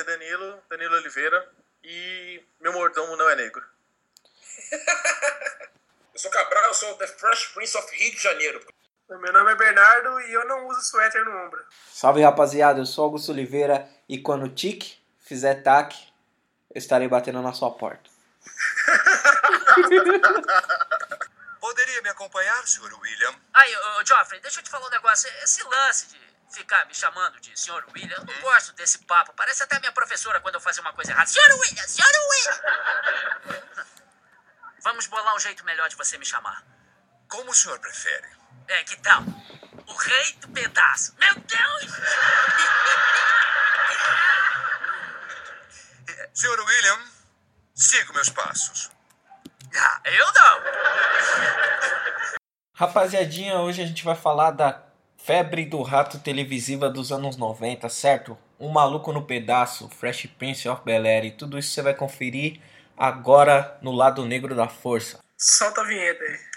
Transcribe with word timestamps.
é 0.00 0.04
Danilo, 0.04 0.62
Danilo 0.68 0.96
Oliveira, 0.96 1.48
e 1.84 2.42
meu 2.60 2.72
mordomo 2.72 3.16
não 3.16 3.28
é 3.28 3.36
negro. 3.36 3.62
eu 6.14 6.18
sou 6.18 6.30
Cabral, 6.30 6.64
eu 6.64 6.74
sou 6.74 6.94
The 6.94 7.06
Fresh 7.06 7.48
Prince 7.48 7.76
of 7.76 7.96
Rio 7.96 8.12
de 8.12 8.22
Janeiro. 8.22 8.64
Meu 9.08 9.32
nome 9.32 9.52
é 9.52 9.56
Bernardo 9.56 10.20
e 10.20 10.32
eu 10.32 10.46
não 10.46 10.68
uso 10.68 10.80
suéter 10.82 11.24
no 11.24 11.36
ombro. 11.44 11.64
Salve 11.92 12.22
rapaziada, 12.22 12.80
eu 12.80 12.86
sou 12.86 13.04
Augusto 13.04 13.32
Oliveira 13.32 13.88
e 14.08 14.18
quando 14.18 14.44
o 14.44 14.48
tique 14.48 15.00
fizer 15.18 15.62
taque, 15.62 15.98
eu 16.72 16.78
estarei 16.78 17.08
batendo 17.08 17.42
na 17.42 17.52
sua 17.52 17.72
porta. 17.72 18.08
Poderia 21.60 22.00
me 22.02 22.08
acompanhar, 22.08 22.66
Sr. 22.66 22.94
William? 23.00 23.34
Aí, 23.52 23.76
ô, 23.76 24.04
Geoffrey, 24.04 24.40
deixa 24.40 24.60
eu 24.60 24.64
te 24.64 24.70
falar 24.70 24.86
um 24.86 24.90
negócio. 24.90 25.28
Esse 25.42 25.62
lance 25.64 26.08
de 26.08 26.29
ficar 26.50 26.84
me 26.86 26.94
chamando 26.94 27.38
de 27.40 27.58
Sr. 27.58 27.84
William, 27.94 28.16
eu 28.16 28.24
não 28.24 28.34
hum? 28.34 28.40
gosto 28.40 28.72
desse 28.72 28.98
papo. 29.00 29.32
Parece 29.34 29.62
até 29.62 29.78
minha 29.78 29.92
professora 29.92 30.40
quando 30.40 30.54
eu 30.56 30.60
fazia 30.60 30.82
uma 30.82 30.92
coisa 30.92 31.12
errada. 31.12 31.28
Sr. 31.28 31.58
William, 31.58 31.86
Sr. 31.86 32.02
William! 32.30 32.60
Vamos 34.82 35.06
bolar 35.06 35.34
um 35.34 35.40
jeito 35.40 35.64
melhor 35.64 35.88
de 35.88 35.96
você 35.96 36.18
me 36.18 36.24
chamar. 36.24 36.64
Como 37.28 37.50
o 37.50 37.54
senhor 37.54 37.78
prefere? 37.78 38.28
É, 38.66 38.82
que 38.84 38.96
tal? 38.96 39.22
O 39.86 39.94
rei 39.94 40.32
do 40.34 40.48
pedaço. 40.48 41.14
Meu 41.18 41.34
Deus! 41.34 41.82
Sr. 46.34 46.60
William, 46.60 46.98
siga 47.74 48.12
meus 48.12 48.28
passos. 48.28 48.90
Ah, 49.76 50.00
eu 50.04 50.32
não! 50.32 50.60
Rapaziadinha, 52.74 53.58
hoje 53.58 53.82
a 53.82 53.86
gente 53.86 54.02
vai 54.02 54.16
falar 54.16 54.52
da 54.52 54.89
febre 55.30 55.64
do 55.64 55.80
rato 55.82 56.18
televisiva 56.18 56.90
dos 56.90 57.12
anos 57.12 57.36
90, 57.36 57.88
certo? 57.88 58.36
Um 58.58 58.68
maluco 58.68 59.12
no 59.12 59.22
pedaço, 59.22 59.88
Fresh 59.88 60.26
Prince 60.36 60.68
of 60.68 60.82
Bel-Air 60.84 61.36
tudo 61.36 61.56
isso 61.56 61.70
você 61.70 61.82
vai 61.82 61.94
conferir 61.94 62.58
agora 62.98 63.78
no 63.80 63.92
lado 63.92 64.26
negro 64.26 64.56
da 64.56 64.66
força. 64.66 65.20
Solta 65.38 65.82
a 65.82 65.84
vinheta 65.84 66.24
aí. 66.24 66.49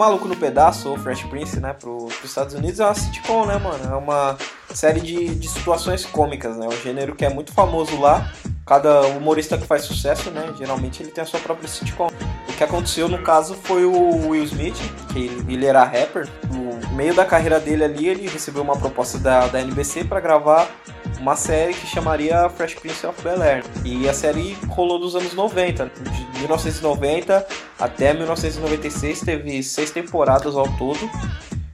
Maluco 0.00 0.26
no 0.26 0.34
Pedaço, 0.34 0.88
ou 0.88 0.96
Fresh 0.96 1.24
Prince, 1.24 1.60
né, 1.60 1.74
pro, 1.74 2.06
pros 2.06 2.24
Estados 2.24 2.54
Unidos, 2.54 2.80
é 2.80 2.86
uma 2.86 2.94
sitcom, 2.94 3.44
né, 3.44 3.58
mano? 3.58 3.84
É 3.84 3.94
uma 3.94 4.34
série 4.72 4.98
de, 4.98 5.34
de 5.34 5.46
situações 5.46 6.06
cômicas, 6.06 6.56
né? 6.56 6.64
É 6.64 6.68
um 6.70 6.82
gênero 6.82 7.14
que 7.14 7.22
é 7.22 7.28
muito 7.28 7.52
famoso 7.52 8.00
lá. 8.00 8.32
Cada 8.64 9.02
humorista 9.02 9.58
que 9.58 9.66
faz 9.66 9.82
sucesso, 9.82 10.30
né, 10.30 10.54
geralmente 10.56 11.02
ele 11.02 11.10
tem 11.10 11.22
a 11.22 11.26
sua 11.26 11.38
própria 11.38 11.68
sitcom. 11.68 12.08
O 12.48 12.52
que 12.54 12.64
aconteceu 12.64 13.10
no 13.10 13.22
caso 13.22 13.54
foi 13.54 13.84
o 13.84 14.28
Will 14.28 14.44
Smith, 14.44 14.78
que 15.12 15.18
ele, 15.18 15.66
era 15.66 15.84
rapper. 15.84 16.26
No 16.50 16.69
meio 17.00 17.14
da 17.14 17.24
carreira 17.24 17.58
dele 17.58 17.82
ali, 17.82 18.08
ele 18.08 18.28
recebeu 18.28 18.62
uma 18.62 18.76
proposta 18.76 19.16
da, 19.16 19.46
da 19.46 19.58
NBC 19.62 20.04
para 20.04 20.20
gravar 20.20 20.70
uma 21.18 21.34
série 21.34 21.72
que 21.72 21.86
chamaria 21.86 22.46
Fresh 22.50 22.74
Prince 22.74 23.06
of 23.06 23.22
Bel-Air. 23.22 23.64
E 23.86 24.06
a 24.06 24.12
série 24.12 24.54
rolou 24.68 24.98
dos 24.98 25.16
anos 25.16 25.32
90, 25.32 25.86
de 25.86 26.38
1990 26.40 27.46
até 27.78 28.12
1996, 28.12 29.20
teve 29.20 29.62
seis 29.62 29.90
temporadas 29.90 30.54
ao 30.54 30.68
todo. 30.76 30.98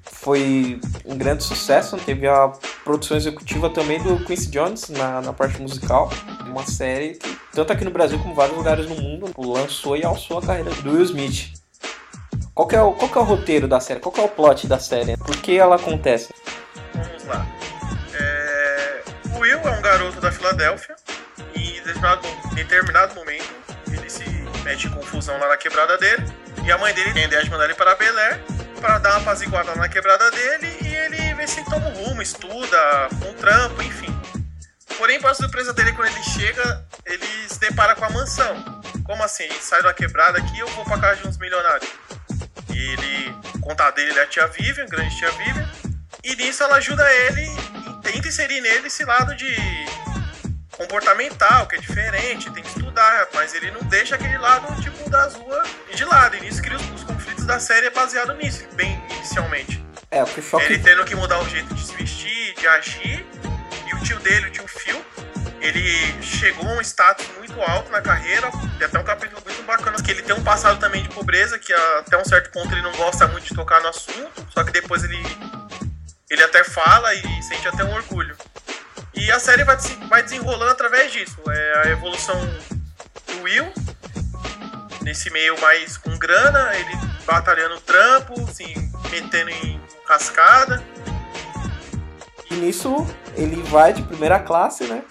Foi 0.05 0.79
um 1.05 1.19
grande 1.19 1.43
sucesso, 1.43 1.97
teve 1.97 2.29
a 2.29 2.53
produção 2.85 3.17
executiva 3.17 3.69
também 3.69 4.01
do 4.01 4.25
Quincy 4.25 4.49
Jones 4.49 4.89
na, 4.91 5.21
na 5.23 5.33
parte 5.33 5.61
musical. 5.61 6.09
Uma 6.47 6.65
série 6.65 7.15
que, 7.15 7.37
tanto 7.53 7.73
aqui 7.73 7.85
no 7.85 7.91
Brasil 7.91 8.17
como 8.21 8.31
em 8.31 8.37
vários 8.37 8.57
lugares 8.57 8.89
no 8.89 8.95
mundo, 8.95 9.33
lançou 9.37 9.97
e 9.97 10.05
alçou 10.05 10.39
a 10.39 10.43
carreira 10.43 10.71
do 10.71 10.93
Will 10.93 11.03
Smith. 11.03 11.66
Qual 12.57 12.71
é, 12.73 12.81
o, 12.81 12.93
qual 12.93 13.11
é 13.15 13.19
o 13.19 13.23
roteiro 13.23 13.69
da 13.69 13.79
série? 13.81 14.01
Qual 14.01 14.15
é 14.17 14.23
o 14.23 14.31
plot 14.31 14.67
da 14.67 14.79
série? 14.79 15.15
Por 15.19 15.37
que 15.37 15.59
ela 15.59 15.77
acontece? 15.77 16.33
Vamos 16.95 17.25
lá. 17.27 17.47
É... 18.15 19.03
O 19.35 19.41
Will 19.41 19.59
é 19.59 19.71
um 19.73 19.83
garoto 19.83 20.19
da 20.23 20.33
Filadélfia 20.33 20.97
e 21.55 21.77
em 21.79 22.55
determinado 22.55 23.15
momento 23.15 23.45
ele 23.93 24.09
se 24.09 24.25
mete 24.65 24.87
em 24.87 24.91
confusão 24.91 25.39
lá 25.39 25.49
na 25.49 25.59
quebrada 25.59 25.99
dele 25.99 26.25
e 26.65 26.73
a 26.73 26.79
mãe 26.79 26.95
dele 26.95 27.13
tem 27.13 27.25
a 27.25 27.27
ideia 27.27 27.45
de 27.45 27.51
mandar 27.51 27.67
ele 27.67 27.75
para 27.75 27.95
Bel 27.95 28.19
Air 28.19 28.41
para 28.81 29.01
dar 29.01 29.11
uma 29.11 29.19
apaziguada 29.19 29.75
na 29.75 29.87
quebrada 29.87 30.31
dele 30.31 30.79
e 30.81 30.87
ele 30.87 31.35
vê 31.35 31.47
se 31.47 31.63
toma 31.67 31.89
um 31.89 32.05
rumo, 32.07 32.23
estuda, 32.23 33.09
um 33.29 33.35
trampo, 33.35 33.83
enfim. 33.83 34.19
Porém, 34.97 35.21
para 35.21 35.35
surpresa 35.35 35.75
dele, 35.75 35.93
quando 35.93 36.09
ele 36.09 36.23
chega, 36.23 36.83
ele 37.05 37.27
se 37.49 37.61
depara 37.61 37.95
com 37.95 38.07
a 38.07 38.09
mansão. 38.09 38.83
Como 39.05 39.23
assim? 39.23 39.45
Ele 39.45 39.61
sai 39.61 39.83
da 39.83 39.93
quebrada 39.93 40.39
aqui 40.39 40.59
eu 40.59 40.69
vou 40.69 40.87
para 40.87 40.99
casa 40.99 41.21
de 41.21 41.29
uns 41.29 41.37
milionários. 41.37 42.06
E 42.77 42.91
ele, 42.91 43.35
contar 43.63 43.91
dele 43.93 44.19
é 44.19 44.23
a 44.25 44.27
tia 44.27 44.47
Vivian, 44.49 44.85
grande 44.85 45.17
tia 45.17 45.31
Vivian. 45.31 45.67
E 46.23 46.37
nisso 46.37 46.63
ela 46.63 46.77
ajuda 46.77 47.11
ele 47.11 47.41
e 47.41 48.03
tenta 48.03 48.29
inserir 48.29 48.61
nele 48.61 48.89
esse 48.89 49.03
lado 49.03 49.35
de 49.35 49.57
comportamental, 50.73 51.67
que 51.67 51.77
é 51.77 51.79
diferente, 51.79 52.51
tem 52.51 52.63
que 52.63 52.69
estudar, 52.69 53.29
mas 53.33 53.55
ele 53.55 53.71
não 53.71 53.81
deixa 53.85 54.17
aquele 54.17 54.37
lado, 54.37 54.79
tipo, 54.83 55.09
das 55.09 55.35
ruas 55.37 55.67
de 55.95 56.05
lado. 56.05 56.37
E 56.37 56.41
nisso 56.41 56.61
cria 56.61 56.77
os, 56.77 56.91
os 56.91 57.05
conflitos 57.05 57.47
da 57.47 57.59
série 57.59 57.87
é 57.87 57.91
baseado 57.91 58.35
nisso, 58.35 58.69
bem 58.75 59.03
inicialmente. 59.09 59.83
É, 60.11 60.23
o 60.23 60.27
que 60.27 60.43
choca... 60.43 60.63
Ele 60.67 60.79
tendo 60.79 61.03
que 61.07 61.15
mudar 61.15 61.41
o 61.41 61.49
jeito 61.49 61.75
de 61.75 61.83
se 61.83 61.95
vestir, 61.97 62.55
de 62.57 62.69
agir, 62.69 63.27
e 63.87 63.95
o 63.95 64.01
tio 64.03 64.19
dele, 64.19 64.49
o 64.49 64.51
tio 64.51 64.69
Phil, 64.69 65.03
ele 65.61 66.23
chegou 66.23 66.69
a 66.69 66.73
um 66.75 66.81
status 66.81 67.27
muito 67.39 67.61
alto 67.61 67.91
na 67.91 68.01
carreira, 68.01 68.51
tem 68.79 68.87
até 68.87 68.99
um 68.99 69.05
capítulo 69.05 69.43
muito 69.45 69.63
bacana, 69.63 69.97
que 70.03 70.11
ele 70.11 70.23
tem 70.23 70.35
um 70.35 70.43
passado 70.43 70.79
também 70.79 71.03
de 71.03 71.09
pobreza, 71.09 71.59
que 71.59 71.73
até 71.73 72.17
um 72.17 72.25
certo 72.25 72.51
ponto 72.51 72.73
ele 72.73 72.83
não 72.83 72.93
gosta 72.93 73.27
muito 73.27 73.45
de 73.45 73.55
tocar 73.55 73.81
no 73.81 73.89
assunto, 73.89 74.47
só 74.51 74.63
que 74.63 74.73
depois 74.73 75.03
ele, 75.05 75.21
ele 76.31 76.43
até 76.43 76.63
fala 76.65 77.15
e 77.15 77.43
sente 77.43 77.67
até 77.69 77.85
um 77.85 77.95
orgulho. 77.95 78.37
E 79.15 79.31
a 79.31 79.41
série 79.41 79.65
vai, 79.65 79.77
vai 80.09 80.23
desenrolando 80.23 80.71
através 80.71 81.11
disso. 81.11 81.41
É 81.49 81.87
a 81.87 81.91
evolução 81.91 82.39
do 83.27 83.43
Will, 83.43 83.73
nesse 85.01 85.31
meio 85.31 85.59
mais 85.61 85.97
com 85.97 86.17
grana, 86.19 86.77
ele 86.77 86.97
batalhando 87.25 87.81
trampo, 87.81 88.35
assim, 88.43 88.75
metendo 89.11 89.51
em 89.51 89.81
cascada. 90.07 90.83
E 92.51 92.55
nisso 92.55 93.07
ele 93.35 93.63
vai 93.63 93.93
de 93.93 94.03
primeira 94.03 94.39
classe, 94.39 94.85
né? 94.85 95.03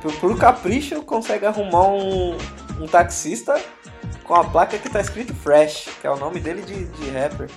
Por, 0.00 0.12
por 0.20 0.38
capricho 0.38 1.02
consegue 1.02 1.46
arrumar 1.46 1.88
um, 1.88 2.36
um 2.80 2.86
taxista 2.86 3.60
com 4.24 4.34
a 4.34 4.44
placa 4.44 4.78
que 4.78 4.88
tá 4.88 5.00
escrito 5.00 5.34
Fresh, 5.34 5.88
que 6.00 6.06
é 6.06 6.10
o 6.10 6.16
nome 6.16 6.38
dele 6.38 6.62
de, 6.62 6.84
de 6.84 7.10
rapper. 7.10 7.48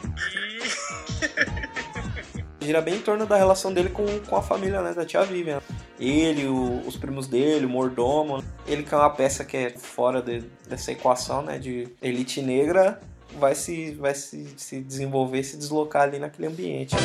Gira 2.61 2.79
bem 2.79 2.95
em 2.95 3.01
torno 3.01 3.25
da 3.25 3.35
relação 3.35 3.73
dele 3.73 3.89
com, 3.89 4.05
com 4.21 4.35
a 4.35 4.41
família, 4.41 4.81
né, 4.81 4.93
da 4.93 5.03
tia 5.03 5.23
Vivian. 5.23 5.61
Ele, 5.99 6.47
o, 6.47 6.81
os 6.87 6.95
primos 6.95 7.27
dele, 7.27 7.65
o 7.65 7.69
mordomo. 7.69 8.43
Ele 8.67 8.83
que 8.83 8.93
é 8.93 8.97
uma 8.97 9.09
peça 9.09 9.43
que 9.43 9.57
é 9.57 9.69
fora 9.71 10.21
de, 10.21 10.41
dessa 10.67 10.91
equação, 10.91 11.41
né, 11.41 11.57
de 11.57 11.87
elite 12.01 12.41
negra, 12.41 13.01
vai 13.39 13.55
se, 13.55 13.91
vai 13.91 14.13
se, 14.13 14.47
se 14.57 14.79
desenvolver, 14.79 15.43
se 15.43 15.57
deslocar 15.57 16.03
ali 16.03 16.19
naquele 16.19 16.47
ambiente. 16.47 16.95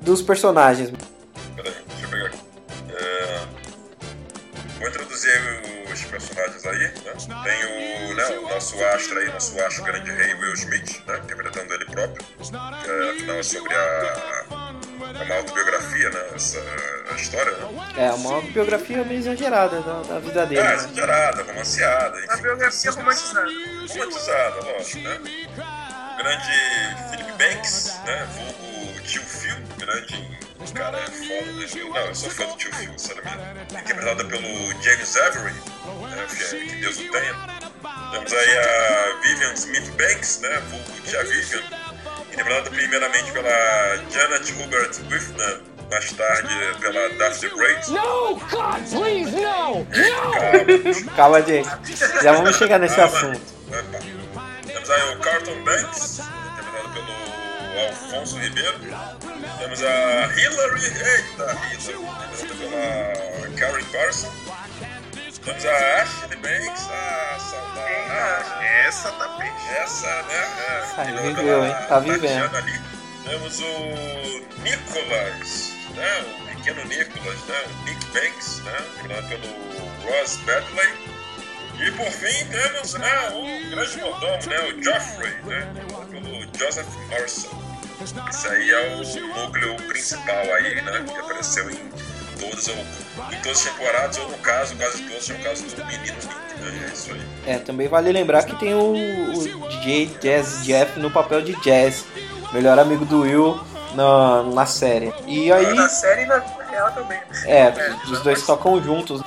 Dos 0.00 0.22
personagens. 0.22 0.90
Nosso 8.58 8.84
astro 8.86 9.18
aí, 9.20 9.30
nosso 9.30 9.60
astro 9.60 9.84
grande 9.84 10.10
rei 10.10 10.34
Will 10.34 10.52
Smith, 10.54 11.00
né? 11.06 11.16
Interpretando 11.18 11.74
ele 11.74 11.84
próprio. 11.84 12.26
É, 12.40 13.10
afinal 13.10 13.36
é 13.36 13.42
sobre 13.44 13.72
a, 13.72 14.44
uma 15.24 15.34
autobiografia, 15.36 16.10
né? 16.10 16.20
Essa 16.34 16.58
a 17.08 17.14
história, 17.14 17.52
né? 17.52 17.68
É, 17.96 18.10
uma 18.10 18.34
autobiografia 18.34 19.04
meio 19.04 19.20
exagerada 19.20 19.80
da, 19.80 20.02
da 20.02 20.18
vida 20.18 20.44
dele. 20.44 20.60
É, 20.60 20.64
né? 20.64 20.74
exagerada, 20.74 21.42
romanceada. 21.44 22.18
Enfim, 22.18 22.28
uma 22.28 22.42
biografia 22.42 22.90
romantizada. 22.90 23.48
Romantizada, 23.88 24.72
lógico, 24.72 24.98
né? 24.98 25.20
Grande 26.18 27.10
Philip 27.10 27.32
Banks, 27.38 28.00
né? 28.04 28.28
Vulgo 28.34 29.00
tio 29.02 29.22
Phil, 29.22 29.56
grande 29.78 30.38
cara 30.74 30.98
é 30.98 31.06
foda, 31.06 31.52
né? 31.52 31.66
Não, 31.90 32.06
eu 32.06 32.14
sou 32.14 32.30
fã 32.30 32.46
do 32.46 32.56
tio 32.56 32.74
Phil, 32.74 32.92
sinceramente. 32.98 33.74
Interpretada 33.80 34.24
pelo 34.24 34.82
James 34.82 35.16
Avery, 35.16 35.54
né? 35.54 36.26
que 36.28 36.76
Deus 36.76 36.98
o 36.98 37.10
tenha. 37.10 37.57
Temos 38.10 38.32
aí 38.32 38.58
a 38.58 39.20
Vivian 39.22 39.52
Smith 39.54 39.90
Banks, 39.96 40.40
né? 40.40 40.62
Vulgo 40.70 41.00
tia 41.04 41.22
Vivian, 41.24 41.62
interpretado 42.32 42.70
primeiramente 42.70 43.32
pela 43.32 43.96
Janet 44.10 44.52
Hubert 44.52 44.96
Whitman, 45.10 45.60
mais 45.90 46.12
tarde 46.12 46.54
pela 46.80 47.08
Daphne 47.10 47.50
Grace. 47.50 47.90
No, 47.90 48.36
God, 48.36 48.82
please, 48.90 49.30
no! 49.32 49.84
No! 49.84 51.14
Calma, 51.16 51.42
Jay. 51.42 51.64
Já 52.22 52.32
vamos 52.32 52.56
chegar 52.56 52.78
nesse 52.78 52.96
Calma. 52.96 53.16
assunto. 53.16 53.40
Opa. 53.68 53.98
Temos 54.66 54.90
aí 54.90 55.14
o 55.14 55.18
Carlton 55.18 55.64
Banks, 55.64 56.18
interpretado 56.20 56.88
pelo 56.94 57.86
Alfonso 57.88 58.38
Ribeiro. 58.38 58.78
Temos 59.58 59.82
a 59.82 60.26
Hillary, 60.34 60.84
eita, 60.84 61.58
Hillary, 61.74 62.04
interpretada 62.32 62.54
pela 62.54 63.50
Karen 63.58 63.84
Parson. 63.86 64.32
Temos 65.48 65.64
a 65.64 66.02
Ashley 66.02 66.36
Banks, 66.36 66.90
a 66.90 67.38
saudade. 67.38 67.94
Ah, 68.10 68.64
essa 68.86 69.10
tá 69.12 69.28
peixe. 69.38 69.78
Essa, 69.78 70.22
né? 70.24 70.82
Essa 70.82 71.02
aí 71.02 71.34
viveu, 71.34 71.64
hein? 71.64 71.74
Tá 71.88 72.00
vivendo. 72.00 72.64
Lee. 72.64 72.80
Temos 73.24 73.60
o 73.60 74.60
Nicholas, 74.62 75.72
né? 75.94 76.20
O 76.20 76.54
pequeno 76.54 76.84
Nicholas, 76.84 77.40
né? 77.46 77.64
O 77.64 77.84
Nick 77.84 78.06
Banks, 78.08 78.62
né? 78.62 78.76
Pelo 79.28 79.48
Ross 80.04 80.36
Badley. 80.44 81.18
E 81.80 81.92
por 81.92 82.10
fim 82.10 82.44
temos 82.50 82.94
né, 82.94 83.28
o 83.30 83.70
grande 83.70 83.98
mordomo, 83.98 84.46
né, 84.48 84.60
o 84.64 84.82
Joffrey, 84.82 85.32
né, 85.44 85.72
pelo 86.10 86.58
Joseph 86.58 86.88
Morrison. 87.08 87.62
Esse 88.28 88.48
aí 88.48 88.70
é 88.70 88.96
o 88.96 89.28
núcleo 89.28 89.76
principal 89.86 90.42
aí, 90.56 90.82
né, 90.82 91.04
que 91.06 91.20
apareceu 91.20 91.70
em 91.70 92.17
todas, 92.38 92.68
ou, 92.68 92.74
em 92.74 93.42
todas 93.42 93.58
as 93.58 93.64
temporadas, 93.64 94.18
ou 94.18 94.28
no 94.28 94.38
caso, 94.38 94.76
quase 94.76 95.02
todas, 95.02 95.28
no 95.28 95.38
caso 95.38 95.64
do 95.64 95.84
menino 95.84 96.16
Nick, 96.16 96.60
né, 96.60 96.88
é 96.88 96.92
isso 96.92 97.12
aí. 97.12 97.20
É, 97.46 97.58
também 97.58 97.88
vale 97.88 98.12
lembrar 98.12 98.44
que 98.44 98.54
tem 98.56 98.74
o, 98.74 98.92
o 98.92 99.68
DJ 99.68 100.06
Jazz 100.20 100.64
Jeff 100.64 100.98
no 100.98 101.10
papel 101.10 101.42
de 101.42 101.54
Jazz, 101.62 102.04
melhor 102.52 102.78
amigo 102.78 103.04
do 103.04 103.20
Will 103.20 103.58
na, 103.94 104.42
na 104.44 104.66
série. 104.66 105.12
E 105.26 105.50
aí, 105.52 105.74
Na 105.74 105.88
série 105.88 106.22
e 106.22 106.26
na 106.26 106.38
real 106.70 106.92
também. 106.92 107.18
é, 107.46 107.72
os 108.10 108.20
dois 108.22 108.44
tocam 108.46 108.80
juntos. 108.82 109.22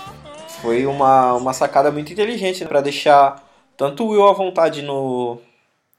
Foi 0.62 0.86
uma, 0.86 1.34
uma 1.34 1.54
sacada 1.54 1.92
muito 1.92 2.12
inteligente 2.14 2.64
pra 2.66 2.82
deixar 2.82 3.44
tanto 3.76 4.04
o 4.04 4.10
Will 4.10 4.28
à 4.28 4.34
vontade 4.34 4.84
no, 4.84 5.40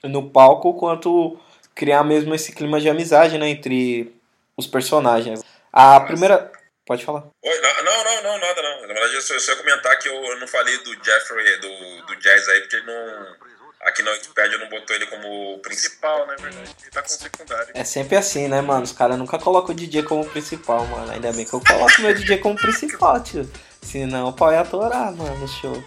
no 0.05 0.23
palco, 0.31 0.75
quanto 0.75 1.37
criar 1.75 2.05
mesmo 2.05 2.33
esse 2.35 2.53
clima 2.53 2.81
de 2.81 2.89
amizade, 2.89 3.37
né, 3.39 3.49
entre 3.49 4.15
os 4.57 4.67
personagens. 4.67 5.43
A 5.73 5.99
primeira... 6.01 6.53
Pode 6.85 7.05
falar. 7.05 7.25
Oi, 7.43 7.61
não, 7.61 7.85
não, 7.85 8.23
não, 8.23 8.39
nada 8.39 8.63
não. 8.63 8.81
Na 8.83 8.95
verdade, 8.95 9.15
eu 9.15 9.23
só, 9.23 9.35
eu 9.35 9.41
só 9.41 9.53
ia 9.53 9.59
comentar 9.59 9.99
que 9.99 10.09
eu, 10.09 10.15
eu 10.15 10.41
não 10.41 10.49
falei 10.49 10.77
do 10.79 10.93
Jeffrey, 11.05 11.61
do, 11.61 12.07
do 12.07 12.17
Jazz 12.17 12.49
aí, 12.49 12.61
porque 12.61 12.77
ele 12.77 12.87
não. 12.87 13.53
Aqui 13.83 14.03
na 14.03 14.13
Wikipedia 14.13 14.59
não 14.59 14.69
botou 14.69 14.95
ele 14.95 15.07
como 15.07 15.59
principal. 15.59 16.27
Né, 16.27 16.37
verdade? 16.41 16.75
Ele 16.81 16.91
tá 16.91 17.03
com 17.03 17.09
secundário. 17.09 17.73
É 17.75 17.85
sempre 17.85 18.17
assim, 18.17 18.49
né, 18.49 18.61
mano? 18.61 18.85
Os 18.85 18.93
caras 18.93 19.19
nunca 19.19 19.39
colocam 19.39 19.73
o 19.73 19.75
DJ 19.75 20.05
como 20.05 20.25
principal, 20.25 20.85
mano. 20.87 21.11
Ainda 21.11 21.33
bem 21.33 21.45
que 21.45 21.53
eu 21.53 21.61
coloco 21.61 22.01
meu 22.01 22.15
DJ 22.15 22.39
como 22.39 22.57
principal, 22.57 23.21
tio. 23.23 23.51
Senão 23.81 24.29
o 24.29 24.33
pau 24.33 24.53
ia 24.53 24.61
atorar, 24.61 25.13
mano, 25.13 25.37
no 25.39 25.49
show. 25.49 25.83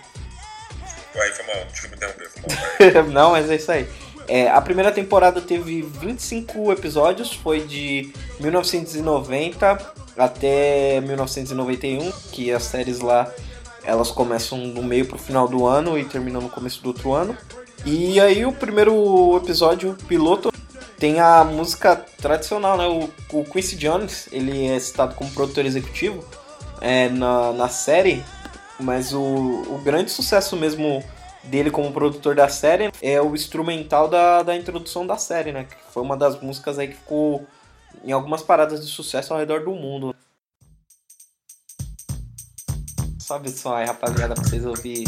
Ué, 1.15 1.31
foi 1.31 1.45
mal, 1.45 1.65
desculpa 1.65 1.89
me 1.89 1.95
interromper, 1.95 2.29
foi 2.29 2.91
mal. 2.93 3.03
Não, 3.11 3.31
mas 3.31 3.49
é 3.49 3.55
isso 3.55 3.71
aí. 3.71 3.87
É, 4.27 4.49
a 4.49 4.59
primeira 4.59 4.91
temporada 4.91 5.39
teve 5.39 5.81
25 5.81 6.73
episódios, 6.73 7.33
foi 7.33 7.61
de 7.61 8.11
1990 8.39 10.04
até 10.17 11.01
1991, 11.01 12.11
que 12.31 12.51
as 12.51 12.63
séries 12.63 12.99
lá 12.99 13.31
elas 13.83 14.09
começam 14.09 14.69
do 14.69 14.81
meio 14.81 15.05
pro 15.05 15.17
final 15.17 15.47
do 15.47 15.65
ano 15.65 15.97
e 15.97 16.05
terminam 16.05 16.41
no 16.41 16.49
começo 16.49 16.81
do 16.81 16.87
outro 16.87 17.13
ano. 17.13 17.37
E 17.85 18.19
aí 18.19 18.45
o 18.45 18.51
primeiro 18.51 19.37
episódio, 19.37 19.95
piloto, 20.07 20.51
tem 20.97 21.19
a 21.19 21.43
música 21.43 21.95
tradicional, 22.17 22.77
né? 22.77 22.87
O, 22.87 23.09
o 23.37 23.43
Quincy 23.45 23.75
Jones, 23.75 24.27
ele 24.31 24.67
é 24.67 24.79
citado 24.79 25.13
como 25.13 25.29
produtor 25.31 25.65
executivo 25.65 26.25
é, 26.81 27.09
na, 27.09 27.51
na 27.53 27.69
série, 27.69 28.23
mas 28.79 29.13
o, 29.13 29.21
o 29.21 29.81
grande 29.83 30.09
sucesso 30.09 30.55
mesmo 30.55 31.03
dele 31.43 31.69
como 31.69 31.91
produtor 31.91 32.33
da 32.33 32.49
série 32.49 32.91
é 33.01 33.21
o 33.21 33.35
instrumental 33.35 34.07
da, 34.07 34.41
da 34.41 34.55
introdução 34.55 35.05
da 35.05 35.17
série, 35.17 35.51
né? 35.51 35.65
Que 35.65 35.75
foi 35.93 36.01
uma 36.01 36.17
das 36.17 36.39
músicas 36.41 36.79
aí 36.79 36.87
que 36.87 36.95
ficou 36.95 37.45
em 38.03 38.11
algumas 38.11 38.41
paradas 38.41 38.85
de 38.85 38.91
sucesso 38.91 39.33
ao 39.33 39.39
redor 39.39 39.63
do 39.63 39.71
mundo. 39.71 40.15
Sobe 43.19 43.49
o 43.49 43.51
som 43.51 43.73
aí, 43.73 43.85
rapaziada, 43.85 44.35
pra 44.35 44.43
vocês 44.43 44.65
ouvirem. 44.65 45.05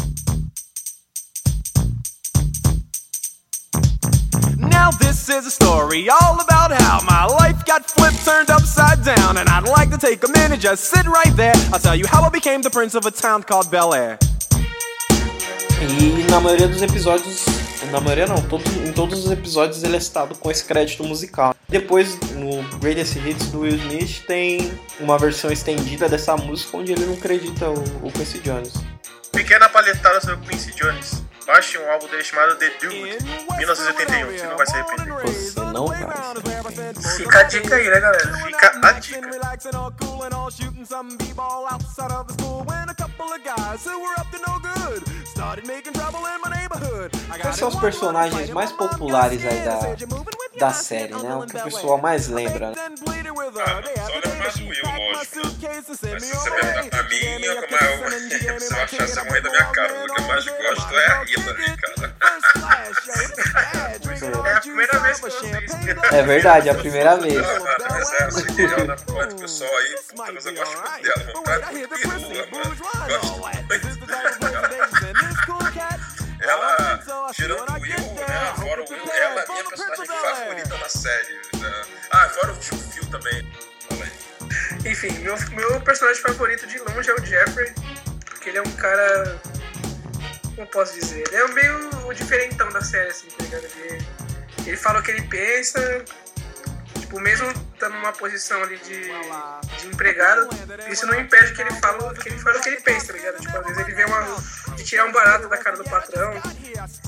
Now 4.57 4.89
this 4.91 5.29
is 5.29 5.45
a 5.45 5.51
story 5.51 6.09
all 6.09 6.39
about 6.39 6.71
how 6.71 7.01
my 7.03 7.25
life 7.25 7.63
got 7.65 7.85
flipped, 7.85 8.23
turned 8.25 8.49
upside 8.49 9.03
down, 9.03 9.37
and 9.37 9.47
I'd 9.47 9.67
like 9.67 9.91
to 9.91 9.97
take 9.97 10.23
a 10.23 10.31
minute, 10.31 10.59
just 10.59 10.85
sit 10.85 11.05
right 11.05 11.35
there. 11.35 11.53
I'll 11.71 11.79
tell 11.79 11.95
you 11.95 12.07
how 12.07 12.23
I 12.23 12.29
became 12.29 12.61
the 12.61 12.71
prince 12.71 12.95
of 12.95 13.05
a 13.05 13.11
town 13.11 13.43
called 13.43 13.69
Bel 13.69 13.93
Air. 13.93 14.17
E 15.79 16.23
na 16.31 16.39
maioria 16.41 16.67
dos 16.67 16.81
episódios, 16.81 17.45
na 17.85 17.99
maioria 17.99 18.27
não, 18.27 18.41
todo, 18.41 18.63
em 18.85 18.91
todos 18.91 19.25
os 19.25 19.31
episódios 19.31 19.83
ele 19.83 19.95
é 19.95 19.99
citado 19.99 20.35
com 20.35 20.49
esse 20.49 20.63
crédito 20.65 21.03
musical. 21.03 21.55
Depois, 21.69 22.17
no 22.31 22.63
Greatest 22.79 23.17
Hits 23.17 23.47
do 23.47 23.61
Will 23.61 23.75
Smith, 23.75 24.25
tem 24.25 24.79
uma 24.99 25.17
versão 25.17 25.51
estendida 25.51 26.07
dessa 26.09 26.35
música 26.35 26.77
onde 26.77 26.93
ele 26.93 27.05
não 27.05 27.13
acredita 27.13 27.69
o, 27.69 28.07
o 28.07 28.11
Quincy 28.11 28.39
Jones. 28.39 28.73
Pequena 29.31 29.69
paletada 29.69 30.19
sobre 30.21 30.45
o 30.45 30.49
Quincy 30.49 30.71
Jones. 30.73 31.23
Baixe 31.45 31.77
um 31.77 31.91
álbum 31.91 32.07
dele 32.07 32.23
chamado 32.23 32.55
The 32.55 32.69
Dude, 32.81 33.17
1981. 33.57 34.37
Você 34.37 34.47
não 34.47 34.57
vai 34.57 34.65
se 34.65 34.73
arrepender. 34.73 35.27
Você 35.27 35.59
não 35.59 35.87
vai. 35.87 35.97
se 35.97 36.03
arrepender. 36.03 37.17
Fica 37.17 37.39
a 37.39 37.43
dica 37.43 37.75
aí, 37.75 37.89
né, 37.89 37.99
galera? 38.01 38.37
Fica 38.37 38.79
a 38.83 38.91
dica. 38.93 39.27
A 45.47 47.39
Quais 47.39 47.55
são 47.55 47.69
os 47.69 47.75
personagens 47.75 48.49
mais 48.49 48.69
populares 48.73 49.45
aí 49.45 49.61
da, 49.61 49.77
scared, 49.77 49.81
said, 49.81 50.01
"You 50.01 50.07
moving 50.09 50.37
with 50.37 50.59
da 50.59 50.67
me?" 50.67 50.73
série, 50.73 51.13
né? 51.13 51.35
O 51.35 51.45
que 51.45 51.57
o 51.57 51.63
pessoal 51.63 51.97
mais 51.97 52.27
lembra, 52.27 52.71
né? 52.71 52.75
Ah, 52.75 53.81
só 53.81 54.19
day, 54.19 54.35
mais 54.39 54.53
she 54.53 54.63
Will, 54.63 54.75
lógico, 54.83 55.39
né? 55.39 55.53
Mas 55.73 55.85
se 55.85 55.95
você 55.95 56.09
perguntar 56.09 56.89
pra 56.89 57.03
mim, 57.03 57.15
é 57.45 57.47
a 57.47 57.61
é 57.77 57.95
o. 57.95 58.01
vai 58.01 58.79
my 58.79 58.83
achar 58.83 58.87
ticket 58.87 59.01
essa 59.01 59.21
and 59.21 59.31
mãe 59.31 59.41
da 59.41 59.49
minha 59.49 59.65
cara. 59.67 59.93
O 59.93 60.13
que 60.13 60.21
eu 60.21 60.27
mais 60.27 60.45
gosto 60.45 60.89
the 60.89 60.95
é 60.97 61.11
a. 61.11 61.23
Hillary, 61.23 61.77
cara. 61.77 62.15
É 64.47 64.53
a 64.53 64.59
primeira 64.59 64.99
vez 64.99 65.19
que 65.19 65.25
a 65.25 65.29
eu 65.29 65.31
champagne 65.31 65.95
É 66.11 66.23
verdade, 66.23 66.67
é 66.67 66.71
a 66.71 66.75
primeira 66.75 67.17
vez. 67.17 67.37
Ah, 67.37 67.59
mano, 67.59 67.75
mas 67.89 68.11
é 68.11 68.23
eu 68.63 68.87
na 68.87 68.95
porra 68.97 69.27
do 69.27 69.35
pessoal 69.35 69.77
aí, 69.77 69.95
puta, 70.09 70.31
mas 70.33 70.45
eu 70.45 70.53
gosto 70.55 70.77
muito 70.77 71.03
dela, 71.03 71.33
mano. 71.33 71.61
Tá 71.61 71.71
muito 71.71 71.89
pirula, 71.89 72.47
mano. 72.51 72.75
Gosto 73.07 73.37
muito. 73.39 73.86
Ela, 76.47 77.03
tirando 77.33 77.69
o 77.69 77.81
Will, 77.81 78.13
né? 78.15 78.53
Fora 78.55 78.81
o 78.81 78.89
Will, 78.89 79.11
ela 79.13 79.41
é 79.41 79.43
a 79.43 79.51
minha 79.51 79.63
personagem 79.65 80.05
favorita 80.05 80.77
na 80.77 80.89
série. 80.89 81.33
Né? 81.59 81.85
Ah, 82.11 82.29
fora 82.29 82.53
o 82.53 82.57
tio 82.57 82.77
Phil 82.77 83.05
também. 83.09 83.51
Fala. 83.89 84.07
Enfim, 84.85 85.11
meu, 85.19 85.35
meu 85.51 85.81
personagem 85.81 86.21
favorito 86.21 86.65
de 86.65 86.79
longe 86.79 87.09
é 87.09 87.13
o 87.13 87.25
Jeffrey, 87.25 87.73
porque 88.25 88.49
ele 88.49 88.59
é 88.59 88.61
um 88.61 88.71
cara. 88.71 89.37
Como 90.55 90.67
posso 90.67 90.93
dizer? 90.93 91.23
Ele 91.27 91.35
é 91.35 91.47
meio 91.49 92.07
o 92.07 92.13
diferentão 92.13 92.69
da 92.69 92.81
série, 92.81 93.09
assim, 93.09 93.27
tá 93.27 93.43
ligado? 93.43 93.65
Ele, 93.65 94.07
ele 94.65 94.77
fala 94.77 94.99
o 94.99 95.03
que 95.03 95.11
ele 95.11 95.21
pensa, 95.23 96.03
tipo, 96.99 97.19
mesmo 97.19 97.47
estando 97.73 97.93
numa 97.93 98.11
posição 98.11 98.61
ali 98.63 98.77
de, 98.77 99.01
de 99.77 99.87
empregado, 99.87 100.49
isso 100.89 101.05
não 101.05 101.19
impede 101.19 101.53
que 101.53 101.61
ele 101.61 101.71
fale 101.75 102.19
que 102.19 102.29
ele 102.29 102.39
fale 102.39 102.57
o 102.57 102.61
que 102.61 102.69
ele 102.69 102.81
pensa, 102.81 103.07
tá 103.07 103.13
ligado? 103.13 103.39
Tipo, 103.39 103.57
às 103.57 103.65
vezes 103.65 103.81
ele 103.81 103.93
vê 103.93 104.05
uma. 104.05 104.21
De 104.77 104.83
tirar 104.83 105.05
um 105.05 105.11
barato 105.11 105.49
da 105.49 105.57
cara 105.57 105.75
do 105.75 105.83
patrão. 105.83 106.31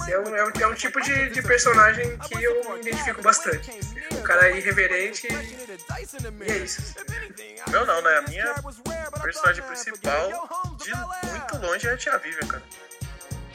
É 0.07 0.19
um, 0.19 0.35
é 0.35 0.43
um, 0.43 0.51
é 0.61 0.67
um 0.67 0.73
tipo 0.73 0.99
de, 1.01 1.29
de 1.29 1.41
personagem 1.41 2.17
que 2.17 2.43
eu 2.43 2.73
me 2.73 2.81
identifico 2.81 3.21
bastante. 3.21 3.71
O 4.11 4.21
cara 4.23 4.49
é 4.49 4.57
irreverente 4.57 5.27
e, 5.27 6.51
é 6.51 6.57
isso. 6.57 6.95
Meu 7.67 7.85
não, 7.85 8.01
né? 8.01 8.17
A 8.17 8.21
minha 8.23 8.55
personagem 9.21 9.63
principal, 9.63 10.49
de 10.77 10.93
muito 11.29 11.57
longe, 11.65 11.87
é 11.87 11.93
a 11.93 11.97
Tia 11.97 12.17
Vivian, 12.17 12.47
cara. 12.47 12.63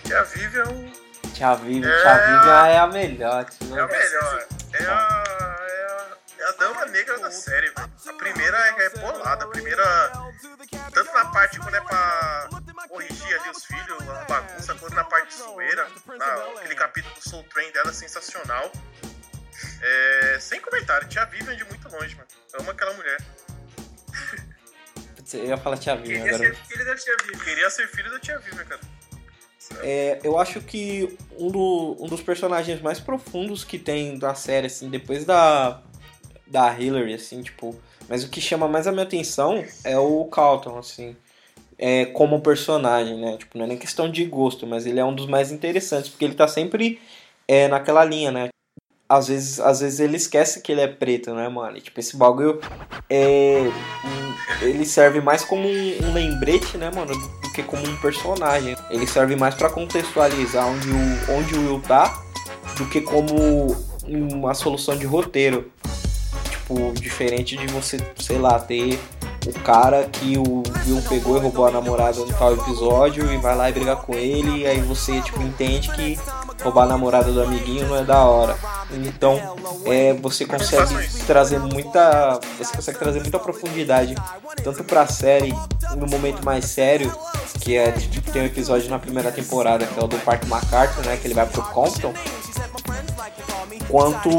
Tia 0.04 0.22
Vivian 0.22 0.62
é 0.62 1.28
Tia 1.34 1.54
Vivian, 1.56 1.90
É. 1.90 2.02
Tia 2.02 2.14
Vivian 2.14 2.66
é 2.68 2.78
a 2.78 2.86
melhor, 2.86 3.44
tio. 3.44 3.76
é 3.76 3.80
a 3.80 3.86
melhor. 3.86 4.46
É 4.72 4.84
a, 4.84 4.84
é 4.84 4.86
a, 4.86 6.16
é 6.38 6.48
a 6.48 6.52
dama 6.52 6.86
negra 6.86 7.18
da 7.18 7.30
série, 7.30 7.70
velho. 7.70 7.90
A 8.06 8.12
primeira 8.12 8.56
é, 8.56 8.84
é 8.84 8.88
bolada. 8.90 9.44
A 9.44 9.48
primeira, 9.48 10.12
tanto 10.92 11.12
na 11.12 11.24
parte 11.26 11.58
quando 11.58 11.74
é 11.74 11.80
pra 11.80 12.23
zoeira. 15.44 15.88
Na, 16.18 16.34
aquele 16.60 16.74
capítulo 16.74 17.14
do 17.14 17.28
Soul 17.28 17.44
Train 17.44 17.70
dela 17.72 17.90
é 17.90 17.92
sensacional. 17.92 18.70
É, 19.82 20.38
sem 20.40 20.60
comentário, 20.60 21.08
Tia 21.08 21.24
Vivian 21.26 21.56
de 21.56 21.64
muito 21.64 21.88
longe, 21.88 22.14
mano. 22.16 22.28
Amo 22.60 22.70
aquela 22.70 22.92
mulher. 22.94 23.18
Eu 25.32 25.46
ia 25.46 25.56
falar 25.56 25.76
Tia 25.78 25.96
Vivian 25.96 26.22
Queria 26.22 26.36
agora. 26.36 26.54
ser 26.54 26.64
filho 26.66 26.84
da 26.84 26.94
tia 26.96 27.16
Vivi. 27.24 27.44
Queria 27.44 27.70
ser 27.70 27.88
filho 27.88 28.10
da 28.10 28.18
Tia 28.20 28.38
Vivian, 28.38 28.64
cara. 28.64 28.80
É, 29.80 30.20
eu 30.22 30.38
acho 30.38 30.60
que 30.60 31.16
um, 31.38 31.50
do- 31.50 31.96
um 31.98 32.06
dos 32.06 32.20
personagens 32.22 32.80
mais 32.80 33.00
profundos 33.00 33.64
que 33.64 33.78
tem 33.78 34.18
da 34.18 34.34
série, 34.34 34.66
assim, 34.66 34.88
depois 34.90 35.24
da, 35.24 35.82
da 36.46 36.78
Hillary, 36.78 37.14
assim, 37.14 37.42
tipo. 37.42 37.80
Mas 38.08 38.22
o 38.22 38.28
que 38.28 38.40
chama 38.40 38.68
mais 38.68 38.86
a 38.86 38.92
minha 38.92 39.04
atenção 39.04 39.64
é 39.82 39.98
o 39.98 40.24
Calton, 40.26 40.78
assim. 40.78 41.16
É, 41.78 42.06
como 42.06 42.40
personagem, 42.40 43.18
né? 43.18 43.36
Tipo, 43.36 43.58
não 43.58 43.64
é 43.64 43.68
nem 43.68 43.78
questão 43.78 44.10
de 44.10 44.24
gosto, 44.24 44.66
mas 44.66 44.86
ele 44.86 45.00
é 45.00 45.04
um 45.04 45.14
dos 45.14 45.26
mais 45.26 45.50
interessantes, 45.50 46.08
porque 46.08 46.24
ele 46.24 46.34
tá 46.34 46.46
sempre 46.46 47.00
é, 47.48 47.68
naquela 47.68 48.04
linha, 48.04 48.30
né? 48.30 48.48
Às 49.08 49.28
vezes, 49.28 49.60
às 49.60 49.80
vezes 49.80 50.00
ele 50.00 50.16
esquece 50.16 50.62
que 50.62 50.72
ele 50.72 50.80
é 50.80 50.86
preto, 50.86 51.34
né, 51.34 51.48
mano? 51.48 51.76
E, 51.76 51.80
tipo, 51.80 52.00
esse 52.00 52.16
bagulho 52.16 52.60
é. 53.10 53.70
ele 54.62 54.86
serve 54.86 55.20
mais 55.20 55.44
como 55.44 55.68
um, 55.68 56.06
um 56.06 56.12
lembrete, 56.12 56.78
né, 56.78 56.90
mano? 56.90 57.12
Do, 57.12 57.40
do 57.40 57.52
que 57.52 57.62
como 57.62 57.86
um 57.86 57.96
personagem. 57.96 58.74
Ele 58.90 59.06
serve 59.06 59.36
mais 59.36 59.54
pra 59.54 59.68
contextualizar 59.68 60.66
onde 60.66 60.88
o, 60.88 61.36
onde 61.36 61.54
o 61.54 61.66
Will 61.66 61.82
tá 61.82 62.24
do 62.76 62.86
que 62.86 63.00
como 63.00 63.76
uma 64.08 64.54
solução 64.54 64.96
de 64.96 65.06
roteiro. 65.06 65.70
Tipo, 66.50 66.92
diferente 66.94 67.56
de 67.56 67.66
você, 67.66 67.98
sei 68.16 68.38
lá, 68.38 68.58
ter 68.58 68.98
o 69.46 69.52
cara 69.60 70.04
que 70.04 70.38
o 70.38 70.62
Will 70.86 71.02
pegou 71.08 71.36
e 71.36 71.40
roubou 71.40 71.66
a 71.66 71.70
namorada 71.70 72.18
no 72.18 72.32
tal 72.32 72.54
episódio 72.54 73.32
e 73.32 73.36
vai 73.36 73.56
lá 73.56 73.68
e 73.68 73.72
brigar 73.72 73.96
com 73.96 74.14
ele, 74.14 74.60
e 74.60 74.66
aí 74.66 74.80
você, 74.80 75.20
tipo, 75.20 75.42
entende 75.42 75.90
que 75.90 76.18
roubar 76.62 76.84
a 76.84 76.86
namorada 76.86 77.30
do 77.30 77.42
amiguinho 77.42 77.86
não 77.86 77.96
é 77.96 78.04
da 78.04 78.24
hora. 78.24 78.56
Então, 78.90 79.38
é, 79.86 80.14
você 80.14 80.46
consegue 80.46 81.08
trazer 81.26 81.58
muita. 81.58 82.38
Você 82.58 82.74
consegue 82.74 82.98
trazer 82.98 83.20
muita 83.20 83.38
profundidade, 83.38 84.14
tanto 84.62 84.84
pra 84.84 85.06
série, 85.06 85.54
no 85.96 86.06
momento 86.06 86.44
mais 86.44 86.64
sério, 86.66 87.12
que 87.60 87.76
é 87.76 87.92
tipo, 87.92 88.30
tem 88.30 88.42
um 88.42 88.46
episódio 88.46 88.88
na 88.88 88.98
primeira 88.98 89.30
temporada, 89.30 89.86
que 89.86 89.98
é 89.98 90.02
o 90.02 90.06
do 90.06 90.18
Park 90.18 90.44
MacArthur, 90.46 91.04
né? 91.04 91.16
Que 91.16 91.26
ele 91.26 91.34
vai 91.34 91.46
pro 91.46 91.62
Compton. 91.62 92.14
Quanto 93.88 94.30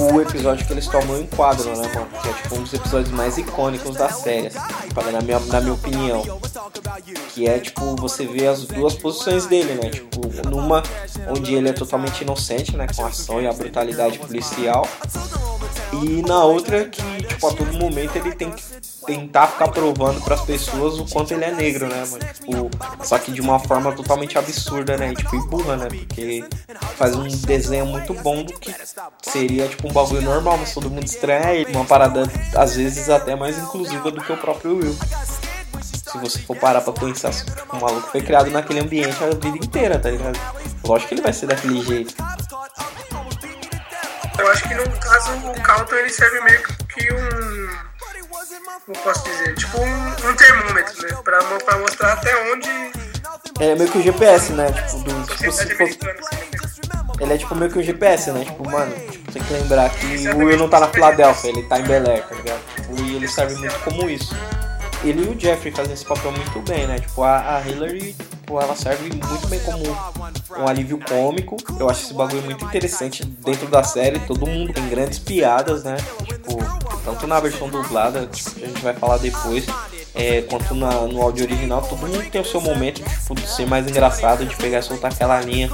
o 0.00 0.20
episódio 0.20 0.66
que 0.66 0.72
eles 0.72 0.86
tomam 0.86 1.18
em 1.18 1.26
quadro, 1.26 1.64
né, 1.76 1.90
mano? 1.94 2.08
Que 2.22 2.28
é 2.28 2.32
tipo 2.32 2.54
um 2.56 2.62
dos 2.62 2.72
episódios 2.72 3.10
mais 3.10 3.38
icônicos 3.38 3.96
da 3.96 4.08
série, 4.08 4.48
assim, 4.48 5.12
na, 5.12 5.20
minha, 5.20 5.38
na 5.40 5.60
minha 5.60 5.74
opinião. 5.74 6.22
Que 7.34 7.48
é 7.48 7.58
tipo, 7.58 7.96
você 7.96 8.26
vê 8.26 8.46
as 8.46 8.64
duas 8.64 8.94
posições 8.94 9.46
dele, 9.46 9.74
né? 9.74 9.90
Tipo, 9.90 10.20
numa 10.48 10.82
onde 11.28 11.54
ele 11.54 11.68
é 11.68 11.72
totalmente 11.72 12.22
inocente, 12.22 12.76
né? 12.76 12.86
Com 12.94 13.04
a 13.04 13.08
ação 13.08 13.40
e 13.40 13.46
a 13.46 13.52
brutalidade 13.52 14.18
policial. 14.18 14.86
E 16.02 16.22
na 16.22 16.44
outra 16.44 16.84
que, 16.84 17.02
tipo, 17.26 17.46
a 17.46 17.52
todo 17.52 17.72
momento 17.74 18.16
ele 18.16 18.32
tem 18.34 18.50
que 18.50 18.62
tentar 19.06 19.48
ficar 19.48 19.68
provando 19.68 20.20
pras 20.22 20.40
pessoas 20.42 20.98
o 20.98 21.04
quanto 21.04 21.32
ele 21.34 21.44
é 21.44 21.52
negro, 21.52 21.86
né, 21.86 22.04
mano? 22.10 22.24
Tipo, 22.32 23.04
só 23.04 23.18
que 23.18 23.32
de 23.32 23.40
uma 23.40 23.58
forma 23.58 23.92
totalmente 23.92 24.38
absurda, 24.38 24.96
né? 24.96 25.12
E, 25.12 25.16
tipo, 25.16 25.36
e 25.36 25.48
burra, 25.48 25.76
né? 25.76 25.88
Porque 25.88 26.44
faz 26.96 27.14
um 27.14 27.26
desenho 27.26 27.86
muito 27.86 28.14
bom 28.14 28.42
do 28.42 28.52
que 28.54 28.74
seria, 29.22 29.68
tipo, 29.68 29.88
um 29.88 29.92
bagulho 29.92 30.22
normal, 30.22 30.58
mas 30.58 30.72
todo 30.72 30.90
mundo 30.90 31.04
estranha. 31.04 31.66
Uma 31.68 31.84
parada, 31.84 32.22
às 32.54 32.76
vezes, 32.76 33.08
até 33.08 33.34
mais 33.36 33.58
inclusiva 33.58 34.10
do 34.10 34.20
que 34.20 34.32
o 34.32 34.36
próprio 34.36 34.76
Will. 34.76 34.96
Se 35.82 36.18
você 36.18 36.38
for 36.40 36.56
parar 36.56 36.80
pra 36.80 36.92
pensar, 36.92 37.28
assim, 37.28 37.44
tipo, 37.44 37.76
o 37.76 37.80
maluco 37.80 38.08
foi 38.10 38.20
criado 38.20 38.50
naquele 38.50 38.80
ambiente 38.80 39.22
a 39.22 39.28
vida 39.28 39.58
inteira, 39.58 39.98
tá 39.98 40.10
ligado? 40.10 40.38
Lógico 40.84 41.08
que 41.08 41.14
ele 41.14 41.22
vai 41.22 41.32
ser 41.32 41.46
daquele 41.46 41.82
jeito. 41.82 42.14
Eu 44.40 44.50
acho 44.50 44.66
que 44.66 44.74
no 44.74 44.98
caso 44.98 45.32
o 45.50 45.62
Calton 45.62 45.96
ele 45.96 46.08
serve 46.08 46.40
meio 46.40 46.62
que 46.62 47.12
um. 47.12 47.90
Como 48.86 48.98
posso 49.04 49.22
dizer? 49.24 49.54
Tipo 49.54 49.78
um, 49.82 50.30
um 50.30 50.34
termômetro, 50.34 51.02
né? 51.02 51.22
Pra, 51.22 51.38
pra 51.42 51.78
mostrar 51.78 52.14
até 52.14 52.34
onde 52.50 52.68
É 53.60 53.74
meio 53.74 53.90
que 53.90 53.98
o 53.98 54.02
GPS, 54.02 54.52
né? 54.52 54.72
Tipo, 54.72 54.98
do, 55.00 55.22
tipo, 55.26 55.52
se 55.52 55.74
fosse 55.76 55.98
né? 56.02 56.16
Ele 57.20 57.34
é 57.34 57.36
tipo 57.36 57.54
meio 57.54 57.70
que 57.70 57.78
um 57.78 57.82
GPS, 57.82 58.30
né? 58.32 58.44
Tipo, 58.46 58.70
mano, 58.70 58.94
tipo, 59.10 59.30
tem 59.30 59.42
que 59.42 59.52
lembrar 59.52 59.90
que 59.90 60.28
o 60.30 60.38
Will 60.38 60.56
não 60.56 60.70
tá 60.70 60.80
na 60.80 60.88
Filadélfia, 60.88 61.50
ele 61.50 61.62
tá 61.64 61.78
em 61.78 61.82
Bel 61.82 62.08
Air, 62.08 62.26
tá 62.26 62.34
ligado? 62.34 62.60
Tipo, 62.76 63.02
e 63.02 63.16
ele 63.16 63.28
serve 63.28 63.56
muito 63.56 63.78
como 63.80 64.08
isso. 64.08 64.34
Ele 65.04 65.22
e 65.22 65.28
o 65.28 65.38
Jeffrey 65.38 65.70
fazem 65.70 65.92
esse 65.92 66.04
papel 66.04 66.32
muito 66.32 66.60
bem, 66.62 66.86
né? 66.86 66.98
Tipo, 66.98 67.22
a, 67.24 67.56
a 67.56 67.68
Hillary, 67.68 68.16
tipo, 68.50 68.60
ela 68.60 68.74
serve 68.74 69.08
muito 69.08 69.46
bem 69.46 69.60
como 69.60 69.84
um 70.58 70.66
alívio 70.66 70.98
cômico. 70.98 71.56
Eu 71.78 71.88
acho 71.88 72.02
esse 72.02 72.14
bagulho 72.14 72.42
muito 72.42 72.64
interessante 72.64 73.24
dentro 73.24 73.68
da 73.68 73.84
série. 73.84 74.18
Todo 74.20 74.46
mundo 74.46 74.72
tem 74.72 74.88
grandes 74.88 75.18
piadas, 75.18 75.84
né? 75.84 75.96
Tipo, 76.24 76.58
tanto 77.04 77.26
na 77.26 77.38
versão 77.38 77.68
dublada, 77.68 78.26
que 78.26 78.64
a 78.64 78.66
gente 78.66 78.82
vai 78.82 78.94
falar 78.94 79.18
depois, 79.18 79.64
é, 80.14 80.42
quanto 80.42 80.74
na, 80.74 80.90
no 81.02 81.22
áudio 81.22 81.44
original, 81.44 81.82
todo 81.82 81.98
mundo 81.98 82.28
tem 82.30 82.40
o 82.40 82.44
seu 82.44 82.60
momento 82.60 83.02
tipo, 83.02 83.34
de 83.34 83.48
ser 83.48 83.66
mais 83.66 83.88
engraçado, 83.88 84.44
de 84.44 84.56
pegar 84.56 84.80
e 84.80 84.82
soltar 84.82 85.12
aquela 85.12 85.40
linha 85.40 85.70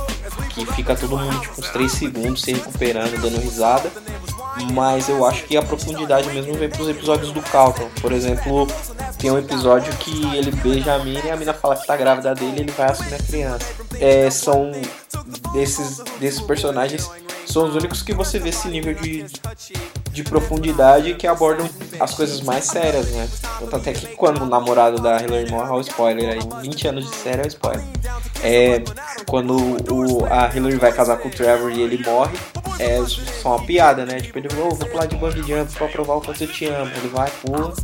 que 0.51 0.67
fica 0.75 0.95
todo 0.95 1.17
mundo 1.17 1.41
tipo, 1.41 1.61
uns 1.61 1.71
3 1.71 1.91
segundos 1.91 2.43
se 2.43 2.53
recuperando, 2.53 3.21
dando 3.21 3.41
risada. 3.41 3.91
Mas 4.73 5.09
eu 5.09 5.27
acho 5.27 5.45
que 5.45 5.57
a 5.57 5.63
profundidade 5.63 6.29
mesmo 6.31 6.55
vem 6.55 6.69
pros 6.69 6.89
episódios 6.89 7.31
do 7.31 7.43
Calton. 7.43 7.89
Por 8.01 8.11
exemplo, 8.11 8.67
tem 9.19 9.31
um 9.31 9.39
episódio 9.39 9.93
que 9.97 10.37
ele 10.37 10.51
beija 10.51 10.95
a 10.95 10.99
mina 10.99 11.21
e 11.25 11.31
a 11.31 11.37
mina 11.37 11.53
fala 11.55 11.77
que 11.77 11.87
tá 11.87 11.97
grávida 11.97 12.35
dele 12.35 12.59
e 12.59 12.61
ele 12.61 12.73
vai 12.73 12.91
assumir 12.91 13.15
a 13.15 13.19
criança. 13.19 13.67
É, 13.99 14.31
são 14.31 14.73
desses, 15.53 15.99
desses 16.21 16.41
personagens 16.41 17.11
são 17.47 17.69
os 17.69 17.75
únicos 17.75 18.03
que 18.03 18.13
você 18.13 18.39
vê 18.39 18.51
esse 18.51 18.69
nível 18.69 18.95
de, 18.95 19.25
de 20.17 20.25
profundidade 20.25 21.15
que 21.15 21.27
abordam 21.27 21.69
as 22.01 22.15
coisas 22.15 22.41
mais 22.41 22.65
sérias, 22.65 23.11
né? 23.11 23.29
Tanto 23.61 23.77
até 23.77 23.93
que 23.93 24.07
quando 24.17 24.43
o 24.43 24.47
namorado 24.47 24.99
da 24.99 25.21
Hillary 25.21 25.51
morre, 25.51 25.71
ó, 25.71 25.77
o 25.77 25.81
spoiler 25.83 26.31
aí, 26.31 26.63
20 26.63 26.89
anos 26.89 27.11
de 27.11 27.15
série 27.15 27.43
é 27.43 27.45
o 27.45 27.49
spoiler. 27.49 27.85
É, 28.43 28.83
quando 29.29 29.55
o, 29.93 30.25
a 30.25 30.51
Hillary 30.55 30.77
vai 30.77 30.91
casar 30.91 31.19
com 31.19 31.29
o 31.29 31.31
Trevor 31.31 31.71
e 31.71 31.83
ele 31.83 32.03
morre, 32.03 32.35
é 32.79 32.99
só 33.43 33.57
uma 33.57 33.67
piada, 33.67 34.07
né? 34.07 34.19
Tipo, 34.19 34.39
ele 34.39 34.49
falou, 34.49 34.71
oh, 34.73 34.75
vou 34.75 34.89
pular 34.89 35.05
de 35.05 35.17
bungee 35.17 35.43
jump 35.43 35.71
pra 35.75 35.87
provar 35.89 36.15
o 36.15 36.23
quanto 36.23 36.43
eu 36.43 36.49
te 36.49 36.65
amo. 36.65 36.91
Ele 36.97 37.09
vai, 37.09 37.31
pula, 37.43 37.75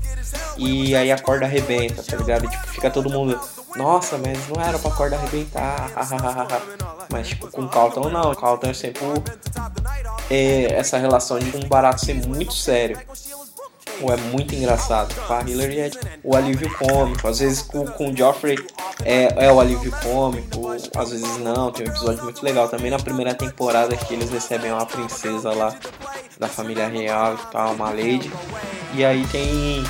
e 0.56 0.96
aí 0.96 1.12
a 1.12 1.18
corda 1.18 1.44
arrebenta, 1.44 2.02
tá 2.02 2.16
ligado? 2.16 2.46
E, 2.46 2.48
tipo, 2.48 2.66
fica 2.68 2.90
todo 2.90 3.10
mundo, 3.10 3.38
nossa, 3.76 4.18
mas 4.18 4.48
não 4.48 4.62
era 4.62 4.78
pra 4.78 4.90
corda 4.90 5.16
arrebentar. 5.16 5.90
Mas, 7.10 7.28
tipo, 7.28 7.50
com 7.50 7.62
o 7.62 7.68
Calton 7.68 8.08
não. 8.08 8.32
O 8.32 8.36
Calton 8.36 8.68
é 8.68 8.74
sempre 8.74 9.02
é, 10.30 10.72
essa 10.74 10.98
relação 10.98 11.38
de 11.38 11.56
um 11.56 11.68
barato 11.68 12.04
ser 12.04 12.14
muito 12.26 12.54
sério. 12.54 12.98
Ou 14.00 14.12
é 14.12 14.16
muito 14.16 14.54
engraçado. 14.54 15.14
Com 15.26 15.34
a 15.34 15.42
Hillary 15.42 15.80
é 15.80 15.90
o 16.24 16.34
alívio 16.34 16.70
cômico. 16.76 17.28
Às 17.28 17.38
vezes 17.38 17.62
com, 17.62 17.86
com 17.86 18.10
o 18.10 18.16
Joffrey 18.16 18.56
é, 19.04 19.46
é 19.46 19.52
o 19.52 19.60
alívio 19.60 19.92
cômico. 20.02 20.70
Às 20.96 21.10
vezes 21.10 21.38
não. 21.38 21.70
Tem 21.70 21.86
um 21.86 21.90
episódio 21.90 22.24
muito 22.24 22.42
legal 22.42 22.68
também 22.68 22.90
na 22.90 22.98
primeira 22.98 23.34
temporada 23.34 23.96
que 23.96 24.14
eles 24.14 24.30
recebem 24.30 24.72
uma 24.72 24.86
princesa 24.86 25.52
lá 25.52 25.74
da 26.38 26.48
família 26.48 26.88
real 26.88 27.34
e 27.34 27.52
tal, 27.52 27.74
uma 27.74 27.90
lady. 27.90 28.32
E 28.94 29.04
aí 29.04 29.26
tem. 29.28 29.84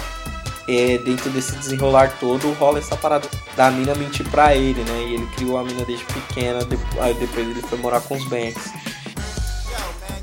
É, 0.69 0.99
dentro 0.99 1.31
desse 1.31 1.53
desenrolar 1.57 2.17
todo 2.21 2.53
rola 2.53 2.79
essa 2.79 2.97
parada 2.97 3.29
da 3.57 3.71
mina 3.71 3.95
mentir 3.95 4.29
pra 4.29 4.55
ele, 4.55 4.83
né? 4.85 5.07
E 5.09 5.15
ele 5.15 5.27
criou 5.37 5.59
a 5.59 5.65
mina 5.65 5.85
desde 5.85 6.05
pequena, 6.05 6.65
depois, 6.65 7.17
depois 7.17 7.49
ele 7.49 7.63
foi 7.63 7.79
morar 7.79 8.01
com 8.01 8.15
os 8.15 8.25
Banks. 8.25 8.71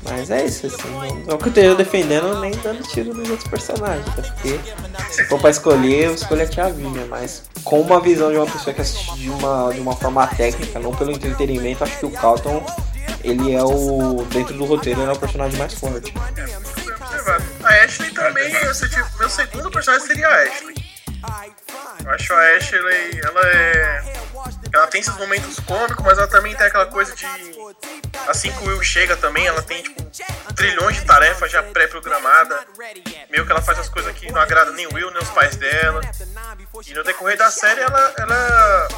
Mas 0.02 0.30
é 0.30 0.44
isso, 0.44 0.66
assim, 0.66 0.88
não, 0.90 1.14
não 1.26 1.38
que 1.38 1.44
eu 1.44 1.48
esteja 1.48 1.74
defendendo 1.74 2.40
nem 2.40 2.50
dando 2.50 2.82
tiro 2.82 3.14
nos 3.14 3.30
outros 3.30 3.48
personagens, 3.48 4.04
até 4.08 4.22
porque 4.22 4.58
se 5.10 5.24
for 5.24 5.38
pra 5.38 5.50
escolher, 5.50 6.06
eu 6.06 6.14
escolho 6.14 6.42
a 6.42 6.46
Tia 6.46 6.68
Vivian, 6.68 7.06
mas 7.08 7.42
com 7.62 7.80
uma 7.80 8.00
visão 8.00 8.30
de 8.30 8.36
uma 8.36 8.46
pessoa 8.46 8.74
que 8.74 8.80
assiste 8.80 9.14
de 9.16 9.30
uma, 9.30 9.70
de 9.72 9.80
uma 9.80 9.94
forma 9.94 10.26
técnica, 10.26 10.80
não 10.80 10.92
pelo 10.94 11.12
entretenimento, 11.12 11.84
acho 11.84 11.98
que 11.98 12.06
o 12.06 12.10
Calton, 12.10 12.64
ele 13.22 13.52
é 13.52 13.62
o, 13.62 14.24
dentro 14.32 14.56
do 14.56 14.64
roteiro, 14.64 15.00
ele 15.00 15.10
é 15.10 15.12
o 15.12 15.18
personagem 15.18 15.58
mais 15.58 15.74
forte. 15.74 16.12
A 17.64 17.84
Ashley 17.84 18.10
também, 18.12 18.52
eu 18.54 18.74
senti- 18.74 19.18
meu 19.18 19.28
segundo 19.28 19.70
personagem 19.70 20.06
seria 20.06 20.28
a 20.28 20.42
Ashley. 20.42 20.74
Eu 22.04 22.10
acho 22.12 22.32
a 22.32 22.56
Ashley, 22.56 23.20
ela 23.22 23.40
é. 23.46 24.12
Ela 24.72 24.86
tem 24.86 25.00
esses 25.00 25.14
momentos 25.16 25.58
cômicos, 25.60 26.04
mas 26.04 26.16
ela 26.16 26.26
também 26.28 26.54
tem 26.56 26.66
aquela 26.66 26.86
coisa 26.86 27.14
de. 27.14 27.26
Assim 28.28 28.50
que 28.52 28.58
o 28.64 28.66
Will 28.68 28.82
chega 28.82 29.16
também, 29.16 29.46
ela 29.46 29.60
tem, 29.62 29.82
tipo, 29.82 30.02
trilhões 30.54 30.96
de 30.96 31.04
tarefas 31.04 31.50
já 31.50 31.62
pré-programadas. 31.62 32.60
Meio 33.30 33.44
que 33.44 33.52
ela 33.52 33.60
faz 33.62 33.78
as 33.78 33.88
coisas 33.88 34.14
que 34.16 34.30
não 34.32 34.40
agradam 34.40 34.72
nem 34.74 34.86
o 34.86 34.94
Will, 34.94 35.10
nem 35.10 35.22
os 35.22 35.28
pais 35.30 35.56
dela. 35.56 36.00
E 36.86 36.94
no 36.94 37.04
decorrer 37.04 37.36
da 37.36 37.50
série, 37.50 37.80
ela. 37.80 38.14
Ela. 38.18 38.88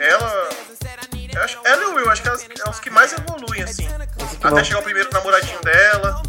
Ela. 0.00 0.48
Acho- 1.44 1.58
ela 1.64 1.82
e 1.82 1.86
o 1.86 1.94
Will, 1.94 2.10
acho 2.10 2.22
que 2.22 2.28
elas, 2.28 2.42
é 2.42 2.70
os 2.70 2.80
que 2.80 2.90
mais 2.90 3.12
evoluem, 3.12 3.62
assim. 3.62 3.88
Até 4.42 4.64
chegar 4.64 4.80
o 4.80 4.82
primeiro 4.82 5.10
namoradinho 5.12 5.60
dela. 5.62 6.22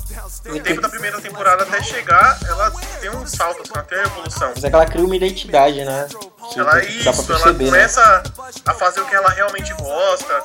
No 0.46 0.60
tempo 0.60 0.82
da 0.82 0.90
primeira 0.90 1.20
temporada 1.22 1.64
até 1.64 1.82
chegar, 1.84 2.38
ela 2.48 2.72
tem 3.02 3.10
um 3.10 3.26
salto, 3.28 3.62
assim, 3.62 3.72
ela 3.74 3.84
tem 3.84 3.98
uma 4.00 4.08
evolução. 4.08 4.52
Mas 4.56 4.64
é 4.64 4.70
que 4.70 4.76
ela 4.76 4.86
cria 4.86 5.04
uma 5.06 5.16
identidade, 5.16 5.84
né? 5.84 6.08
Que 6.54 6.60
Ela 6.60 6.72
pra 6.72 6.84
isso, 6.84 7.08
ela 7.10 7.24
perceber, 7.24 7.66
né? 7.66 7.70
começa 7.72 8.24
a 8.66 8.74
fazer 8.74 9.02
o 9.02 9.06
que 9.06 9.16
ela 9.16 9.30
realmente 9.30 9.74
gosta, 9.74 10.44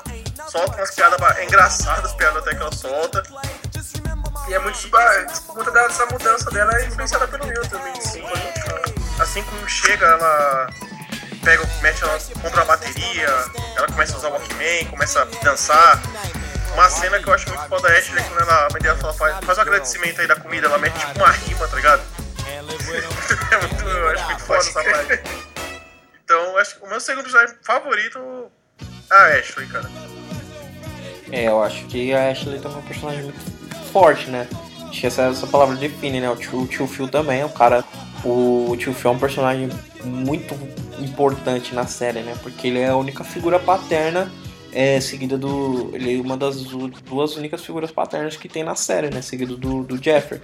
solta 0.50 0.76
umas 0.76 0.90
piadas 0.90 1.36
é 1.38 1.44
engraçadas, 1.44 2.12
piadas 2.14 2.38
até 2.38 2.54
que 2.54 2.60
ela 2.62 2.72
solta. 2.72 3.22
E 4.48 4.54
é 4.54 4.58
muito. 4.58 4.78
Muita 5.54 5.70
dessa 5.70 6.06
mudança 6.06 6.50
dela 6.50 6.76
é 6.78 6.86
influenciada 6.86 7.26
pelo 7.28 7.46
Will 7.46 7.66
também. 7.68 7.98
Sim, 8.00 8.22
Assim 9.18 9.42
que 9.42 9.54
o 9.54 9.58
Will 9.58 9.68
chega, 9.68 10.04
ela. 10.06 10.68
Pega, 11.44 11.62
mete 11.82 12.02
ela, 12.02 12.18
compra 12.42 12.62
a 12.62 12.64
bateria, 12.64 13.28
ela 13.76 13.86
começa 13.86 14.14
a 14.14 14.16
usar 14.16 14.28
o 14.28 14.32
Walkman, 14.32 14.86
começa 14.86 15.22
a 15.22 15.24
dançar. 15.44 16.02
Uma 16.72 16.90
cena 16.90 17.20
que 17.20 17.28
eu 17.28 17.32
acho 17.32 17.48
muito 17.48 17.68
foda 17.68 17.88
da 17.88 17.96
Ashley, 17.96 18.24
quando 18.24 18.40
ela, 18.40 18.66
a 18.66 18.68
mãe 18.72 18.82
dela 18.82 18.98
fala, 18.98 19.12
faz, 19.12 19.44
faz 19.44 19.58
um 19.58 19.60
agradecimento 19.60 20.20
aí 20.20 20.26
da 20.26 20.34
comida, 20.34 20.66
ela 20.66 20.78
mete 20.78 20.98
tipo 20.98 21.18
uma 21.18 21.30
rima, 21.30 21.68
tá 21.68 21.76
ligado? 21.76 22.02
é 22.50 23.58
muito, 23.58 23.84
eu 23.84 24.08
acho 24.10 24.24
muito 24.24 24.42
foda 24.42 24.58
essa 24.58 24.82
parte. 24.82 25.22
Então, 26.24 26.56
acho 26.56 26.76
que 26.76 26.84
o 26.84 26.88
meu 26.88 26.98
segundo 26.98 27.24
personagem 27.24 27.54
favorito 27.62 28.50
é 29.12 29.14
a 29.14 29.38
Ashley, 29.38 29.68
cara. 29.68 29.88
É, 31.30 31.44
eu 31.44 31.62
acho 31.62 31.84
que 31.86 32.12
a 32.12 32.30
Ashley 32.30 32.58
também 32.58 32.78
é 32.78 32.80
um 32.80 32.86
personagem 32.86 33.22
muito 33.22 33.90
forte, 33.92 34.30
né? 34.30 34.48
Acho 34.88 35.00
que 35.00 35.06
essa, 35.06 35.22
essa 35.22 35.46
palavra 35.46 35.76
define, 35.76 36.20
né? 36.20 36.30
O 36.30 36.36
tio, 36.36 36.62
o 36.62 36.66
tio 36.66 36.86
Phil 36.88 37.08
também 37.08 37.42
é 37.42 37.48
cara. 37.48 37.84
O 38.24 38.74
tio 38.78 38.94
Phil 38.94 39.10
é 39.10 39.14
um 39.14 39.18
personagem 39.18 39.68
muito 40.04 40.54
importante 40.98 41.74
na 41.74 41.86
série, 41.86 42.20
né? 42.20 42.34
Porque 42.42 42.68
ele 42.68 42.78
é 42.78 42.88
a 42.88 42.96
única 42.96 43.24
figura 43.24 43.58
paterna 43.58 44.30
é 44.74 45.00
seguida 45.00 45.38
do. 45.38 45.90
Ele 45.94 46.18
é 46.18 46.20
uma 46.20 46.36
das 46.36 46.64
duas 46.64 47.36
únicas 47.36 47.64
figuras 47.64 47.92
paternas 47.92 48.36
que 48.36 48.48
tem 48.48 48.64
na 48.64 48.74
série, 48.74 49.08
né? 49.08 49.22
Seguido 49.22 49.56
do, 49.56 49.84
do 49.84 50.02
Jeffrey. 50.02 50.40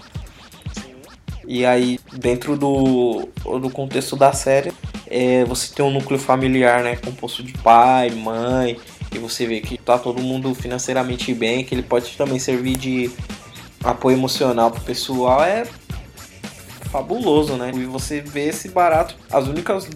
E 1.46 1.66
aí, 1.66 1.98
dentro 2.12 2.56
do, 2.56 3.28
do 3.58 3.70
contexto 3.70 4.14
da 4.14 4.32
série, 4.32 4.72
é, 5.08 5.44
você 5.44 5.74
tem 5.74 5.84
um 5.84 5.90
núcleo 5.90 6.18
familiar, 6.18 6.84
né? 6.84 6.94
Composto 6.94 7.42
de 7.42 7.52
pai, 7.54 8.10
mãe, 8.10 8.78
e 9.12 9.18
você 9.18 9.46
vê 9.46 9.60
que 9.60 9.76
tá 9.76 9.98
todo 9.98 10.22
mundo 10.22 10.54
financeiramente 10.54 11.34
bem, 11.34 11.64
que 11.64 11.74
ele 11.74 11.82
pode 11.82 12.16
também 12.16 12.38
servir 12.38 12.76
de 12.76 13.10
apoio 13.82 14.16
emocional 14.16 14.70
pro 14.70 14.80
pessoal, 14.82 15.42
é 15.42 15.64
fabuloso, 16.90 17.56
né? 17.56 17.70
E 17.74 17.84
você 17.84 18.20
vê 18.20 18.48
esse 18.48 18.68
barato. 18.68 19.16
As 19.30 19.46
únicas 19.46 19.88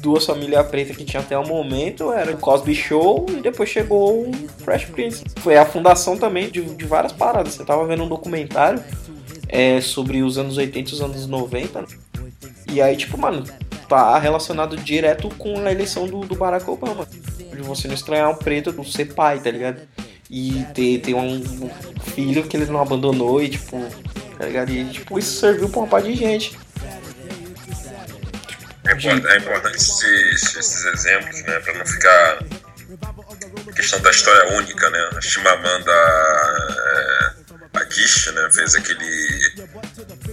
duas 0.00 0.26
famílias 0.26 0.66
pretas 0.66 0.96
que 0.96 1.04
tinha 1.04 1.22
até 1.22 1.36
o 1.38 1.46
momento 1.46 2.12
era 2.12 2.30
o 2.32 2.36
Cosby 2.36 2.74
Show 2.74 3.24
e 3.30 3.40
depois 3.40 3.70
chegou 3.70 4.28
o 4.28 4.32
Fresh 4.58 4.84
Prince. 4.84 5.24
Foi 5.38 5.56
a 5.56 5.64
fundação 5.64 6.16
também 6.18 6.50
de, 6.50 6.62
de 6.62 6.84
várias 6.84 7.12
paradas. 7.12 7.54
Você 7.54 7.64
tava 7.64 7.86
vendo 7.86 8.04
um 8.04 8.08
documentário 8.08 8.82
é, 9.48 9.80
sobre 9.80 10.22
os 10.22 10.36
anos 10.36 10.58
80 10.58 10.90
e 10.90 10.94
os 10.94 11.00
anos 11.00 11.26
90. 11.26 11.80
Né? 11.80 11.88
E 12.70 12.82
aí, 12.82 12.96
tipo, 12.96 13.16
mano, 13.16 13.44
tá 13.88 14.18
relacionado 14.18 14.76
direto 14.76 15.30
com 15.38 15.58
a 15.60 15.72
eleição 15.72 16.06
do, 16.06 16.20
do 16.20 16.34
Barack 16.34 16.68
Obama. 16.68 17.06
De 17.06 17.62
você 17.62 17.88
não 17.88 17.94
estranhar 17.94 18.30
um 18.30 18.34
preto 18.34 18.72
do 18.72 18.84
ser 18.84 19.14
pai, 19.14 19.40
tá 19.40 19.50
ligado? 19.50 19.80
E 20.28 20.66
ter, 20.74 20.98
ter 21.00 21.14
um 21.14 21.40
filho 22.02 22.42
que 22.42 22.56
ele 22.56 22.66
não 22.66 22.80
abandonou 22.80 23.42
e, 23.42 23.48
tipo, 23.48 23.78
tá 24.38 24.46
ligado? 24.46 24.70
E, 24.70 24.90
tipo, 24.90 25.18
isso 25.18 25.40
serviu 25.40 25.68
pra 25.68 25.80
uma 25.80 25.88
parte 25.88 26.12
de 26.12 26.16
gente. 26.16 26.58
É, 28.86 29.36
importante, 29.36 29.74
é 29.74 29.76
esses, 29.76 30.56
esses 30.56 30.84
exemplos, 30.84 31.42
né? 31.42 31.58
Pra 31.60 31.74
não 31.74 31.86
ficar. 31.86 32.38
questão 33.74 34.00
da 34.00 34.10
história 34.10 34.56
única, 34.56 34.90
né? 34.90 35.10
A 35.16 35.20
Chimamanda. 35.20 35.92
É 35.92 37.44
a 37.74 37.84
Gish, 37.90 38.32
né, 38.32 38.48
fez 38.52 38.74
aquele, 38.76 39.66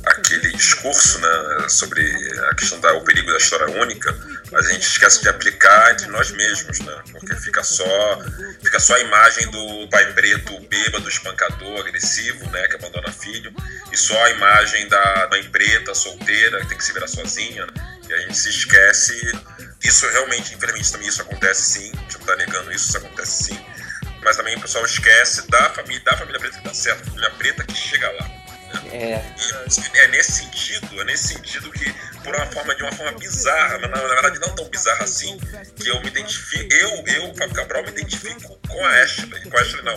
aquele 0.06 0.52
discurso 0.54 1.20
né, 1.20 1.70
sobre 1.70 2.02
a 2.50 2.56
questão 2.56 2.80
do 2.80 3.04
perigo 3.04 3.32
da 3.32 3.38
história 3.38 3.82
única, 3.82 4.16
mas 4.52 4.68
a 4.68 4.72
gente 4.72 4.84
esquece 4.84 5.22
de 5.22 5.30
aplicar 5.30 5.92
entre 5.92 6.08
nós 6.08 6.32
mesmos, 6.32 6.80
né, 6.80 7.02
porque 7.12 7.36
fica 7.36 7.64
só, 7.64 8.20
fica 8.64 8.80
só 8.80 8.96
a 8.96 9.00
imagem 9.00 9.50
do 9.50 9.88
pai 9.90 10.14
preto 10.14 10.60
bêbado, 10.68 11.08
espancador, 11.10 11.80
agressivo, 11.80 12.50
né, 12.52 12.68
que 12.68 12.76
abandona 12.76 13.12
filho, 13.12 13.54
e 13.92 13.98
só 13.98 14.24
a 14.26 14.30
imagem 14.32 14.88
da 14.88 15.28
mãe 15.32 15.44
preta, 15.46 15.94
solteira, 15.94 16.60
que 16.62 16.68
tem 16.68 16.78
que 16.78 16.84
se 16.84 16.94
virar 16.94 17.08
sozinha, 17.08 17.68
e 18.08 18.14
a 18.14 18.18
gente 18.20 18.38
se 18.38 18.50
esquece. 18.50 19.14
Isso 19.84 20.08
realmente, 20.10 20.54
infelizmente, 20.54 20.92
também 20.92 21.08
isso 21.08 21.22
acontece 21.22 21.64
sim, 21.64 21.92
a 21.94 22.02
gente 22.02 22.14
não 22.14 22.22
está 22.22 22.36
negando 22.36 22.72
isso, 22.72 22.88
isso 22.88 22.98
acontece 22.98 23.44
sim. 23.46 23.66
Mas 24.24 24.38
também 24.38 24.56
o 24.56 24.62
pessoal 24.62 24.86
esquece 24.86 25.50
da 25.50 25.70
família, 25.72 26.04
da 26.04 26.18
família 26.18 26.40
preta 26.40 26.58
que 26.58 26.64
dá 26.64 26.74
certo, 26.74 27.02
a 27.02 27.06
família 27.06 27.32
preta 27.32 27.64
que 27.64 27.76
chega 27.76 28.12
lá. 28.12 28.41
Né? 28.74 28.92
É. 28.94 30.02
É 30.04 30.08
nesse 30.08 30.32
sentido, 30.32 31.02
é 31.02 31.04
nesse 31.06 31.30
sentido 31.30 31.72
que, 31.72 31.92
por 32.24 32.36
uma 32.36 32.46
forma, 32.48 32.76
de 32.76 32.84
uma 32.84 32.92
forma 32.92 33.18
bizarra, 33.18 33.80
mas 33.80 33.90
na, 33.90 33.98
verdade 33.98 34.40
não 34.40 34.56
tão 34.56 34.70
bizarra 34.70 35.04
assim, 35.04 35.38
que 35.76 35.90
eu 35.90 36.00
me 36.02 36.08
identifico, 36.08 36.74
eu, 36.74 37.04
eu, 37.08 37.36
Fábio 37.36 37.56
Cabral, 37.56 37.84
me 37.84 37.90
identifico 37.90 38.60
com 38.68 38.86
a 38.86 38.90
Ashley, 39.02 39.50
com 39.50 39.58
a 39.58 39.62
Ashley 39.62 39.84
não, 39.84 39.94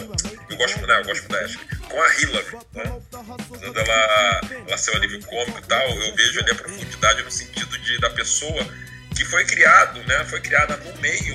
eu 0.51 0.57
gosto, 0.57 0.87
não, 0.87 0.95
eu 0.95 1.05
gosto 1.05 1.29
da 1.29 1.39
Ashley, 1.41 1.67
com 1.89 2.03
a 2.03 2.15
Hillary, 2.15 2.57
né? 2.75 3.03
Quando 3.49 3.79
ela, 3.79 4.41
ela 4.67 4.79
ser 4.79 4.93
um 4.93 4.97
alívio 4.97 5.25
cômico 5.25 5.59
e 5.59 5.63
tal, 5.63 5.89
eu 5.89 6.15
vejo 6.15 6.41
ali 6.41 6.51
a 6.51 6.55
profundidade 6.55 7.23
no 7.23 7.31
sentido 7.31 7.79
de, 7.79 7.99
da 8.01 8.11
pessoa 8.11 8.67
que 9.15 9.25
foi 9.25 9.45
criado, 9.45 10.03
né, 10.05 10.25
foi 10.25 10.41
criada 10.41 10.77
no 10.77 11.01
meio, 11.01 11.35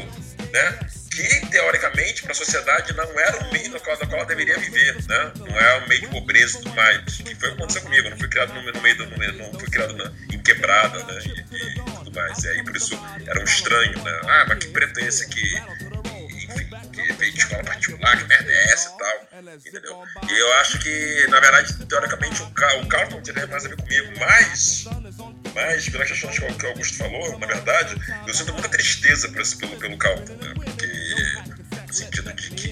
né, 0.52 0.80
que, 1.20 1.48
teoricamente, 1.48 2.22
para 2.22 2.32
a 2.32 2.36
sociedade 2.36 2.94
não 2.96 3.20
era 3.20 3.44
o 3.44 3.52
meio 3.52 3.70
no 3.72 3.80
qual, 3.82 3.98
no 4.00 4.08
qual 4.08 4.20
ela 4.20 4.26
deveria 4.26 4.58
viver, 4.58 4.96
né? 5.08 5.32
Não 5.38 5.60
é 5.60 5.84
um 5.84 5.88
meio 5.88 6.02
de 6.02 6.08
pobreza 6.08 6.58
e 6.58 6.62
tudo 6.62 6.76
mais. 6.76 7.18
Que 7.18 7.36
foi 7.36 7.50
o 7.50 7.52
que 7.52 7.58
aconteceu 7.58 7.82
comigo. 7.82 8.08
Eu 8.08 8.12
não 8.12 8.18
fui 8.18 8.28
criado 8.30 8.54
no, 8.54 8.62
no 8.62 8.82
meio 8.82 8.98
do. 8.98 9.06
Não 9.06 9.60
fui 9.60 9.70
criado 9.70 9.96
na, 9.96 10.12
em 10.32 10.42
quebrada, 10.42 11.04
né? 11.04 11.20
E, 11.26 11.56
e, 11.56 11.76
tudo 11.76 12.12
mais. 12.14 12.44
E 12.44 12.50
aí, 12.50 12.64
por 12.64 12.76
isso, 12.76 13.00
era 13.28 13.40
um 13.40 13.44
estranho, 13.44 14.04
né? 14.04 14.22
Ah, 14.24 14.46
mas 14.48 14.60
que 14.60 14.68
preto 14.68 15.00
é 15.00 15.04
esse 15.04 15.26
aqui? 15.26 15.56
Enfim, 16.36 16.70
que 16.94 17.14
veio 17.14 17.34
de 17.34 17.40
escola 17.40 17.64
particular, 17.64 18.18
que 18.18 18.24
merda 18.26 18.52
é 18.52 18.64
essa 18.72 18.90
e 18.90 18.98
tal? 18.98 19.56
Entendeu? 19.56 20.04
E 20.30 20.40
eu 20.40 20.54
acho 20.54 20.80
que, 20.80 21.28
na 21.30 21.40
verdade, 21.40 21.86
teoricamente, 21.86 22.42
o, 22.42 22.46
o 22.46 22.88
Carlton 22.88 23.22
teria 23.22 23.48
mais 23.48 23.66
a 23.66 23.70
ver 23.70 23.78
comigo, 23.78 24.12
mas 24.20 24.86
mas, 25.54 25.90
pela 25.90 26.06
questão 26.06 26.30
que 26.30 26.66
o 26.66 26.70
Augusto 26.70 26.98
falou, 26.98 27.38
na 27.38 27.48
verdade, 27.48 27.96
eu 28.28 28.34
sinto 28.34 28.54
muita 28.54 28.70
tristeza 28.70 29.28
por 29.30 29.42
esse, 29.42 29.58
pelo, 29.58 29.78
pelo 29.78 29.98
Carlton, 29.98 30.34
né? 30.36 30.54
No 31.90 31.94
sentido 31.96 32.32
de 32.34 32.50
que 32.52 32.70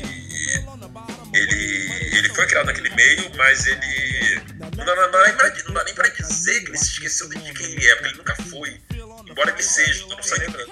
ele, 1.33 2.17
ele 2.17 2.29
foi 2.29 2.45
criado 2.45 2.67
naquele 2.67 2.91
meio, 2.91 3.31
mas 3.35 3.65
ele. 3.65 4.41
Não 4.59 4.85
dá, 4.85 4.95
não, 4.95 5.11
dá, 5.11 5.53
não 5.65 5.73
dá 5.73 5.83
nem 5.85 5.95
pra 5.95 6.07
dizer 6.07 6.61
que 6.61 6.69
ele 6.69 6.77
se 6.77 6.91
esqueceu 6.91 7.27
de 7.27 7.39
quem 7.39 7.71
ele 7.71 7.87
é, 7.87 7.95
porque 7.95 8.09
ele 8.09 8.17
nunca 8.17 8.35
foi. 8.35 8.79
Embora 9.27 9.49
ele 9.49 9.63
seja, 9.63 10.03
eu 10.03 10.07
não 10.09 10.21
sai 10.21 10.37
lembrando. 10.37 10.71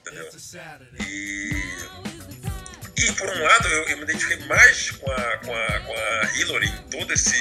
Entendeu? 0.00 0.30
E. 1.00 1.50
E 2.96 3.12
por 3.12 3.28
um 3.28 3.42
lado, 3.42 3.68
eu, 3.68 3.88
eu, 3.88 3.96
me 3.98 4.02
identifiquei 4.04 4.46
mais 4.46 4.90
com 4.92 5.10
a, 5.12 5.36
com, 5.38 5.54
a, 5.54 5.80
com 5.80 5.92
a 5.92 6.38
Hillary 6.38 6.66
em 6.66 6.90
todo 6.90 7.12
esse. 7.12 7.36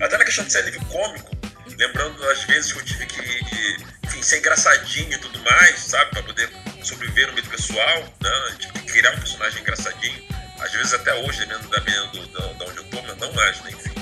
Até 0.00 0.16
na 0.16 0.24
questão 0.24 0.46
de 0.46 0.52
ser 0.52 0.58
alívio 0.60 0.84
cômico, 0.86 1.30
lembrando 1.76 2.24
as 2.30 2.44
vezes 2.44 2.72
que 2.72 2.78
eu 2.78 2.84
tive 2.84 3.06
que, 3.06 3.76
enfim, 4.06 4.22
ser 4.22 4.38
engraçadinho 4.38 5.12
e 5.12 5.18
tudo 5.18 5.38
mais, 5.40 5.78
sabe? 5.80 6.10
Pra 6.10 6.22
poder 6.22 6.50
sobreviver 6.82 7.28
no 7.28 7.34
meio 7.34 7.46
pessoal, 7.46 8.02
né? 8.20 8.56
Que 8.58 8.82
criar 8.82 9.12
um 9.12 9.18
personagem 9.18 9.60
engraçadinho. 9.60 10.24
Às 10.60 10.72
vezes 10.72 10.94
até 10.94 11.14
hoje, 11.14 11.46
dependendo 11.46 12.26
da, 12.28 12.40
da, 12.40 12.64
onde 12.66 12.78
eu 12.78 12.84
tô, 12.84 13.02
mas 13.02 13.16
não 13.18 13.32
mais, 13.32 13.60
né? 13.62 13.70
Enfim, 13.72 13.94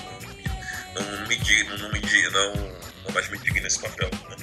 não, 0.95 1.03
não, 1.03 1.27
me 1.27 1.37
digno, 1.37 1.79
não, 1.79 1.91
me 1.91 2.01
não, 2.31 2.55
não 3.05 3.13
mais 3.13 3.29
me 3.29 3.39
digno 3.39 3.63
nesse 3.63 3.81
papel, 3.81 4.11
né? 4.29 4.37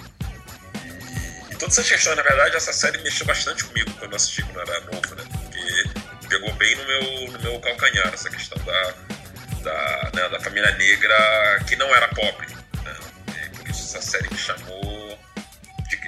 E, 0.86 1.54
e 1.54 1.56
todas 1.56 1.78
essas 1.78 1.90
questões, 1.90 2.16
na 2.16 2.24
verdade, 2.24 2.56
essa 2.56 2.72
série 2.72 3.00
mexeu 3.00 3.26
bastante 3.26 3.64
comigo 3.64 3.92
quando 3.94 4.12
eu 4.12 4.18
assisti 4.18 4.44
quando 4.44 4.62
era 4.62 4.80
novo, 4.82 5.16
né? 5.16 5.24
Porque 5.32 6.28
pegou 6.28 6.54
bem 6.54 6.76
no 6.76 6.86
meu, 6.86 7.32
no 7.32 7.40
meu 7.40 7.60
calcanhar 7.60 8.14
essa 8.14 8.30
questão 8.30 8.58
da, 8.64 8.94
da, 9.64 10.12
né, 10.14 10.30
da 10.30 10.40
família 10.40 10.72
negra 10.72 11.64
que 11.68 11.76
não 11.76 11.94
era 11.96 12.08
pobre. 12.10 12.48
Né? 12.84 12.96
por 13.58 13.70
isso 13.70 13.98
essa 13.98 14.02
série 14.02 14.30
me 14.30 14.38
chamou 14.38 14.93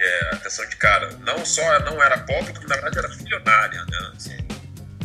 é, 0.02 0.36
atenção 0.36 0.68
de 0.68 0.76
cara. 0.76 1.12
Não 1.20 1.46
só 1.46 1.80
não 1.82 2.02
era 2.02 2.18
pobre, 2.20 2.54
como 2.54 2.68
na 2.68 2.76
verdade 2.76 3.00
era 3.00 3.08
milionária, 3.10 3.84
né? 3.86 4.12
Assim, 4.16 4.38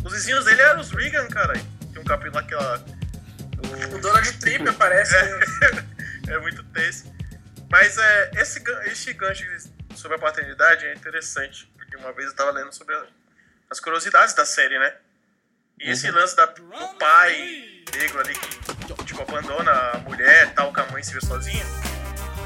os 0.03 0.13
vizinhos 0.13 0.45
dele 0.45 0.61
eram 0.61 0.81
os 0.81 0.91
Reagan, 0.91 1.27
cara. 1.27 1.53
Tem 1.53 2.01
um 2.01 2.05
capítulo 2.05 2.35
lá 2.35 2.43
que 2.43 2.53
ela. 2.53 2.85
O, 3.91 3.95
o 3.95 4.01
Donald 4.01 4.33
Trump 4.39 4.67
aparece. 4.67 5.15
É, 5.15 6.33
é 6.33 6.39
muito 6.39 6.63
tenso. 6.65 7.13
Mas 7.69 7.97
é, 7.97 8.31
esse, 8.35 8.61
esse 8.85 9.13
gancho 9.13 9.45
sobre 9.95 10.17
a 10.17 10.19
paternidade 10.19 10.85
é 10.85 10.93
interessante, 10.93 11.71
porque 11.77 11.95
uma 11.95 12.11
vez 12.11 12.29
eu 12.29 12.35
tava 12.35 12.51
lendo 12.51 12.73
sobre 12.73 12.95
as 13.69 13.79
curiosidades 13.79 14.33
da 14.33 14.45
série, 14.45 14.77
né? 14.77 14.93
E 15.79 15.89
esse 15.89 16.09
uhum. 16.09 16.15
lance 16.15 16.35
da, 16.35 16.45
do 16.45 16.97
pai 16.99 17.83
negro 17.97 18.19
ali 18.19 18.33
que 18.33 19.03
tipo, 19.05 19.21
abandona 19.21 19.71
a 19.71 19.97
mulher 19.99 20.53
tal, 20.53 20.73
que 20.73 20.79
a 20.79 20.85
mãe 20.87 21.01
se 21.01 21.13
vê 21.13 21.21
sozinha. 21.21 21.65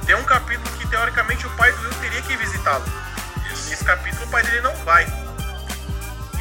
Tem 0.06 0.16
um 0.16 0.24
capítulo 0.24 0.78
que 0.78 0.88
teoricamente 0.88 1.46
o 1.48 1.50
pai 1.52 1.72
do 1.72 1.82
Will 1.82 1.94
teria 2.02 2.22
que 2.22 2.36
visitá-lo. 2.38 2.86
Nesse 3.70 3.84
capítulo 3.84 4.26
o 4.26 4.30
pai 4.30 4.44
dele 4.44 4.62
não 4.62 4.76
vai 4.78 5.06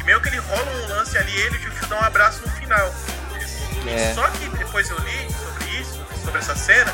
meio 0.05 0.21
que 0.21 0.29
ele 0.29 0.37
rola 0.37 0.71
um 0.71 0.87
lance 0.87 1.17
ali, 1.17 1.35
ele 1.35 1.57
e 1.57 1.67
o 1.67 1.71
Phil 1.71 1.87
dão 1.87 1.97
um 1.97 2.03
abraço 2.03 2.41
no 2.41 2.51
final. 2.51 2.93
É. 3.87 4.13
Só 4.13 4.27
que 4.29 4.47
depois 4.49 4.89
eu 4.89 4.97
li 4.99 5.33
sobre 5.33 5.69
isso, 5.79 5.99
sobre 6.23 6.39
essa 6.39 6.55
cena, 6.55 6.93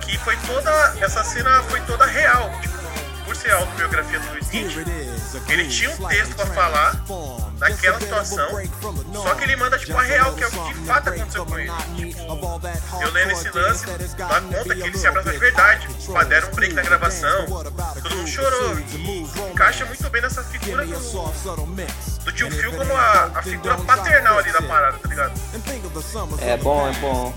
que 0.00 0.16
foi 0.18 0.36
toda. 0.46 0.70
Essa 1.00 1.24
cena 1.24 1.62
foi 1.64 1.80
toda 1.82 2.06
real. 2.06 2.50
Tipo, 2.60 2.76
por 3.24 3.34
ser 3.34 3.50
a 3.52 3.56
autobiografia 3.56 4.20
do 4.20 4.30
Luiz 4.30 4.50
Nietzsche, 4.50 4.84
ele 5.48 5.68
tinha 5.68 5.90
um 5.90 6.08
texto 6.08 6.36
pra 6.36 6.46
falar 6.46 6.94
naquela 7.58 8.00
situação, 8.00 8.48
só 9.12 9.34
que 9.34 9.44
ele 9.44 9.56
manda 9.56 9.78
tipo 9.78 9.96
a 9.96 10.02
real, 10.02 10.32
que 10.34 10.44
é 10.44 10.46
o 10.46 10.50
que 10.50 10.74
de 10.74 10.86
fato 10.86 11.08
aconteceu 11.08 11.46
com 11.46 11.58
ele. 11.58 11.72
Tipo, 11.96 12.60
eu 13.00 13.10
lendo 13.12 13.30
esse 13.32 13.50
lance, 13.50 13.86
dá 14.16 14.40
conta 14.40 14.74
que 14.74 14.82
ele 14.82 14.98
se 14.98 15.06
abraçou 15.06 15.32
de 15.32 15.38
verdade. 15.38 15.88
Tipo, 15.98 16.24
deram 16.24 16.48
um 16.48 16.54
break 16.54 16.74
na 16.74 16.82
gravação, 16.82 17.46
todo 17.46 18.16
mundo 18.16 18.28
chorou. 18.28 18.78
E 18.78 19.50
encaixa 19.52 19.84
muito 19.86 20.10
bem 20.10 20.22
nessa 20.22 20.42
figura 20.44 20.84
do, 20.86 20.98
do 22.24 22.32
tio 22.32 22.50
Phil 22.50 22.72
como 22.72 22.92
a, 22.94 23.30
a 23.34 23.42
figura 23.42 23.76
paternal 23.78 24.38
ali 24.38 24.52
da 24.52 24.62
parada, 24.62 24.98
tá 24.98 25.08
ligado? 25.08 25.32
É 26.40 26.56
bom, 26.56 26.88
é 26.88 26.92
bom. 26.94 27.34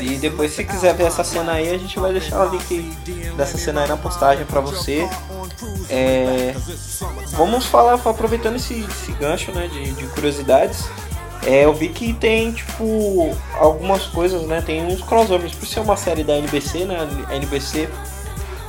E 0.00 0.16
depois, 0.18 0.52
se 0.52 0.64
quiser 0.64 0.94
ver 0.94 1.04
essa 1.04 1.22
cena 1.24 1.52
aí, 1.52 1.74
a 1.74 1.78
gente 1.78 1.98
vai 1.98 2.12
deixar 2.12 2.46
o 2.46 2.50
link 2.50 2.80
dessa 3.36 3.58
cena 3.58 3.82
aí 3.82 3.88
na 3.88 3.96
postagem 3.96 4.44
pra 4.46 4.60
você. 4.60 5.08
É, 5.88 6.54
vamos 7.32 7.66
falar, 7.66 7.94
aproveitando 7.94 8.56
esse, 8.56 8.80
esse 8.80 9.12
gancho 9.12 9.33
né, 9.52 9.68
de, 9.68 9.92
de 9.92 10.06
curiosidades. 10.08 10.88
É, 11.46 11.64
eu 11.64 11.74
vi 11.74 11.88
que 11.88 12.14
tem, 12.14 12.52
tipo, 12.52 13.36
algumas 13.58 14.06
coisas, 14.06 14.42
né? 14.46 14.62
Tem 14.62 14.82
uns 14.82 15.02
crossovers. 15.02 15.54
Por 15.54 15.66
ser 15.66 15.80
uma 15.80 15.96
série 15.96 16.24
da 16.24 16.38
NBC, 16.38 16.86
né? 16.86 16.96
A 17.28 17.36
NBC 17.36 17.88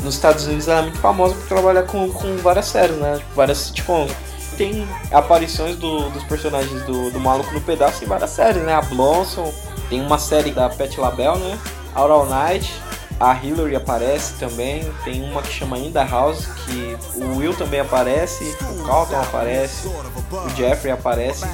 nos 0.02 0.16
Estados 0.16 0.46
Unidos 0.46 0.68
ela 0.68 0.80
é 0.80 0.84
muito 0.84 1.00
famosa 1.00 1.34
por 1.36 1.48
trabalhar 1.48 1.84
com, 1.84 2.10
com 2.12 2.38
várias 2.38 2.66
séries, 2.66 2.98
né? 2.98 3.18
Tipo, 3.18 3.36
várias 3.36 3.58
sitcoms. 3.60 4.12
Tem 4.58 4.88
aparições 5.12 5.76
do, 5.78 6.10
dos 6.10 6.24
personagens 6.24 6.82
do, 6.84 7.12
do 7.12 7.20
Maluco 7.20 7.54
no 7.54 7.62
Pedaço 7.62 8.04
em 8.04 8.08
várias 8.08 8.30
séries, 8.32 8.62
né? 8.64 8.74
A 8.74 8.82
Blossom, 8.82 9.54
tem 9.90 10.02
uma 10.02 10.18
série 10.18 10.52
da 10.52 10.70
Pet 10.70 11.00
LaBelle, 11.00 11.40
né? 11.40 11.60
Out 11.96 12.12
All 12.12 12.26
Night, 12.26 12.74
a 13.20 13.34
Hillary 13.34 13.76
aparece 13.76 14.34
também, 14.34 14.92
tem 15.04 15.24
uma 15.24 15.42
que 15.42 15.52
chama 15.52 15.78
In 15.78 15.92
The 15.92 16.04
House, 16.04 16.46
que 16.66 16.98
o 17.16 17.38
Will 17.38 17.56
também 17.56 17.80
aparece, 17.80 18.56
o 18.62 18.84
Carlton 18.84 19.22
aparece, 19.22 19.88
o 19.88 20.50
Jeffrey 20.56 20.92
aparece. 20.92 21.46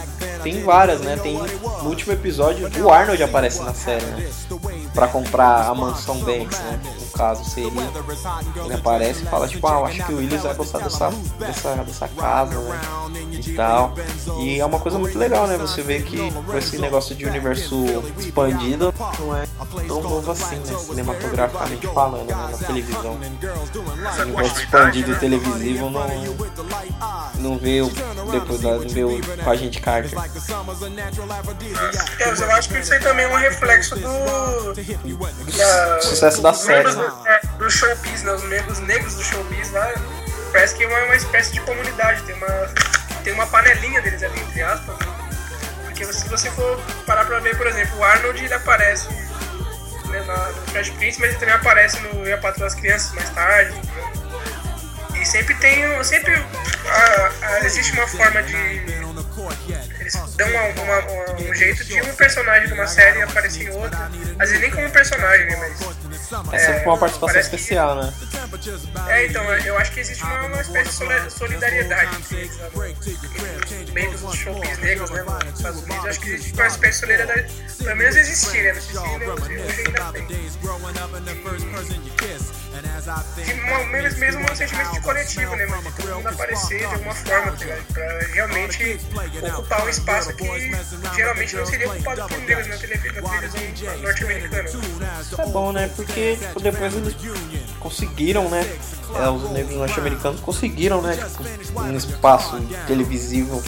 Tem 0.44 0.64
várias, 0.64 1.02
né? 1.02 1.18
Tem 1.18 1.38
no 1.38 1.90
último 1.90 2.14
episódio 2.14 2.70
o 2.84 2.90
Arnold 2.90 3.22
aparece 3.22 3.62
na 3.62 3.74
série, 3.74 4.06
né? 4.06 4.30
Pra 4.94 5.08
comprar 5.08 5.68
a 5.68 5.76
mansão 5.76 6.18
Banks, 6.20 6.60
né? 6.60 6.80
Caso 7.22 7.46
seria. 7.46 7.70
Ele 8.66 8.74
aparece 8.74 9.22
e 9.22 9.26
fala 9.28 9.48
tipo, 9.48 9.68
ah, 9.68 9.74
eu 9.74 9.86
acho 9.86 10.04
que 10.08 10.12
o 10.12 10.18
Willis 10.18 10.42
vai 10.42 10.56
gostar 10.56 10.80
dessa, 10.80 11.12
dessa, 11.38 11.76
dessa 11.76 12.08
casa, 12.08 12.60
né? 12.60 12.82
E 13.32 13.54
tal. 13.54 13.94
E 14.40 14.60
é 14.60 14.66
uma 14.66 14.80
coisa 14.80 14.98
muito 14.98 15.20
legal, 15.20 15.46
né? 15.46 15.56
Você 15.60 15.84
vê 15.84 16.02
que 16.02 16.32
com 16.32 16.58
esse 16.58 16.80
negócio 16.80 17.16
de 17.16 17.24
universo 17.24 17.86
expandido 18.18 18.92
não 19.20 19.38
é 19.38 19.46
tão 19.88 20.02
novo 20.02 20.32
assim, 20.32 20.56
né? 20.56 20.76
Cinematograficamente 20.80 21.86
falando, 21.94 22.28
né? 22.28 22.50
Na 22.50 22.58
televisão. 22.58 23.14
O 23.14 24.22
universo 24.24 24.60
expandido 24.60 25.12
e 25.12 25.16
televisivo 25.16 25.92
não, 25.92 26.08
não 27.36 27.58
veio 27.60 27.88
depois 28.32 28.62
da, 28.62 28.78
não 28.78 28.90
veio 28.90 29.22
com 29.44 29.50
a 29.52 29.56
gente 29.56 29.80
Carter. 29.80 30.12
É, 32.20 32.26
mas 32.26 32.42
eu 32.42 32.52
acho 32.52 32.70
que 32.70 32.80
isso 32.80 32.94
aí 32.94 33.00
também 33.00 33.26
é 33.26 33.30
um 33.30 33.38
reflexo 33.38 33.96
do. 33.96 34.74
Da, 35.58 36.02
Sucesso 36.02 36.42
da 36.42 36.54
série, 36.54 36.96
né? 36.96 37.11
Do, 37.16 37.28
é, 37.28 37.40
do 37.58 37.70
showbiz, 37.70 38.24
né? 38.24 38.32
Os 38.34 38.44
membros 38.44 38.80
negros 38.80 39.16
do 39.16 39.24
showbiz 39.24 39.72
lá. 39.72 39.92
Parece 40.52 40.76
que 40.76 40.84
é 40.84 40.88
uma, 40.88 41.00
uma 41.06 41.16
espécie 41.16 41.52
de 41.54 41.62
comunidade, 41.62 42.22
tem 42.24 42.36
uma, 42.36 42.48
tem 43.24 43.34
uma 43.34 43.48
panelinha 43.48 44.02
deles 44.02 44.22
ali, 44.24 44.40
entre 44.42 44.62
aspas. 44.62 44.98
né? 45.00 45.06
Porque 45.86 46.06
se 46.06 46.28
você 46.30 46.50
for 46.52 46.80
parar 47.06 47.26
pra 47.26 47.40
ver, 47.40 47.56
por 47.58 47.68
exemplo, 47.68 47.98
o 47.98 48.04
Arnold 48.04 48.44
ele 48.44 48.54
aparece 48.54 49.08
né, 50.08 50.20
na, 50.28 50.36
no 50.50 50.62
Fresh 50.72 50.90
Prince, 50.92 51.20
mas 51.20 51.30
ele 51.30 51.40
também 51.40 51.56
aparece 51.56 52.00
no 52.00 52.26
Eu 52.26 52.36
a 52.36 52.38
Patroa 52.38 52.66
das 52.70 52.76
Crianças 52.76 53.14
mais 53.14 53.30
tarde. 53.30 53.72
entendeu? 53.78 55.22
E 55.22 55.26
sempre 55.26 55.54
tem. 55.56 56.04
Sempre 56.04 56.34
a- 56.36 57.32
a- 57.44 57.60
existe 57.66 57.94
uma 57.94 58.08
forma 58.08 58.42
de. 58.44 58.56
Eles 60.14 60.36
dão 60.36 60.48
uma- 60.50 60.64
uma- 60.84 61.00
uma- 61.00 61.50
um 61.50 61.54
jeito 61.56 61.84
de 61.86 62.02
um 62.02 62.14
personagem 62.16 62.68
de 62.68 62.74
uma 62.74 62.88
série 62.88 63.22
aparecer 63.22 63.64
em 63.64 63.70
outra. 63.70 64.10
Às 64.40 64.50
vezes 64.50 64.60
nem 64.62 64.72
como 64.72 64.90
personagem, 64.92 65.46
né? 65.48 65.56
Mas. 65.58 66.54
É 66.54 66.60
sempre 66.60 66.86
uma 66.88 66.98
participação 66.98 67.34
parece 67.34 67.50
que- 67.50 67.56
especial, 67.58 67.96
né? 67.96 68.14
É, 69.10 69.26
então, 69.28 69.44
eu 69.58 69.78
acho 69.78 69.92
que 69.92 70.00
existe 70.00 70.24
uma, 70.24 70.44
uma 70.44 70.62
espécie 70.62 70.90
de 70.90 70.96
soli- 70.96 71.30
solidariedade 71.32 72.16
entre 72.18 72.38
eles? 72.38 72.60
Entre 73.72 73.92
membros 73.92 74.22
dos 74.22 74.36
showbiz 74.36 74.78
negros, 74.80 75.10
né, 75.12 75.24
nos 75.24 75.58
Estados 75.60 75.80
Unidos. 75.84 76.04
Eu 76.04 76.10
acho 76.10 76.20
que 76.22 76.30
existe 76.30 76.54
uma 76.54 76.68
espécie 76.68 76.94
de 76.94 77.00
solidariedade. 77.00 77.54
Pelo 77.84 77.96
menos 77.96 78.16
existir, 78.16 78.64
né? 78.64 78.74
Não 78.74 78.82
sei 78.82 78.92
se 78.92 78.98
hoje 78.98 79.84
ainda 79.88 80.02
tem. 80.12 80.28
De 83.36 83.54
uma, 83.54 83.86
mesmo, 83.86 84.42
um 84.42 84.56
sentimento 84.56 84.92
de 84.92 85.02
coletivo, 85.02 85.56
né? 85.56 85.66
De 85.66 85.92
todo 85.94 86.16
mundo 86.16 86.28
aparecer 86.28 86.80
de 86.80 86.86
alguma 86.86 87.16
forma, 87.16 87.52
tá 87.52 87.66
ligado? 87.66 87.86
Pra 87.94 88.20
realmente 88.34 89.00
ocupar 89.42 89.86
um 89.86 89.90
espaço 89.90 90.34
que 90.36 90.72
geralmente 91.16 91.56
não 91.56 91.66
seria 91.66 91.90
ocupado 91.92 92.28
por 92.28 92.38
negros 92.40 92.68
na, 92.68 92.76
na 92.76 92.82
televisão 92.82 94.02
norte-americana. 94.02 94.70
É 95.38 95.46
bom, 95.48 95.72
né? 95.72 95.92
Porque 95.96 96.38
tipo, 96.38 96.60
depois 96.60 96.94
eles 96.96 97.16
conseguiram, 97.82 98.50
né? 98.50 98.66
É, 99.16 99.30
os 99.30 99.52
negros 99.52 99.76
norte-americanos 99.76 100.40
conseguiram, 100.40 101.02
né? 101.02 101.18
Tipo, 101.18 101.82
um 101.82 101.98
espaço 101.98 102.58
televisivo. 102.88 103.62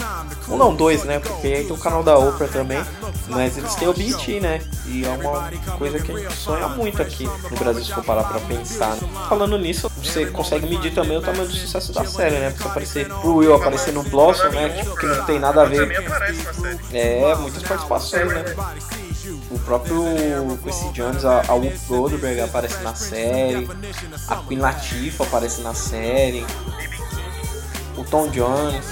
Um 0.48 0.56
não, 0.56 0.74
dois, 0.74 1.04
né? 1.04 1.18
Porque 1.18 1.48
aí 1.48 1.64
tem 1.64 1.72
o 1.72 1.78
canal 1.78 2.02
da 2.02 2.16
Oprah 2.16 2.48
também. 2.48 2.82
Mas 3.28 3.58
eles 3.58 3.74
têm 3.74 3.88
o 3.88 3.92
BT, 3.92 4.40
né? 4.40 4.60
E 4.86 5.04
é 5.04 5.08
uma 5.10 5.50
coisa 5.76 5.98
que 5.98 6.12
a 6.12 6.16
gente 6.16 6.34
sonha 6.34 6.68
muito 6.68 7.02
aqui 7.02 7.24
no 7.50 7.56
Brasil, 7.56 7.84
se 7.84 7.92
for 7.92 8.04
parar 8.04 8.24
pra 8.24 8.40
pensar. 8.40 8.96
Falando 9.28 9.58
nisso, 9.58 9.90
você 10.02 10.26
consegue 10.26 10.66
medir 10.66 10.94
também 10.94 11.18
o 11.18 11.22
tamanho 11.22 11.46
do 11.46 11.54
sucesso 11.54 11.92
da 11.92 12.04
série, 12.04 12.38
né? 12.38 12.50
Porque 12.50 12.68
aparecer 12.68 13.06
pro 13.06 13.36
Will 13.36 13.54
aparecer 13.54 13.92
no 13.92 14.02
Blossom, 14.02 14.48
né? 14.48 14.70
Tipo, 14.70 14.96
que 14.96 15.06
não 15.06 15.24
tem 15.24 15.38
nada 15.38 15.62
a 15.62 15.64
ver. 15.66 16.04
É, 16.92 17.34
muitas 17.34 17.62
participações, 17.62 18.32
né? 18.32 18.44
O 19.50 19.58
próprio 19.60 20.04
Quincy 20.62 20.92
Jones, 20.92 21.24
a, 21.24 21.40
a 21.48 21.54
Whoopi 21.54 21.78
Goldberg 21.88 22.40
aparece 22.42 22.76
na 22.82 22.94
série, 22.94 23.68
a 24.28 24.36
Queen 24.36 24.58
Latifah 24.58 25.24
aparece 25.24 25.62
na 25.62 25.72
série, 25.74 26.46
o 27.96 28.04
Tom 28.04 28.28
Jones, 28.28 28.84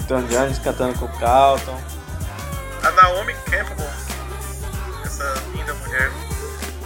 o 0.00 0.04
Tom 0.08 0.22
Jones 0.24 0.58
cantando 0.58 0.98
com 0.98 1.04
o 1.04 1.18
Carlton. 1.18 1.80
A 2.82 2.90
Naomi 2.90 3.34
Campbell, 3.44 3.86
essa 5.04 5.34
linda 5.54 5.72
mulher, 5.74 6.10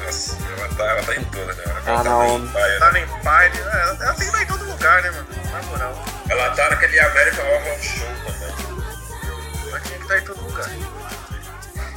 Nossa, 0.04 0.36
ela 0.58 0.68
tá, 0.74 0.84
ela 0.84 1.02
tá 1.02 1.16
em 1.16 1.24
toda, 1.24 1.54
né? 1.54 1.62
Ela 1.86 2.00
Ah, 2.00 2.04
tá 2.04 2.28
Empire, 2.28 2.78
tá 2.78 2.92
né? 2.92 3.00
no 3.00 3.06
Empire, 3.16 3.58
é, 3.58 3.82
ela, 3.82 4.04
ela 4.04 4.14
tem 4.14 4.16
que 4.16 4.24
estar 4.24 4.42
em 4.42 4.46
todo 4.46 4.64
lugar, 4.66 5.02
né, 5.02 5.10
mano? 5.12 5.26
Na 5.52 5.62
moral, 5.62 6.04
Ela 6.28 6.50
tá 6.50 6.68
naquele 6.68 7.00
American 7.00 7.44
Horror 7.46 7.78
Show 7.80 8.06
também. 8.26 9.68
ela 9.68 9.80
tinha 9.80 9.96
que 9.98 10.02
estar 10.02 10.18
em 10.18 10.24
todo 10.24 10.42
lugar. 10.42 10.70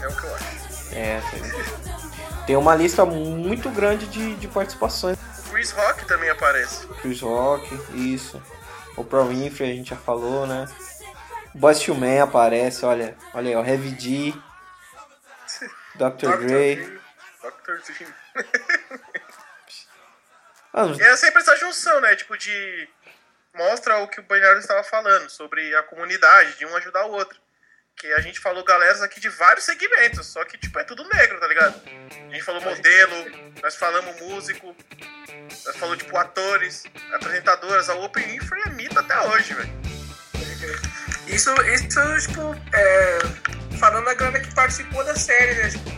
É 0.02 0.08
o 0.08 0.16
que 0.16 0.24
eu 0.24 0.36
acho. 0.36 0.96
É, 0.96 1.22
tem, 1.30 2.46
tem 2.48 2.56
uma 2.58 2.76
lista 2.76 3.06
muito 3.06 3.70
grande 3.70 4.08
de, 4.08 4.36
de 4.36 4.48
participações. 4.48 5.18
O 5.18 5.52
Chris 5.52 5.72
Rock 5.72 6.06
também 6.06 6.30
aparece. 6.30 6.88
Chris 7.02 7.22
Rock, 7.22 7.74
isso. 7.94 8.42
O 8.96 9.04
Pro 9.04 9.26
Winfrey 9.26 9.72
a 9.72 9.76
gente 9.76 9.90
já 9.92 9.96
falou, 9.96 10.48
né? 10.48 10.66
O 11.54 11.72
II 11.72 11.98
Men 11.98 12.22
aparece, 12.22 12.86
olha, 12.86 13.18
olha 13.34 13.50
aí, 13.50 13.56
ó, 13.56 13.66
Heavy 13.66 13.92
D, 13.92 14.34
Dr. 15.96 16.38
Dre. 16.38 17.00
Dr. 17.42 17.82
Dre. 17.84 18.08
Ah, 20.72 20.86
é 21.00 21.18
sempre 21.18 21.42
essa 21.42 21.56
junção, 21.56 22.00
né? 22.00 22.16
Tipo, 22.16 22.38
de. 22.38 22.88
Mostra 23.56 23.98
o 23.98 24.08
que 24.08 24.20
o 24.20 24.24
Bernardo 24.24 24.60
estava 24.60 24.84
falando 24.84 25.28
sobre 25.28 25.76
a 25.76 25.82
comunidade, 25.82 26.58
de 26.60 26.66
um 26.68 26.76
ajudar 26.76 27.08
o 27.08 27.12
outro. 27.12 27.40
Que 28.00 28.08
a 28.14 28.22
gente 28.22 28.40
falou 28.40 28.64
galeras 28.64 29.02
aqui 29.02 29.20
de 29.20 29.28
vários 29.28 29.66
segmentos, 29.66 30.26
só 30.28 30.46
que, 30.46 30.58
tipo, 30.58 30.80
é 30.80 30.86
tudo 30.86 31.04
negro, 31.14 31.38
tá 31.38 31.48
ligado? 31.48 31.82
A 31.86 32.32
gente 32.32 32.44
falou 32.44 32.62
modelo, 32.62 33.26
nós 33.62 33.76
falamos 33.76 34.18
músico, 34.22 34.74
nós 35.66 35.76
falamos, 35.76 35.98
tipo, 36.02 36.16
atores, 36.18 36.86
apresentadoras. 37.14 37.90
A 37.90 37.96
Open 37.96 38.36
Infra 38.36 38.58
é 38.66 38.70
mito 38.70 38.98
até 38.98 39.20
hoje, 39.28 39.54
velho. 39.54 39.70
Isso, 41.28 41.54
isso 41.74 42.28
tipo, 42.28 42.56
é, 42.74 43.20
falando 43.78 44.06
da 44.06 44.14
galera 44.14 44.40
que 44.40 44.54
participou 44.56 45.04
da 45.04 45.16
série, 45.16 45.54
né? 45.56 45.70
Tipo, 45.70 45.90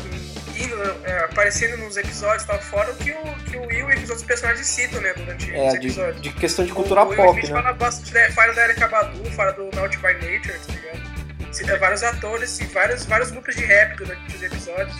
indo, 0.58 1.06
é, 1.06 1.20
aparecendo 1.26 1.78
nos 1.78 1.98
episódios 1.98 2.44
e 2.44 2.48
tal, 2.48 2.60
fora 2.62 2.92
o 2.92 2.96
que 2.98 3.12
o, 3.12 3.36
que 3.46 3.58
o 3.58 3.66
Will 3.68 3.90
e 3.92 3.96
os 4.04 4.10
outros 4.10 4.24
personagens 4.24 4.66
citam, 4.68 5.00
né? 5.02 5.14
Durante 5.14 5.54
É, 5.54 5.68
os 5.68 5.72
de, 5.74 5.78
episódios. 5.88 6.22
de 6.22 6.32
questão 6.34 6.66
de 6.66 6.74
cultura 6.74 7.04
o 7.04 7.10
Will 7.10 7.16
pop, 7.18 7.40
Smith 7.40 7.50
né? 7.56 7.62
fala 7.62 7.74
bastante, 7.74 8.14
né, 8.14 8.32
fala 8.32 8.54
da 8.54 8.64
Erika 8.66 8.88
Badu, 8.88 9.32
fala 9.32 9.52
do 9.54 9.70
Naughty 9.76 9.98
by 9.98 10.14
Nature, 10.14 10.60
tá 10.60 10.74
ligado? 10.74 11.11
Cita 11.52 11.78
vários 11.78 12.04
atores 12.04 12.60
e 12.62 12.66
vários, 12.66 13.06
vários 13.06 13.32
grupos 13.32 13.56
de 13.56 13.66
rap 13.66 13.98
durante 13.98 14.36
os 14.36 14.42
episódios. 14.42 14.96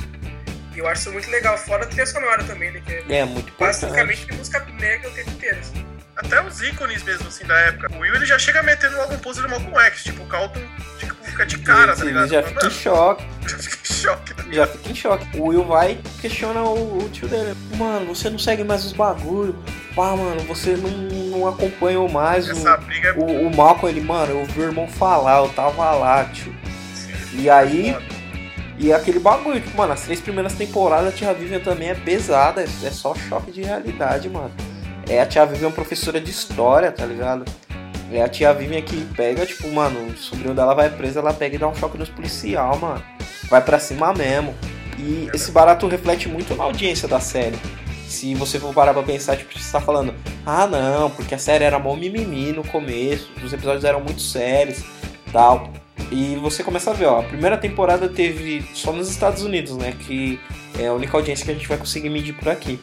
E 0.76 0.80
eu 0.80 0.88
acho 0.88 1.02
isso 1.02 1.12
muito 1.12 1.30
legal, 1.30 1.58
fora 1.58 1.84
a 1.84 1.88
trilha 1.88 2.06
sonora 2.06 2.44
também, 2.44 2.72
né? 2.72 2.82
Que 2.86 2.94
é 3.14 3.20
É, 3.20 3.26
muito 3.26 3.52
basicamente 3.60 4.32
música 4.34 4.60
negra 4.80 5.10
o 5.10 5.14
tempo 5.14 5.32
inteiro. 5.32 5.58
assim. 5.60 5.86
Até 6.16 6.42
os 6.46 6.62
ícones 6.62 7.02
mesmo, 7.04 7.28
assim, 7.28 7.46
da 7.46 7.58
época. 7.62 7.92
O 7.96 8.00
Will, 8.00 8.14
ele 8.16 8.26
já 8.26 8.38
chega 8.38 8.62
metendo 8.62 8.96
logo 8.98 9.14
um 9.14 9.18
pose 9.20 9.42
do 9.42 9.50
Malcolm 9.50 9.78
X. 9.86 10.04
Tipo, 10.04 10.24
o 10.24 10.28
Calton 10.28 10.62
tipo, 11.00 11.16
fica 11.24 11.46
de 11.46 11.58
cara, 11.60 11.96
tá 11.96 12.02
Ele 12.04 12.10
ligado? 12.12 12.30
já 12.30 12.44
fica 12.44 12.60
em 12.60 12.64
"Mano, 12.64 12.72
choque, 12.72 13.26
já 13.48 13.58
fica 13.58 13.78
em 13.82 13.94
choque, 13.96 14.34
tá 14.34 14.44
já 14.52 14.68
fica 14.68 14.90
em 14.90 14.96
choque. 14.96 15.38
O 15.38 15.46
Will 15.48 15.66
vai 15.66 15.92
e 15.94 16.20
questiona 16.22 16.62
o, 16.62 17.06
o 17.06 17.10
tio 17.10 17.28
dele. 17.28 17.56
Mano, 17.76 18.14
você 18.14 18.30
não 18.30 18.38
segue 18.38 18.64
mais 18.64 18.86
os 18.86 18.94
bagulho. 18.94 19.56
Pá, 19.96 20.16
mano, 20.16 20.42
você 20.42 20.76
não, 20.76 20.90
não 20.90 21.48
acompanhou 21.48 22.10
mais 22.10 22.50
o, 22.50 22.78
briga 22.86 23.10
é 23.10 23.14
o, 23.14 23.48
o 23.48 23.56
Malcolm, 23.56 23.90
ele, 23.90 24.02
mano, 24.02 24.32
eu 24.32 24.46
vi 24.46 24.62
o 24.62 24.64
irmão 24.64 24.88
falar, 24.88 25.40
eu 25.40 25.50
tava 25.50 25.92
lá, 25.92 26.26
tio. 26.26 26.54
E 27.34 27.50
aí, 27.50 27.96
e 28.78 28.92
aquele 28.92 29.20
bagulho, 29.20 29.62
tipo, 29.62 29.78
mano, 29.78 29.94
as 29.94 30.02
três 30.02 30.20
primeiras 30.20 30.54
temporadas 30.54 31.14
a 31.14 31.16
Tia 31.16 31.34
Vivian 31.34 31.60
também 31.60 31.90
é 31.90 31.96
pesada, 31.96 32.62
é 32.62 32.66
é 32.66 32.92
só 32.92 33.14
choque 33.14 33.52
de 33.52 33.62
realidade, 33.62 34.28
mano. 34.28 34.52
É 35.08 35.22
a 35.22 35.26
Tia 35.26 35.46
Vivian 35.46 35.72
professora 35.72 36.20
de 36.20 36.32
história, 36.32 36.92
tá 36.92 37.06
ligado? 37.06 37.46
É 38.12 38.22
a 38.22 38.28
Tia 38.28 38.54
Vivian 38.54 38.82
que 38.82 39.06
pega, 39.16 39.46
tipo, 39.46 39.70
mano, 39.72 40.08
o 40.08 40.18
sobrinho 40.18 40.54
dela 40.54 40.74
vai 40.74 40.90
preso, 40.90 41.20
ela 41.20 41.34
pega 41.34 41.56
e 41.56 41.60
dá 41.60 41.68
um 41.68 41.76
choque 41.76 41.98
nos 41.98 42.10
policial, 42.10 42.78
mano. 42.78 43.04
Vai 43.50 43.62
pra 43.62 43.80
cima 43.80 44.14
mesmo. 44.14 44.56
E 44.98 45.30
esse 45.34 45.52
barato 45.52 45.88
reflete 45.88 46.28
muito 46.28 46.56
na 46.56 46.64
audiência 46.64 47.08
da 47.08 47.20
série. 47.20 47.58
Se 48.12 48.36
você 48.36 48.60
for 48.60 48.74
parar 48.74 48.94
pra 48.94 49.04
pensar, 49.04 49.38
tipo, 49.38 49.58
você 49.58 49.72
tá 49.72 49.80
falando, 49.80 50.14
ah 50.46 50.68
não, 50.68 51.10
porque 51.10 51.34
a 51.34 51.38
série 51.38 51.64
era 51.64 51.80
mó 51.80 51.96
mimimi 51.96 52.52
no 52.52 52.62
começo, 52.62 53.32
os 53.42 53.54
episódios 53.54 53.86
eram 53.86 54.02
muito 54.02 54.22
sérios 54.22 54.84
tal. 55.32 55.72
E 56.12 56.36
você 56.36 56.62
começa 56.62 56.92
a 56.92 56.94
ver, 56.94 57.06
ó, 57.06 57.22
a 57.22 57.24
primeira 57.24 57.58
temporada 57.58 58.10
teve 58.10 58.66
só 58.74 58.92
nos 58.92 59.10
Estados 59.10 59.44
Unidos, 59.44 59.78
né? 59.78 59.94
Que 59.98 60.38
é 60.78 60.88
a 60.88 60.94
única 60.94 61.16
audiência 61.16 61.46
que 61.46 61.52
a 61.52 61.54
gente 61.54 61.70
vai 61.70 61.78
conseguir 61.78 62.10
medir 62.10 62.34
por 62.34 62.50
aqui. 62.50 62.82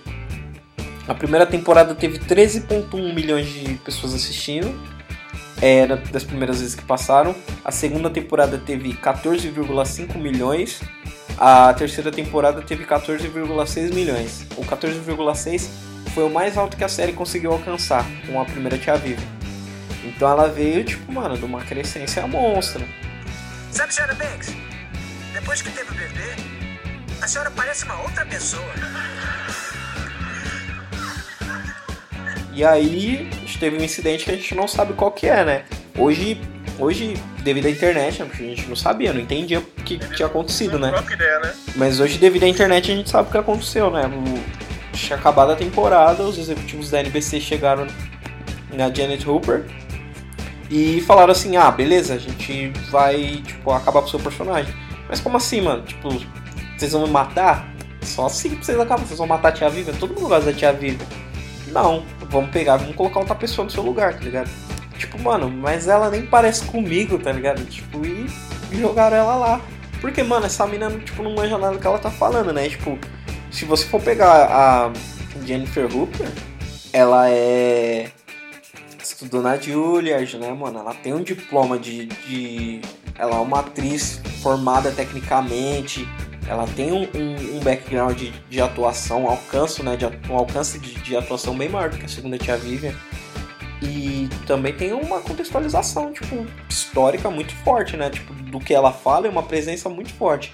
A 1.07 1.15
primeira 1.15 1.45
temporada 1.45 1.95
teve 1.95 2.19
13,1 2.19 3.15
milhões 3.15 3.47
de 3.53 3.75
pessoas 3.85 4.15
assistindo. 4.15 4.75
Era 5.61 5.97
das 5.97 6.25
primeiras 6.25 6.61
vezes 6.61 6.75
que 6.75 6.85
passaram. 6.85 7.35
A 7.63 7.71
segunda 7.71 8.09
temporada 8.09 8.57
teve 8.57 8.95
14,5 8.95 10.17
milhões. 10.17 10.81
A 11.41 11.73
terceira 11.73 12.11
temporada 12.11 12.61
teve 12.63 12.85
14,6 12.85 13.95
milhões. 13.95 14.45
O 14.57 14.65
14,6 14.65 15.69
foi 16.13 16.25
o 16.25 16.31
mais 16.31 16.59
alto 16.59 16.77
que 16.77 16.83
a 16.83 16.89
série 16.89 17.13
conseguiu 17.13 17.53
alcançar 17.53 18.05
com 18.27 18.41
a 18.41 18.45
primeira 18.45 18.77
Tia 18.77 18.97
Viva. 18.97 19.23
Então 20.03 20.29
ela 20.29 20.49
veio, 20.49 20.83
tipo, 20.83 21.13
mano, 21.13 21.39
de 21.39 21.45
uma 21.45 21.61
crescência 21.61 22.27
monstra. 22.27 22.85
Sabe, 23.71 23.95
senhora 23.95 24.15
Banks? 24.15 24.53
Depois 25.33 25.63
que 25.63 25.71
teve 25.71 25.89
o 25.93 25.95
bebê, 25.95 26.35
a 27.23 27.29
senhora 27.29 27.53
parece 27.53 27.85
uma 27.85 28.03
outra 28.03 28.27
pessoa. 28.27 28.75
E 32.53 32.65
aí 32.65 33.29
a 33.31 33.35
gente 33.37 33.61
teve 33.61 33.79
um 33.79 33.85
incidente 33.85 34.25
que 34.25 34.33
a 34.33 34.35
gente 34.35 34.57
não 34.57 34.67
sabe 34.67 34.93
qual 34.95 35.13
que 35.13 35.29
é, 35.29 35.45
né? 35.45 35.65
Hoje, 35.97 36.41
hoje 36.81 37.15
devido 37.45 37.67
à 37.67 37.71
internet, 37.71 38.19
né, 38.19 38.27
porque 38.27 38.43
a 38.43 38.47
gente 38.49 38.67
não 38.67 38.75
sabia, 38.75 39.13
não 39.13 39.21
entendia 39.21 39.63
que 39.97 40.15
tinha 40.15 40.27
acontecido, 40.27 40.79
né? 40.79 40.91
própria 40.91 41.15
ideia, 41.15 41.39
né? 41.41 41.55
Mas 41.77 42.01
hoje, 42.01 42.19
devido 42.19 42.43
à 42.45 42.49
internet, 42.49 42.91
a 42.93 42.95
gente 42.97 43.09
sabe 43.09 43.29
o 43.29 43.33
que 43.33 43.39
aconteceu, 43.39 43.91
né? 43.91 44.03
O- 44.07 44.69
Tinha 44.97 45.17
acabado 45.17 45.53
a 45.53 45.57
temporada, 45.57 46.23
os 46.25 46.37
executivos 46.37 46.91
da 46.91 46.99
NBC 47.01 47.41
chegaram 47.41 47.87
na 48.73 48.93
Janet 48.93 49.29
Hooper 49.29 49.65
e 50.71 51.01
falaram 51.03 51.33
assim: 51.33 51.57
ah, 51.57 51.71
beleza, 51.71 52.15
a 52.15 52.19
gente 52.19 52.73
vai, 52.91 53.43
tipo, 53.47 53.71
acabar 53.73 54.01
com 54.01 54.07
o 54.09 54.11
seu 54.11 54.19
personagem. 54.21 54.73
Mas 55.09 55.21
como 55.21 55.37
assim, 55.37 55.61
mano? 55.61 55.83
Tipo, 55.83 56.09
vocês 56.77 56.93
vão 56.93 57.07
me 57.07 57.11
matar? 57.13 57.69
Só 58.03 58.27
assim 58.27 58.51
que 58.57 58.65
vocês 58.67 58.79
acabam, 58.79 59.07
vocês 59.07 59.19
vão 59.19 59.27
matar 59.27 59.49
a 59.49 59.53
Tia 59.53 59.71
Viva? 59.71 59.93
Todo 59.99 60.15
mundo 60.15 60.29
gosta 60.29 60.47
da 60.51 60.53
Tia 60.53 60.73
Viva. 60.73 61.05
Não, 61.69 62.03
vamos 62.31 62.51
pegar, 62.51 62.77
vamos 62.79 62.97
colocar 62.97 63.21
outra 63.21 63.35
pessoa 63.35 63.65
no 63.65 63.71
seu 63.71 63.83
lugar, 63.83 64.15
tá 64.15 64.21
ligado? 64.25 64.51
Tipo, 64.99 65.19
mano, 65.23 65.49
mas 65.51 65.87
ela 65.87 66.11
nem 66.11 66.23
parece 66.27 66.65
comigo, 66.65 67.19
tá 67.19 67.31
ligado? 67.31 67.65
Tipo, 67.67 68.05
e 68.05 68.27
jogaram 68.73 69.17
ela 69.17 69.35
lá. 69.37 69.61
Porque, 70.01 70.23
mano, 70.23 70.47
essa 70.47 70.67
mina, 70.67 70.91
tipo, 70.91 71.23
não 71.23 71.35
manja 71.35 71.59
nada 71.59 71.75
do 71.75 71.81
que 71.81 71.87
ela 71.87 71.99
tá 71.99 72.11
falando, 72.11 72.53
né? 72.53 72.69
Tipo, 72.69 72.99
se 73.51 73.65
você 73.65 73.85
for 73.87 74.01
pegar 74.01 74.47
a 74.47 74.93
Jennifer 75.45 75.85
Hooper, 75.95 76.29
ela 76.93 77.31
é. 77.31 78.11
Estudou 79.03 79.43
na 79.43 79.57
Juilliard, 79.57 80.37
né, 80.39 80.53
mano? 80.53 80.79
Ela 80.79 80.95
tem 80.95 81.15
um 81.15 81.23
diploma 81.23 81.79
de. 81.79 82.07
de... 82.07 82.81
Ela 83.17 83.37
é 83.37 83.41
uma 83.41 83.61
atriz 83.61 84.21
formada 84.43 84.93
tecnicamente. 84.93 86.07
Ela 86.47 86.67
tem 86.69 86.93
um, 86.93 87.03
um, 87.15 87.57
um 87.57 87.61
background 87.61 88.17
de, 88.17 88.31
de 88.31 88.61
atuação, 88.61 89.25
um 89.25 89.29
alcance, 89.29 89.83
né? 89.83 89.97
De, 89.97 90.07
um 90.31 90.37
alcance 90.37 90.79
de, 90.79 90.95
de 90.95 91.17
atuação 91.17 91.57
bem 91.57 91.69
maior 91.69 91.91
do 91.91 91.99
que 91.99 92.07
a 92.07 92.09
segunda 92.09 92.39
tia 92.39 92.57
Vivian. 92.57 92.95
E 93.83 94.29
também 94.47 94.77
tem 94.77 94.93
uma 94.93 95.21
contextualização, 95.23 96.13
tipo, 96.13 96.47
histórica 96.69 97.31
muito 97.31 97.55
forte, 97.65 97.97
né? 97.97 98.11
Tipo, 98.11 98.33
do 98.35 98.59
que 98.59 98.75
ela 98.75 98.93
fala 98.93 99.27
e 99.27 99.31
uma 99.31 99.43
presença 99.47 99.89
muito 99.89 100.13
forte. 100.15 100.53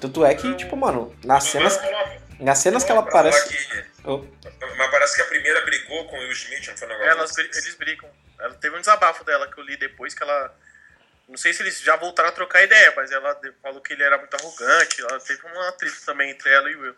Tanto 0.00 0.24
é 0.24 0.34
que, 0.34 0.54
tipo, 0.54 0.76
mano, 0.76 1.14
nas 1.24 1.44
cenas, 1.44 1.78
nas 2.38 2.58
cenas 2.58 2.84
que 2.84 2.90
ela 2.92 3.00
aparece. 3.00 3.48
que- 3.48 3.90
Oh, 4.04 4.24
Mas 4.78 4.90
parece 4.90 5.16
que 5.16 5.22
a 5.22 5.26
primeira 5.26 5.60
brigou 5.62 6.06
com 6.06 6.16
o 6.16 6.20
Will 6.20 6.32
Smith, 6.32 6.66
não 6.68 6.76
foi 6.76 6.86
um 6.86 6.90
negócio 6.90 7.10
Elas, 7.10 7.32
bri- 7.34 7.50
eles 7.52 7.74
brigam. 7.74 8.08
Ela 8.38 8.54
teve 8.54 8.74
um 8.76 8.80
desabafo 8.80 9.24
dela 9.24 9.46
que 9.50 9.58
eu 9.60 9.64
li 9.64 9.76
depois 9.76 10.14
que 10.14 10.22
ela. 10.22 10.54
Não 11.28 11.36
sei 11.36 11.52
se 11.52 11.62
eles 11.62 11.80
já 11.82 11.96
voltaram 11.96 12.30
a 12.30 12.32
trocar 12.32 12.62
ideia, 12.62 12.92
mas 12.96 13.10
ela 13.12 13.34
de- 13.34 13.52
falou 13.62 13.80
que 13.82 13.92
ele 13.92 14.02
era 14.02 14.16
muito 14.16 14.34
arrogante. 14.34 15.00
Ela 15.02 15.20
teve 15.20 15.42
uma 15.46 15.68
atrito 15.68 16.00
também 16.06 16.30
entre 16.30 16.50
ela 16.50 16.70
e 16.70 16.76
o 16.76 16.80
Will. 16.80 16.94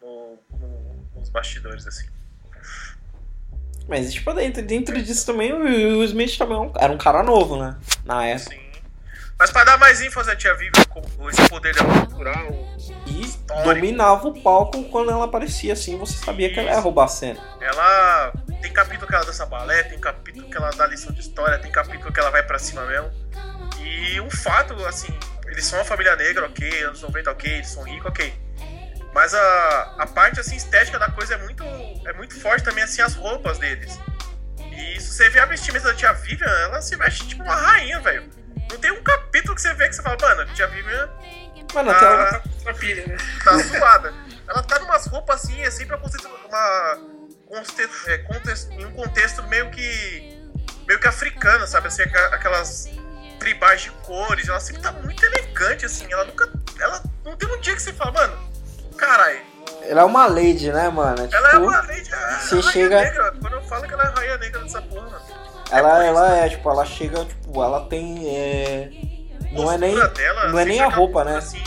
No, 0.00 0.38
no- 0.50 1.08
nos 1.16 1.28
bastidores, 1.30 1.84
assim. 1.86 2.06
Mas, 3.88 4.12
tipo, 4.12 4.32
dentro, 4.32 4.62
dentro 4.62 5.02
disso 5.02 5.26
também, 5.26 5.52
o 5.52 5.58
Will 5.62 6.04
Smith 6.04 6.36
também 6.38 6.56
é 6.80 6.84
era 6.84 6.92
um 6.92 6.98
cara 6.98 7.22
novo, 7.22 7.56
né? 7.56 7.76
Na 8.04 8.26
época. 8.26 8.50
Sim. 8.50 8.64
Mas 9.38 9.50
pra 9.50 9.64
dar 9.64 9.78
mais 9.78 10.00
ênfase 10.00 10.30
à 10.30 10.36
Tia 10.36 10.56
com 10.88 11.28
esse 11.28 11.48
poder 11.48 11.74
dela 11.74 12.06
cultural, 12.06 12.76
E 13.06 13.20
Histórico. 13.20 13.64
dominava 13.74 14.28
o 14.28 14.40
palco 14.40 14.84
quando 14.84 15.10
ela 15.10 15.24
aparecia 15.24 15.72
assim, 15.72 15.98
você 15.98 16.14
sabia 16.24 16.52
que 16.52 16.58
ela 16.58 16.70
ia 16.70 16.78
roubar 16.78 17.04
a 17.04 17.08
cena. 17.08 17.40
ela 17.60 18.32
tem 18.62 18.72
capítulo 18.72 19.08
que 19.08 19.14
ela 19.14 19.24
dança 19.24 19.44
balé, 19.44 19.82
tem 19.82 19.98
capítulo 19.98 20.48
que 20.48 20.56
ela 20.56 20.70
dá 20.70 20.86
lição 20.86 21.12
de 21.12 21.20
história, 21.20 21.58
tem 21.58 21.70
capítulo 21.70 22.12
que 22.12 22.20
ela 22.20 22.30
vai 22.30 22.42
pra 22.42 22.58
cima 22.58 22.86
mesmo. 22.86 23.10
E 23.80 24.20
um 24.20 24.30
fato, 24.30 24.72
assim, 24.86 25.12
eles 25.48 25.64
são 25.64 25.78
uma 25.78 25.84
família 25.84 26.14
negra, 26.16 26.46
ok, 26.46 26.84
anos 26.84 27.02
90, 27.02 27.30
ok, 27.32 27.52
eles 27.52 27.68
são 27.68 27.82
ricos, 27.82 28.06
ok. 28.06 28.32
Mas 29.14 29.32
a, 29.32 29.94
a 29.98 30.06
parte 30.08 30.40
assim, 30.40 30.56
estética 30.56 30.98
da 30.98 31.08
coisa 31.10 31.34
é 31.34 31.38
muito, 31.38 31.62
é 31.64 32.12
muito 32.14 32.38
forte 32.40 32.64
também, 32.64 32.82
assim, 32.82 33.00
as 33.00 33.14
roupas 33.14 33.58
deles. 33.58 33.96
E 34.72 35.00
se 35.00 35.12
você 35.14 35.30
vê 35.30 35.38
a 35.38 35.46
vestimenta 35.46 35.86
da 35.88 35.94
tia 35.94 36.12
Vivian, 36.12 36.48
ela 36.48 36.82
se 36.82 36.96
veste 36.96 37.28
tipo 37.28 37.44
uma 37.44 37.54
rainha, 37.54 38.00
velho. 38.00 38.28
Não 38.70 38.76
tem 38.78 38.90
um 38.90 39.02
capítulo 39.04 39.54
que 39.54 39.60
você 39.62 39.72
vê 39.74 39.88
que 39.88 39.94
você 39.94 40.02
fala, 40.02 40.16
mano, 40.20 40.42
a 40.42 40.46
tia 40.54 40.66
Vivian 40.66 41.08
Mano, 41.72 41.90
até 41.90 42.04
o- 42.08 42.16
tá, 42.30 42.42
Uma 42.62 42.74
pilha, 42.74 43.06
né? 43.06 43.16
tá 43.44 43.58
suada. 43.62 44.12
Ela 44.48 44.62
tá 44.64 44.78
numas 44.80 45.06
roupas 45.06 45.44
assim, 45.44 45.60
é 45.62 45.70
sempre 45.70 45.94
uma, 45.96 46.06
uma 46.48 46.98
conte- 47.46 47.88
é, 48.06 48.18
conte- 48.18 48.68
em 48.72 48.84
um 48.84 48.92
contexto 48.92 49.42
meio 49.44 49.70
que 49.70 50.42
meio 50.86 51.00
que 51.00 51.08
africano, 51.08 51.66
sabe? 51.66 51.86
Assim, 51.88 52.02
aquelas 52.02 52.88
tribais 53.38 53.82
de 53.82 53.90
cores. 53.90 54.48
Ela 54.48 54.60
sempre 54.60 54.82
tá 54.82 54.92
muito 54.92 55.24
elegante, 55.24 55.86
assim. 55.86 56.06
Ela 56.12 56.24
nunca. 56.24 56.48
Ela 56.80 57.02
não 57.24 57.36
tem 57.36 57.48
um 57.48 57.58
dia 57.60 57.74
que 57.74 57.82
você 57.82 57.92
fala, 57.92 58.12
mano, 58.12 58.53
caralho, 58.96 59.40
ela 59.82 60.00
é 60.02 60.04
uma 60.04 60.26
lady, 60.26 60.72
né, 60.72 60.88
mano? 60.88 61.28
É, 61.30 61.36
ela 61.36 61.48
é 61.48 61.50
tipo, 61.52 61.62
uma 61.64 61.80
lady. 61.82 62.10
é 62.12 62.38
você 62.38 62.54
rainha 62.54 62.62
chega- 62.72 63.00
negra. 63.02 63.34
Quando 63.40 63.52
eu 63.54 63.62
falo 63.62 63.82
que 63.86 63.92
ela 63.94 64.04
é 64.04 64.18
rainha 64.18 64.38
negra 64.38 64.60
dessa 64.62 64.82
porra, 64.82 65.02
mano. 65.10 65.22
ela, 65.70 65.90
por 65.90 65.98
isso, 66.00 66.08
ela 66.08 66.36
é, 66.36 66.48
tipo, 66.48 66.70
ela 66.70 66.84
chega, 66.86 67.24
tipo, 67.24 67.62
ela 67.62 67.80
tem. 67.86 68.28
é, 68.28 68.90
Não 69.52 69.70
é 69.70 69.78
nem. 69.78 69.94
dela, 69.94 70.48
não 70.48 70.58
é 70.58 70.64
nem 70.64 70.80
a 70.80 70.88
roupa, 70.88 71.24
né? 71.24 71.36
Assim, 71.36 71.62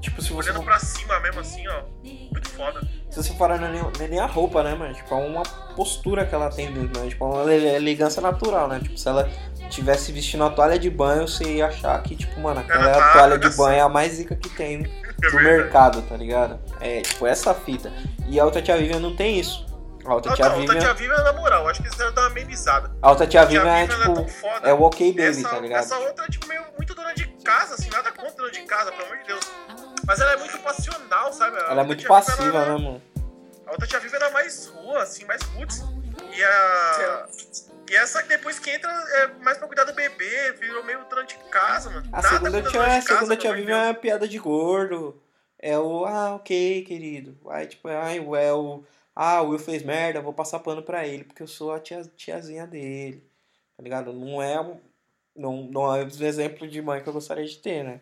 Tipo, 0.00 0.20
se 0.20 0.32
você 0.34 0.50
olhando 0.50 0.56
for, 0.62 0.64
pra 0.66 0.78
cima 0.78 1.18
mesmo, 1.20 1.40
assim, 1.40 1.66
ó. 1.66 1.82
Muito 2.04 2.50
foda. 2.50 2.80
se 3.10 3.22
você 3.22 3.32
for 3.32 3.48
não 3.48 3.54
é 3.66 3.70
nem, 3.70 3.80
não 3.82 3.90
é 4.00 4.06
nem 4.08 4.20
a 4.20 4.26
roupa, 4.26 4.62
né, 4.62 4.74
mano? 4.74 4.92
Tipo, 4.94 5.14
é 5.14 5.16
uma 5.16 5.42
postura 5.74 6.26
que 6.26 6.34
ela 6.34 6.50
tem 6.50 6.70
dentro, 6.70 7.00
né? 7.00 7.08
Tipo, 7.08 7.24
é 7.24 7.28
uma 7.28 7.52
ele- 7.52 7.68
elegância 7.74 8.20
natural, 8.20 8.68
né? 8.68 8.80
Tipo, 8.82 8.98
se 8.98 9.08
ela 9.08 9.28
tivesse 9.70 10.12
vestindo 10.12 10.44
a 10.44 10.50
toalha 10.50 10.78
de 10.78 10.90
banho, 10.90 11.26
você 11.26 11.44
ia 11.54 11.66
achar 11.68 12.00
que, 12.02 12.14
tipo, 12.14 12.38
mano, 12.38 12.60
aquela 12.60 12.84
Ela 12.90 12.98
tá 12.98 13.12
toalha 13.14 13.38
de 13.38 13.46
assim. 13.46 13.56
banho 13.56 13.76
é 13.76 13.80
a 13.80 13.88
mais 13.88 14.12
zica 14.12 14.36
que 14.36 14.48
tem 14.50 14.82
É 15.26 15.30
verdade. 15.30 15.44
mercado, 15.44 16.02
tá 16.02 16.16
ligado? 16.16 16.58
É, 16.80 17.00
tipo, 17.02 17.26
essa 17.26 17.54
fita. 17.54 17.92
E 18.28 18.38
a 18.40 18.44
outra 18.44 18.60
tia 18.62 18.76
Vivian 18.76 19.00
não 19.00 19.14
tem 19.16 19.38
isso. 19.38 19.64
A 20.04 20.14
outra 20.14 20.30
Não, 20.30 20.36
tia 20.36 20.44
outra 20.46 20.60
Vivian. 20.60 20.78
tia 20.80 20.94
Vivian, 20.94 21.22
na 21.22 21.32
moral, 21.32 21.66
acho 21.68 21.80
que 21.80 21.86
eles 21.88 21.96
deram 21.96 22.12
dar 22.12 22.22
uma 22.22 22.26
amenizada. 22.30 22.90
A 23.00 23.10
outra 23.10 23.26
tia 23.26 23.44
Vivian 23.46 23.74
é, 23.74 23.84
é 23.84 23.88
tipo. 23.88 24.28
foda. 24.28 24.68
É 24.68 24.72
o 24.74 24.82
ok 24.82 25.12
baby, 25.12 25.22
essa, 25.28 25.48
tá 25.48 25.60
ligado? 25.60 25.80
Essa 25.84 25.98
outra 25.98 26.24
é 26.26 26.28
tipo 26.28 26.46
meio 26.46 26.62
muito 26.76 26.94
dona 26.94 27.14
de 27.14 27.26
casa, 27.42 27.74
assim, 27.74 27.88
nada 27.90 28.12
contra 28.12 28.32
dona 28.36 28.50
de 28.50 28.60
casa, 28.62 28.92
pelo 28.92 29.04
amor 29.06 29.16
de 29.18 29.26
Deus. 29.28 29.50
Mas 30.06 30.20
ela 30.20 30.32
é 30.32 30.36
muito 30.36 30.58
passional, 30.58 31.32
sabe? 31.32 31.56
A 31.56 31.70
Ela 31.70 31.80
é 31.80 31.84
muito 31.84 32.00
tia 32.00 32.08
passiva, 32.08 32.42
ela- 32.58 32.66
né, 32.78 32.84
mano? 32.84 33.02
A 33.66 33.70
outra 33.70 33.86
tia 33.86 33.98
Vivian 33.98 34.18
era 34.18 34.30
mais 34.30 34.66
rua, 34.66 35.02
assim, 35.02 35.24
mais 35.24 35.40
roots. 35.42 35.82
E 36.36 36.44
a. 36.44 37.26
E 37.90 37.94
essa 37.96 38.22
que 38.22 38.28
depois 38.28 38.58
que 38.58 38.70
entra 38.70 38.90
é 38.90 39.26
mais 39.42 39.58
pra 39.58 39.66
cuidar 39.66 39.84
do 39.84 39.92
bebê, 39.92 40.52
virou 40.52 40.82
meio 40.84 41.04
dona 41.04 41.24
de 41.24 41.34
casa, 41.50 41.90
mano. 41.90 42.08
A 42.12 42.22
Nada 42.22 42.28
segunda 42.28 42.62
tia, 42.62 42.84
a 42.84 43.00
segunda 43.02 43.36
tia 43.36 43.52
Vivian 43.54 43.88
é 43.90 43.92
piada 43.94 44.26
de 44.26 44.38
gordo. 44.38 45.20
É 45.58 45.78
o, 45.78 46.04
ah, 46.04 46.34
ok, 46.34 46.82
querido. 46.84 47.36
Aí, 47.50 47.66
tipo, 47.66 47.88
ai, 47.88 48.18
é 48.18 48.52
o, 48.52 48.84
ah, 49.14 49.40
o 49.42 49.50
Will 49.50 49.58
fez 49.58 49.82
merda, 49.82 50.20
vou 50.20 50.32
passar 50.32 50.58
pano 50.58 50.82
pra 50.82 51.06
ele, 51.06 51.24
porque 51.24 51.42
eu 51.42 51.46
sou 51.46 51.72
a 51.72 51.80
tia, 51.80 52.02
tiazinha 52.16 52.66
dele. 52.66 53.22
Tá 53.76 53.82
ligado? 53.82 54.12
Não 54.12 54.42
é, 54.42 54.60
um- 54.60 54.80
não, 55.34 55.62
não 55.64 55.94
é 55.94 56.02
o 56.04 56.24
exemplo 56.24 56.66
de 56.68 56.82
mãe 56.82 57.02
que 57.02 57.08
eu 57.08 57.12
gostaria 57.12 57.44
de 57.44 57.58
ter, 57.58 57.82
né? 57.82 58.00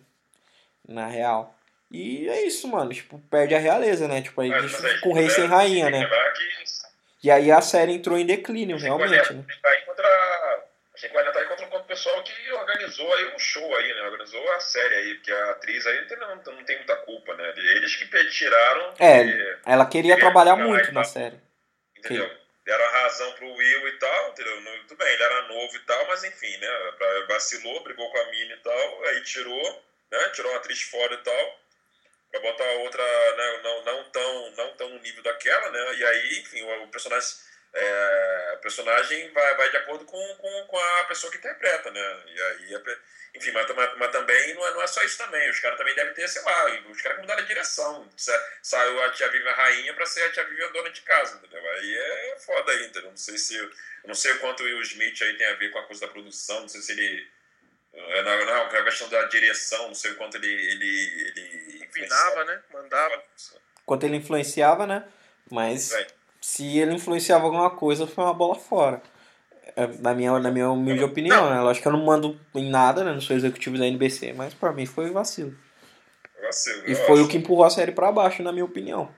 Na 0.87 1.07
real. 1.07 1.55
E 1.91 2.29
é 2.29 2.47
isso, 2.47 2.67
mano. 2.69 2.93
Tipo, 2.93 3.19
perde 3.31 3.55
a 3.55 3.59
realeza, 3.59 4.09
né? 4.09 4.23
Tipo, 4.23 4.41
aí 4.41 4.49
Mas, 4.49 4.63
deixa 4.63 4.83
mas 4.83 4.93
aí, 4.95 5.01
com 5.01 5.13
rei 5.13 5.31
sem 5.31 5.47
rainha, 5.47 5.91
né? 5.91 6.05
que 6.07 6.63
E 7.23 7.31
aí 7.31 7.51
a 7.53 7.61
série 7.61 7.93
entrou 7.93 8.19
em 8.19 8.27
declínio, 8.27 8.77
Achei 8.77 8.91
que 8.91 8.99
vai 8.99 9.09
realmente, 9.09 9.33
né? 9.35 9.45
estar 9.55 9.69
aí 9.69 9.81
contra. 9.83 10.09
Achei 10.95 11.09
que 11.09 11.15
vai 11.15 11.27
estar 11.27 11.39
aí 11.41 11.47
contra, 11.47 11.67
contra 11.67 11.81
o 11.83 11.85
pessoal 11.87 12.23
que 12.23 12.53
organizou 12.53 13.15
aí 13.15 13.35
um 13.35 13.39
show 13.39 13.77
aí, 13.77 13.95
né? 13.95 14.03
Organizou 14.03 14.53
a 14.53 14.61
série 14.61 14.95
aí, 14.95 15.15
porque 15.15 15.31
a 15.33 15.51
atriz 15.51 15.87
aí 15.87 16.01
não, 16.01 16.39
tem- 16.39 16.55
não 16.55 16.65
tem 16.65 16.77
muita 16.79 16.97
culpa, 16.97 17.35
né? 17.35 17.53
Eles 17.57 17.95
que 17.97 18.07
tiraram. 18.31 18.95
É, 18.99 19.25
porque- 19.25 19.59
ela 19.67 19.87
queria 19.87 20.15
Queria 20.15 20.17
trabalhar 20.17 20.57
muito 20.57 20.93
na 20.93 21.05
série. 21.05 21.39
Entendeu? 21.97 22.29
Deram 22.65 22.85
a 22.85 22.91
razão 22.91 23.33
pro 23.33 23.53
Will 23.55 23.89
e 23.89 23.93
tal, 23.99 24.29
entendeu? 24.31 24.63
Tudo 24.87 24.97
bem, 24.97 25.13
ele 25.13 25.23
era 25.23 25.43
novo 25.49 25.77
e 25.77 25.81
tal, 25.81 26.07
mas 26.09 26.23
enfim, 26.25 26.57
né? 26.59 26.69
Vacilou, 27.29 27.83
brigou 27.83 28.09
com 28.11 28.19
a 28.19 28.31
mina 28.31 28.55
e 28.55 28.59
tal, 28.59 29.05
aí 29.07 29.21
tirou, 29.23 29.85
né? 30.11 30.29
Tirou 30.31 30.51
uma 30.53 30.59
atriz 30.59 30.83
fora 30.83 31.15
e 31.15 31.19
tal, 31.19 31.61
pra 32.33 32.41
botar 32.41 32.65
outra, 32.85 33.05
né? 33.37 33.61
Não, 33.63 33.85
não, 33.85 34.05
tão, 34.11 34.51
não 34.53 34.77
tão 34.77 34.89
no 34.91 35.01
nível 35.01 35.23
daquela, 35.23 35.71
né? 35.71 35.95
E 35.97 36.05
aí, 36.05 36.41
enfim, 36.41 36.63
o, 36.63 36.85
o 36.85 36.89
personagem. 36.89 37.29
é, 37.75 38.55
o 38.57 38.59
personagem 38.59 39.31
vai, 39.33 39.57
vai 39.57 39.71
de 39.71 39.77
acordo 39.79 40.05
com, 40.07 40.37
com, 40.37 40.67
com 40.67 40.79
a 40.79 41.05
pessoa 41.05 41.31
que 41.33 41.39
interpreta, 41.39 41.91
né? 41.91 42.23
E 42.29 42.43
aí, 42.43 42.79
pe- 42.81 42.99
enfim, 43.35 43.51
mas, 43.53 43.67
mas, 43.75 43.97
mas 43.99 44.13
também 44.13 44.55
não 44.55 44.67
é, 44.67 44.71
não 44.73 44.83
é 44.83 44.87
só 44.87 45.03
isso 45.05 45.19
também. 45.19 45.49
Os 45.51 45.59
caras 45.61 45.79
também 45.79 45.95
devem 45.95 46.13
ter, 46.15 46.29
sei 46.29 46.43
lá, 46.43 46.67
os 46.91 47.01
caras 47.03 47.19
mudaram 47.21 47.43
a 47.43 47.47
direção. 47.47 48.11
Sa- 48.17 48.49
Saiu 48.63 49.03
a 49.03 49.11
tia 49.11 49.29
Vivian 49.31 49.53
rainha 49.53 49.95
pra 49.95 50.07
ser 50.07 50.23
a 50.25 50.33
tia 50.33 50.45
Vivian 50.45 50.71
dona 50.73 50.91
de 50.91 51.01
casa, 51.03 51.37
entendeu? 51.37 51.71
Aí 51.73 51.97
é 51.99 52.37
foda 52.39 52.73
aí, 52.73 52.87
entendeu? 52.87 53.11
Não 53.11 53.17
sei 53.17 53.39
se. 53.39 53.59
Não 54.05 54.15
sei 54.15 54.33
o 54.33 54.39
quanto 54.41 54.63
o 54.63 54.67
Will 54.67 54.83
Smith 54.83 55.23
aí 55.23 55.37
tem 55.37 55.47
a 55.47 55.55
ver 55.55 55.71
com 55.71 55.79
a 55.79 55.87
coisa 55.87 56.07
da 56.07 56.13
produção, 56.13 56.61
não 56.63 56.69
sei 56.69 56.81
se 56.83 56.93
ele. 56.93 57.27
É, 57.95 58.23
Não, 58.23 58.47
não, 58.47 58.63
a 58.63 58.85
questão 58.85 59.09
da 59.09 59.23
direção, 59.25 59.89
não 59.89 59.95
sei 59.95 60.13
o 60.13 60.17
quanto 60.17 60.37
ele. 60.37 60.47
ele, 60.47 61.33
ele 61.37 61.83
Opinava, 61.93 62.45
né? 62.45 62.61
Mandava. 62.73 63.23
Quanto 63.85 64.05
ele 64.05 64.17
influenciava, 64.17 64.87
né? 64.87 65.05
Mas 65.51 65.93
É. 65.93 66.07
se 66.41 66.79
ele 66.79 66.95
influenciava 66.95 67.45
alguma 67.45 67.69
coisa, 67.71 68.07
foi 68.07 68.25
uma 68.25 68.33
bola 68.33 68.55
fora. 68.55 69.03
É, 69.77 69.87
Na 69.99 70.15
minha, 70.15 70.39
na 70.39 70.51
minha 70.51 70.71
humilde 70.71 71.05
opinião, 71.05 71.51
né? 71.51 71.61
Lógico 71.61 71.83
que 71.83 71.89
eu 71.89 71.93
não 71.93 72.05
mando 72.05 72.41
em 72.55 72.71
nada, 72.71 73.05
né? 73.05 73.13
Não 73.13 73.21
sou 73.21 73.37
executivo 73.37 73.77
da 73.79 73.87
NBC, 73.87 74.33
mas 74.33 74.55
pra 74.55 74.73
mim 74.73 74.87
foi 74.87 75.11
vacilo. 75.11 75.55
Vacilo, 76.41 76.83
E 76.91 76.95
foi 76.95 77.15
acho. 77.21 77.25
o 77.25 77.29
que 77.29 77.37
empurrou 77.37 77.65
a 77.65 77.71
série 77.71 77.93
pra 77.93 78.11
baixo, 78.11 78.43
na 78.43 78.53
minha 78.53 78.65
opinião. 78.65 79.15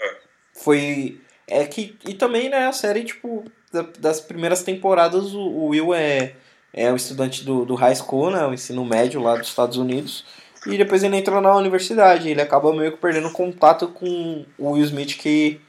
É. 0.00 0.16
Foi. 0.54 1.20
É 1.46 1.66
que. 1.66 1.98
E 2.06 2.14
também, 2.14 2.48
né, 2.48 2.66
a 2.66 2.72
série, 2.72 3.04
tipo, 3.04 3.44
da- 3.72 3.82
das 3.98 4.20
primeiras 4.20 4.62
temporadas, 4.62 5.34
o, 5.34 5.40
o 5.40 5.66
Will 5.68 5.92
é, 5.92 6.34
é 6.74 6.92
o 6.92 6.96
estudante 6.96 7.44
do, 7.44 7.64
do 7.64 7.76
high 7.76 7.94
school, 7.94 8.30
né? 8.30 8.44
O 8.44 8.52
ensino 8.52 8.84
médio 8.84 9.22
lá 9.22 9.36
dos 9.36 9.48
Estados 9.48 9.76
Unidos. 9.76 10.24
E 10.66 10.76
depois 10.76 11.04
ele 11.04 11.16
entra 11.16 11.40
na 11.40 11.54
universidade. 11.54 12.28
Ele 12.28 12.42
acaba 12.42 12.74
meio 12.74 12.92
que 12.92 12.98
perdendo 12.98 13.30
contato 13.30 13.88
com 13.88 14.44
o 14.58 14.72
Will 14.72 14.84
Smith 14.84 15.16
que. 15.16 15.60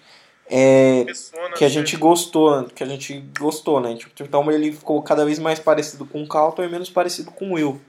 É, 0.48 1.06
que 1.58 1.65
a 1.65 1.70
gente 1.70 1.98
gostou, 1.98 2.65
que 2.65 2.84
a 2.84 2.86
gente 2.86 3.20
gostou, 3.39 3.80
né? 3.80 3.96
Tipo, 3.96 4.12
então 4.22 4.52
ele 4.52 4.72
ficou 4.72 5.02
cada 5.02 5.26
vez 5.26 5.39
mais 5.39 5.60
parecido 5.60 6.06
com 6.06 6.22
o 6.22 6.28
Carlton 6.28 6.63
e 6.63 6.70
menos 6.70 6.89
parecido 6.89 7.32
com 7.32 7.50
o 7.50 7.54
Will. 7.54 7.82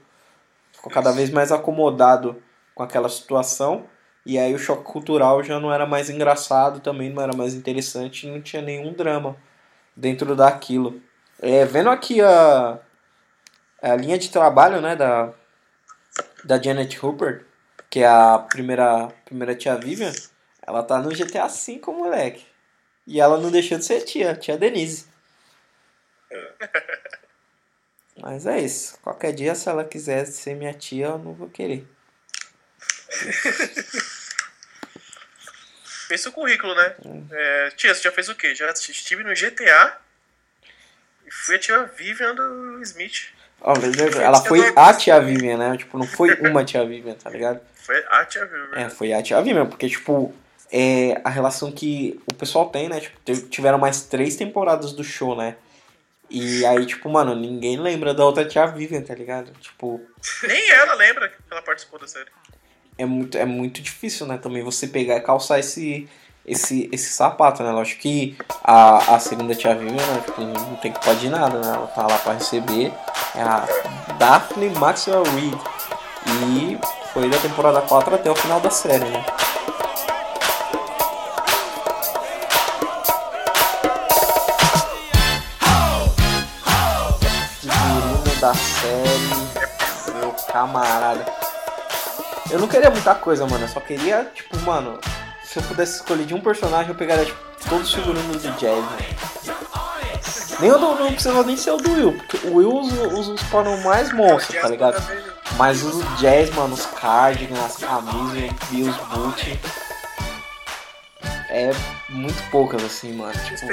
Ficou 0.71 0.91
cada 0.91 1.11
vez 1.11 1.29
mais 1.29 1.51
acomodado 1.51 2.35
com 2.73 2.81
aquela 2.81 3.09
situação. 3.09 3.85
E 4.25 4.37
aí 4.37 4.53
o 4.53 4.59
choque 4.59 4.83
cultural 4.83 5.43
já 5.43 5.59
não 5.59 5.71
era 5.71 5.85
mais 5.85 6.09
engraçado, 6.09 6.79
também 6.79 7.11
não 7.11 7.21
era 7.21 7.35
mais 7.35 7.53
interessante, 7.53 8.27
não 8.27 8.41
tinha 8.41 8.61
nenhum 8.61 8.91
drama 8.91 9.37
dentro 9.95 10.35
daquilo. 10.35 10.99
É, 11.39 11.63
vendo 11.63 11.89
aqui 11.89 12.19
a, 12.21 12.79
a 13.81 13.95
linha 13.95 14.17
de 14.17 14.29
trabalho, 14.29 14.81
né, 14.81 14.95
da, 14.95 15.33
da 16.43 16.61
Janet 16.61 16.97
Hooper, 17.03 17.45
que 17.89 17.99
é 17.99 18.07
a 18.07 18.39
primeira, 18.39 19.07
primeira 19.25 19.55
tia 19.55 19.75
Vivian, 19.75 20.11
ela 20.61 20.83
tá 20.83 20.99
no 20.99 21.09
GTA 21.09 21.47
V, 21.47 21.81
moleque. 21.87 22.45
E 23.05 23.21
ela 23.21 23.37
não 23.37 23.49
deixou 23.49 23.77
de 23.77 23.85
ser 23.85 24.01
tia, 24.01 24.35
tia 24.35 24.57
Denise. 24.57 25.07
Mas 28.19 28.45
é 28.45 28.59
isso. 28.59 28.97
Qualquer 29.01 29.31
dia, 29.31 29.55
se 29.55 29.69
ela 29.69 29.85
quiser 29.85 30.25
ser 30.25 30.55
minha 30.55 30.73
tia, 30.73 31.05
eu 31.05 31.17
não 31.17 31.33
vou 31.33 31.49
querer. 31.49 31.87
Pensa 36.09 36.29
o 36.29 36.31
currículo, 36.31 36.73
né? 36.73 36.95
Hum. 37.05 37.27
É, 37.29 37.69
tia, 37.71 37.93
você 37.93 38.01
já 38.01 38.11
fez 38.11 38.29
o 38.29 38.35
quê? 38.35 38.55
Já 38.55 38.71
estive 38.71 39.23
no 39.23 39.33
GTA 39.33 39.97
e 41.25 41.31
fui 41.31 41.55
a 41.55 41.59
tia 41.59 41.83
Vivian 41.83 42.33
do 42.33 42.81
Smith. 42.81 43.33
Ó, 43.61 43.73
ela 44.21 44.41
foi 44.43 44.73
a 44.75 44.93
tia 44.93 45.19
Vivian, 45.19 45.57
né? 45.57 45.77
Tipo, 45.77 45.97
não 45.97 46.07
foi 46.07 46.33
uma 46.41 46.63
tia 46.63 46.85
Vivian, 46.85 47.15
tá 47.15 47.29
ligado? 47.29 47.59
Foi 47.75 48.03
a 48.09 48.25
tia 48.25 48.45
Vivian. 48.45 48.69
É, 48.75 48.89
foi 48.89 49.13
a 49.13 49.21
tia 49.21 49.41
Vivian, 49.41 49.65
porque, 49.65 49.89
tipo, 49.89 50.33
é 50.71 51.19
a 51.23 51.29
relação 51.29 51.71
que 51.71 52.19
o 52.31 52.33
pessoal 52.33 52.69
tem, 52.69 52.87
né? 52.87 52.99
Tipo, 52.99 53.19
tiveram 53.49 53.77
mais 53.77 54.01
três 54.03 54.35
temporadas 54.35 54.93
do 54.93 55.03
show, 55.03 55.35
né? 55.35 55.55
E 56.29 56.65
aí, 56.65 56.85
tipo, 56.85 57.09
mano, 57.09 57.33
ninguém 57.35 57.77
lembra 57.77 58.13
da 58.13 58.25
outra 58.25 58.45
tia 58.45 58.65
Vivian, 58.67 59.01
tá 59.01 59.15
ligado? 59.15 59.51
Tipo, 59.59 60.01
Nem 60.45 60.69
ela 60.71 60.93
lembra 60.93 61.29
que 61.29 61.35
ela 61.49 61.61
participou 61.61 61.99
da 61.99 62.07
série. 62.07 62.29
é 62.97 63.05
muito, 63.05 63.37
é 63.37 63.45
muito 63.45 63.81
difícil, 63.81 64.25
né? 64.27 64.37
Também 64.37 64.61
você 64.61 64.87
pegar 64.87 65.15
e 65.15 65.21
calçar 65.21 65.57
esse, 65.59 66.07
esse, 66.47 66.89
esse 66.93 67.11
sapato, 67.11 67.61
né? 67.61 67.71
Lógico 67.71 68.01
que 68.01 68.37
a, 68.63 69.15
a 69.15 69.19
segunda 69.19 69.53
tia 69.53 69.75
Vivian, 69.75 69.95
né? 69.97 70.21
Tipo, 70.25 70.41
não 70.41 70.75
tem 70.77 70.93
culpa 70.93 71.13
de 71.15 71.29
nada, 71.29 71.59
né? 71.59 71.75
Ela 71.75 71.87
tá 71.87 72.03
lá 72.03 72.17
pra 72.19 72.33
receber. 72.33 72.93
É 73.35 73.41
a 73.41 73.67
Daphne 74.17 74.69
Maxwell 74.69 75.23
Reed. 75.23 75.59
E 76.25 76.79
foi 77.13 77.29
da 77.29 77.37
temporada 77.37 77.81
4 77.81 78.15
até 78.15 78.31
o 78.31 78.35
final 78.35 78.61
da 78.61 78.69
série, 78.69 79.05
né? 79.05 79.25
Figurino 87.59 88.39
da 88.39 88.53
série, 88.53 90.17
meu 90.17 90.31
camarada. 90.49 91.25
Eu 92.49 92.59
não 92.59 92.67
queria 92.67 92.89
muita 92.89 93.13
coisa, 93.15 93.45
mano. 93.45 93.65
Eu 93.65 93.69
só 93.69 93.81
queria, 93.81 94.31
tipo, 94.33 94.57
mano, 94.61 94.97
se 95.47 95.59
eu 95.59 95.63
pudesse 95.63 95.95
escolher 95.97 96.25
de 96.25 96.33
um 96.33 96.41
personagem, 96.41 96.89
eu 96.89 96.95
pegaria, 96.95 97.25
tipo, 97.25 97.39
todos 97.69 97.87
os 97.87 97.93
figurinos 97.93 98.41
do 98.43 98.51
Jazz. 98.53 98.83
Nem 100.59 100.71
o 100.71 100.77
do, 100.77 100.95
não 100.95 101.13
precisa 101.13 101.43
nem 101.43 101.55
ser 101.55 101.71
o 101.71 101.77
do 101.77 101.91
Will, 101.91 102.13
porque 102.13 102.47
o 102.47 102.55
Will 102.55 102.73
usa, 102.73 103.07
usa 103.09 103.31
os 103.33 103.43
panos 103.43 103.83
mais 103.83 104.11
monstros, 104.11 104.59
tá 104.61 104.67
ligado? 104.67 105.01
Mas 105.55 105.83
o 105.83 105.89
do 105.89 106.03
Jazz, 106.17 106.49
mano, 106.53 106.73
os 106.73 106.85
cardigans, 106.85 107.59
as 107.59 107.75
camisas, 107.77 108.49
o 108.51 108.65
Bills 108.69 108.99
boot. 109.11 109.59
É 111.49 111.71
muito 112.09 112.43
poucas, 112.51 112.83
assim, 112.83 113.13
mano. 113.13 113.33
Tipo, 113.45 113.67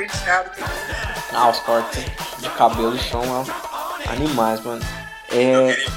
ah, 1.33 1.49
os 1.49 1.59
cortes 1.61 2.05
de 2.39 2.49
cabelo 2.51 2.97
são 2.99 3.21
ó, 3.29 4.11
animais, 4.11 4.61
mano. 4.61 4.81
Eu 5.31 5.69
É. 5.69 5.75
queria, 5.75 5.93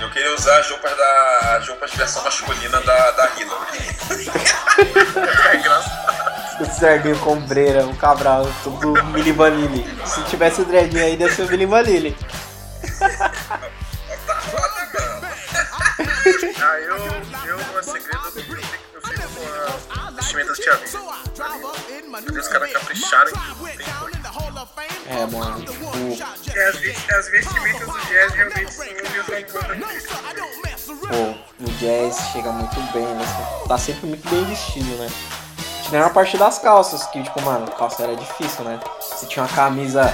eu 0.00 0.10
queria 0.10 0.34
usar 0.34 0.58
as 0.60 0.70
roupas 0.70 0.96
da 0.96 1.56
as 1.56 1.68
roupas 1.68 1.90
de 1.90 1.96
versão 1.98 2.24
masculina 2.24 2.80
da, 2.80 3.10
da 3.10 3.30
Hillary. 3.36 3.99
É 4.10 5.56
engraçado. 5.56 6.00
O 6.60 6.64
Serginho 6.66 7.18
Combreira, 7.20 7.86
o 7.86 7.96
Cabral, 7.96 8.46
tudo 8.62 8.92
Mili 9.06 9.32
Vanilli. 9.32 9.86
Se 10.04 10.22
tivesse 10.24 10.60
o 10.60 10.64
dreadinho 10.64 11.02
aí, 11.02 11.16
deve 11.16 11.34
ser 11.34 11.42
o 11.42 11.48
Mili 11.48 11.66
mano. 11.66 12.14
Ah, 16.62 16.78
eu, 16.80 16.96
eu 16.96 17.56
não 17.56 17.78
é 17.78 17.82
segredo, 17.82 18.20
eu 18.26 18.32
fico, 18.32 18.54
eu 18.94 19.00
fico 19.00 19.22
com 19.30 19.98
a 19.98 20.10
vestimenta 20.10 20.50
da 20.50 20.54
tia 20.54 20.76
Vivian. 20.76 22.40
Os 22.40 22.48
caras 22.48 22.72
capricharam 22.72 23.30
em. 23.30 23.80
É, 25.06 25.26
mano, 25.26 25.64
tipo, 25.64 25.90
É, 26.54 26.68
as, 26.68 26.76
as 27.10 27.30
vestimentas 27.30 27.86
do 27.88 27.98
jazz 28.06 28.32
realmente 28.34 28.76
tô 28.76 28.82
conta 29.58 29.74
pô, 30.96 31.64
o 31.64 31.70
Jazz 31.78 32.16
chega 32.32 32.50
muito 32.52 32.80
bem, 32.92 33.04
né? 33.04 33.24
Tá 33.68 33.78
sempre 33.78 34.06
muito 34.06 34.28
bem 34.28 34.44
vestido, 34.44 34.96
né? 34.96 35.08
Tirando 35.84 36.06
a 36.06 36.10
parte 36.10 36.36
das 36.36 36.58
calças, 36.58 37.04
que, 37.06 37.22
tipo, 37.22 37.42
mano, 37.42 37.68
calça 37.72 38.02
era 38.02 38.14
difícil, 38.14 38.64
né? 38.64 38.78
Você 39.00 39.26
tinha 39.26 39.44
uma 39.44 39.52
camisa 39.52 40.12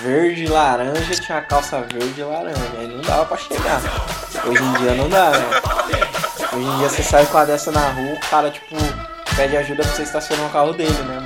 verde 0.00 0.44
e 0.44 0.48
laranja, 0.48 1.14
tinha 1.20 1.38
uma 1.38 1.44
calça 1.44 1.80
verde 1.82 2.20
e 2.20 2.24
laranja. 2.24 2.78
Aí 2.78 2.88
não 2.88 3.02
dava 3.02 3.26
pra 3.26 3.36
chegar. 3.36 3.80
Hoje 4.46 4.62
em 4.62 4.72
dia 4.74 4.94
não 4.94 5.08
dá, 5.08 5.30
né? 5.30 5.46
Hoje 6.52 6.66
em 6.66 6.78
dia 6.78 6.88
você 6.88 7.02
sai 7.02 7.26
com 7.26 7.36
a 7.38 7.44
dessa 7.44 7.70
na 7.70 7.88
rua, 7.90 8.14
o 8.14 8.20
cara, 8.30 8.50
tipo, 8.50 8.74
pede 9.36 9.56
ajuda 9.56 9.82
pra 9.82 9.92
você 9.92 10.02
estacionar 10.02 10.46
o 10.46 10.50
carro 10.50 10.72
dele, 10.72 11.02
né, 11.04 11.17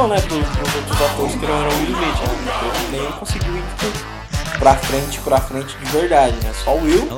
maldição, 0.00 0.08
né, 0.08 0.20
pros, 0.20 0.48
pros 0.56 0.74
outros 0.74 1.02
atores 1.02 1.34
que 1.34 1.46
não 1.46 1.58
eram 1.58 1.70
o 1.70 1.78
Will 1.78 1.90
Smith, 1.90 2.20
né? 2.22 2.60
Porque 2.62 2.96
Nenhum 2.96 3.12
conseguiu 3.12 3.54
tipo, 3.54 4.58
pra 4.58 4.74
frente, 4.76 5.20
pra 5.20 5.40
frente 5.40 5.76
de 5.76 5.84
verdade, 5.86 6.36
né? 6.44 6.52
Só 6.64 6.76
o 6.76 6.82
Will. 6.82 7.08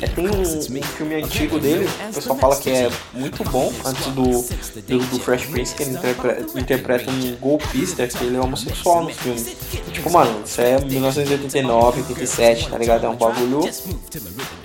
É, 0.00 0.06
tem 0.06 0.28
um, 0.28 0.40
um 0.40 0.82
filme 0.82 1.14
antigo 1.14 1.58
dele, 1.58 1.88
o 2.10 2.14
pessoal 2.14 2.38
fala 2.38 2.56
que 2.56 2.70
é 2.70 2.90
muito 3.12 3.44
bom, 3.44 3.72
antes 3.84 4.06
do, 4.06 4.22
do, 4.22 4.98
do 5.06 5.20
Fresh 5.20 5.46
Prince, 5.46 5.74
que 5.74 5.82
ele 5.82 5.92
interpreta, 5.92 6.58
interpreta 6.58 7.10
um 7.10 7.36
golpista, 7.36 8.06
que 8.06 8.24
ele 8.24 8.36
é 8.36 8.40
homossexual 8.40 9.04
no 9.04 9.10
filme. 9.10 9.40
Tipo, 9.92 10.10
mano, 10.10 10.42
isso 10.44 10.60
é 10.60 10.80
1989, 10.80 12.00
87, 12.00 12.68
tá 12.68 12.78
ligado? 12.78 13.06
É 13.06 13.08
um 13.08 13.16
bagulho 13.16 13.60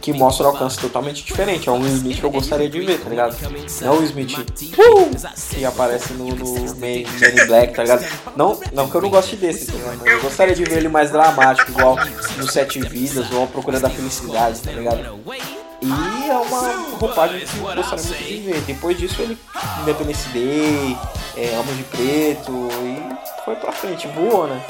que 0.06 0.14
mostra 0.14 0.46
um 0.46 0.50
alcance 0.50 0.78
totalmente 0.78 1.26
diferente. 1.26 1.68
É 1.68 1.72
um 1.72 1.84
Smith 1.88 2.20
que 2.20 2.24
eu 2.24 2.30
gostaria 2.30 2.70
de 2.70 2.80
ver, 2.80 3.00
tá 3.00 3.10
ligado? 3.10 3.36
Não 3.82 3.98
o 3.98 4.04
Smith 4.04 4.38
uh, 4.38 5.56
que 5.56 5.66
aparece 5.66 6.14
no, 6.14 6.28
no 6.28 6.54
Man 6.76 7.00
in 7.00 7.48
Black, 7.48 7.74
tá 7.74 7.82
ligado? 7.82 8.06
Não, 8.36 8.60
não 8.72 8.88
que 8.88 8.96
eu 8.96 9.02
não 9.02 9.10
goste 9.10 9.36
desse, 9.36 9.66
tá 9.66 9.74
ligado? 9.74 10.08
Eu 10.08 10.22
gostaria 10.22 10.54
de 10.54 10.64
ver 10.64 10.78
ele 10.78 10.90
mais 10.90 11.10
dramático, 11.10 11.72
igual 11.72 11.98
no 12.38 12.48
Sete 12.48 12.80
Vidas 12.82 13.32
ou 13.32 13.46
A 13.46 13.48
Procura 13.48 13.80
da 13.80 13.90
Felicidade, 13.90 14.60
tá 14.60 14.72
ligado? 14.72 15.20
E 15.82 16.30
é 16.30 16.34
uma 16.36 16.98
roupagem 17.00 17.40
que 17.40 17.58
eu 17.58 17.76
gostaria 17.76 18.06
muito 18.06 18.24
de 18.24 18.40
ver. 18.42 18.62
Depois 18.62 19.00
disso 19.00 19.20
ele 19.24 19.36
Independence 19.82 20.30
Day, 20.30 20.96
é, 21.36 21.58
Homem 21.58 21.78
de 21.78 21.84
Preto 21.84 22.52
e 22.52 23.44
foi 23.44 23.56
pra 23.56 23.72
frente, 23.72 24.08
voou, 24.10 24.46
né? 24.46 24.62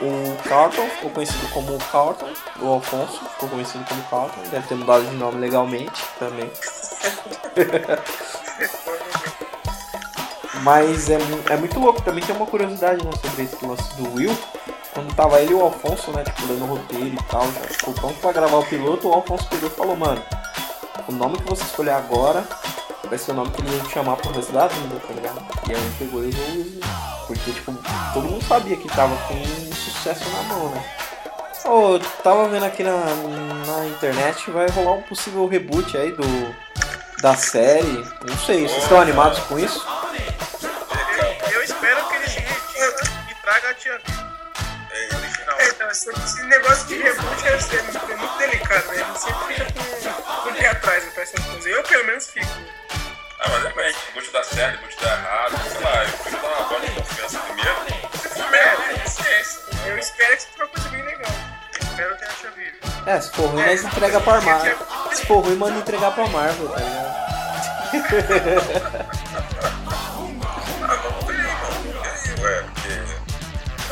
O 0.00 0.36
Carlton 0.48 0.88
ficou 0.88 1.10
conhecido 1.10 1.48
como 1.50 1.78
Carlton, 1.78 2.28
o 2.60 2.66
Alfonso 2.66 3.20
ficou 3.30 3.48
conhecido 3.48 3.84
como 3.88 4.02
Carlton, 4.04 4.40
deve 4.50 4.66
ter 4.66 4.74
mudado 4.74 5.04
de 5.04 5.14
nome 5.14 5.38
legalmente 5.38 6.04
também. 6.18 6.50
Mas 10.62 11.10
é, 11.10 11.18
é 11.50 11.56
muito 11.56 11.78
louco, 11.78 12.02
também 12.02 12.24
tem 12.24 12.34
uma 12.34 12.46
curiosidade 12.46 13.04
né, 13.04 13.10
sobre 13.22 13.44
esse 13.44 13.64
lance 13.64 13.94
do 13.96 14.14
Will. 14.14 14.36
Quando 14.92 15.14
tava 15.14 15.40
ele 15.40 15.52
e 15.52 15.54
o 15.54 15.62
Alfonso, 15.62 16.10
né, 16.12 16.24
tipo, 16.24 16.46
dando 16.46 16.64
roteiro 16.64 17.14
e 17.14 17.22
tal, 17.24 17.42
já 17.52 17.60
ficou 17.60 17.92
pronto 17.94 18.18
pra 18.20 18.32
gravar 18.32 18.58
o 18.58 18.64
piloto, 18.64 19.08
o 19.08 19.12
Alfonso 19.12 19.46
pegou 19.48 19.68
e 19.68 19.72
falou, 19.72 19.96
mano, 19.96 20.22
o 21.08 21.12
nome 21.12 21.36
que 21.38 21.44
você 21.44 21.64
escolher 21.64 21.90
agora 21.90 22.44
vai 23.08 23.18
ser 23.18 23.32
o 23.32 23.34
nome 23.34 23.50
que 23.50 23.60
ele 23.60 23.76
vai 23.76 23.90
chamar 23.90 24.16
pro 24.16 24.32
resto 24.32 24.52
da 24.52 24.66
vida, 24.68 25.00
tá 25.06 25.12
ligado? 25.12 25.44
E 25.68 25.74
aí 25.74 25.80
ele 25.80 25.94
pegou 25.98 26.22
e 26.22 26.26
Will 26.26 26.60
Smith. 26.62 26.84
Porque, 27.26 27.52
tipo, 27.52 27.74
todo 28.12 28.28
mundo 28.28 28.44
sabia 28.44 28.76
que 28.76 28.88
tava 28.88 29.16
com 29.26 29.34
sucesso 30.04 30.28
na 30.30 30.42
mão, 30.42 30.68
né? 30.70 30.84
Oh, 31.64 31.98
tava 32.22 32.46
vendo 32.48 32.64
aqui 32.66 32.82
na, 32.82 32.92
na 33.66 33.86
internet, 33.86 34.50
vai 34.50 34.68
rolar 34.68 34.92
um 34.92 35.02
possível 35.02 35.46
reboot 35.46 35.96
aí 35.96 36.12
do 36.12 36.54
da 37.22 37.34
série. 37.34 38.04
Não 38.22 38.36
sei, 38.44 38.68
vocês 38.68 38.82
estão 38.82 39.00
animados 39.00 39.38
com 39.40 39.58
isso? 39.58 39.82
Eu 41.52 41.62
espero 41.62 42.06
que 42.08 42.14
ele 42.16 42.28
se 42.28 42.38
retire 42.38 43.10
e 43.30 43.34
traga 43.42 43.70
a 43.70 43.74
tia. 43.74 43.98
É, 44.90 45.16
Original. 45.16 45.56
É, 45.58 45.68
então, 45.68 45.90
esse, 45.90 46.10
esse 46.10 46.42
negócio 46.44 46.86
de 46.86 46.96
reboot 47.02 47.46
é, 47.46 47.52
é 47.52 47.82
muito- 47.82 48.12
é 48.12 48.46
delicado, 48.46 48.86
né? 48.88 48.94
Ele 49.00 49.18
sempre 49.18 49.54
fica 49.54 49.72
com, 49.72 50.42
com 50.42 50.50
o 50.50 50.54
pé 50.54 50.68
atrás 50.68 51.02
né, 51.04 51.10
pra 51.14 51.22
essas 51.22 51.40
coisas. 51.46 51.64
Eu, 51.66 51.82
pelo 51.82 52.04
menos, 52.04 52.26
fico. 52.28 52.46
Ah, 53.40 53.48
mas 53.48 53.62
depende. 53.62 53.96
Pode 54.12 54.30
dar 54.30 54.44
certo, 54.44 54.80
pode 54.80 54.96
dar 54.96 55.18
errado. 55.18 55.70
Sei 55.70 55.80
lá, 55.80 56.04
eu 56.04 56.10
prefiro 56.10 56.42
dar 56.42 56.48
uma 56.48 56.68
voz 56.68 56.82
de 56.84 56.90
confiança 56.90 57.38
primeiro. 57.38 57.93
Eu 59.86 59.98
espero 59.98 60.36
que 60.36 60.42
seja 60.42 60.56
uma 60.58 60.68
coisa 60.68 60.88
bem 60.88 61.02
legal. 61.02 61.32
Espero 61.80 62.16
que 62.16 62.24
a 62.24 62.28
tia 62.28 62.50
Vivi. 62.50 62.78
É, 63.06 63.20
se 63.20 63.30
for 63.32 63.46
ruim, 63.50 63.66
nós 63.66 63.84
entrega 63.84 64.20
pra 64.20 64.40
Marvel. 64.40 64.78
Se 65.12 65.26
for 65.26 65.44
ruim, 65.44 65.56
manda 65.56 65.78
entregar 65.78 66.12
pra 66.12 66.26
Marvel, 66.28 66.68
tá 66.68 66.80
ligado? 66.80 67.14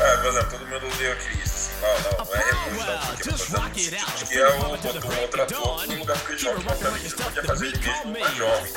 Ah, 0.05 0.19
por 0.21 0.27
exemplo, 0.31 0.51
todo 0.51 0.67
mundo 0.67 0.87
odeia 0.89 1.13
o 1.13 1.17
Chris, 1.17 1.43
assim, 1.45 1.73
não, 1.81 2.01
não, 2.01 2.25
não 2.25 2.35
é 2.35 2.39
reboot, 2.39 2.87
não, 2.87 2.99
porque 3.09 3.81
sentido 3.81 4.27
que 4.27 4.39
é 4.39 4.49
o, 4.49 4.59
botou 4.63 5.11
um 5.13 5.21
outro 5.21 5.43
ator 5.43 5.87
no 5.87 5.95
lugar 5.95 6.17
do 6.17 6.25
Chris 6.25 6.43
Rock, 6.43 6.63
você 6.65 7.17
podia 7.23 7.45
fazer 7.45 7.67
ele 7.67 7.79
mesmo 7.79 8.13
mais 8.13 8.35
jovem. 8.35 8.73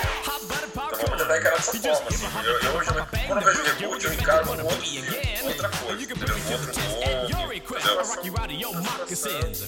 Tentar 1.25 1.37
encarar 1.39 1.55
dessa 1.55 1.73
forma, 1.73 2.07
assim, 2.07 2.25
eu, 2.45 2.59
eu 2.59 2.75
hoje, 2.75 2.89
quando 3.25 3.41
eu 3.41 3.45
vejo 3.47 3.63
reboot, 3.63 4.05
eu 4.05 4.13
encaro 4.13 4.45
um 4.47 4.63
outro 4.63 4.77
outra 5.43 5.69
coisa, 5.69 6.03
entendeu? 6.03 6.35
Um 6.35 6.51
outro 6.51 6.75
mundo, 6.75 7.13
entendeu? 7.19 7.41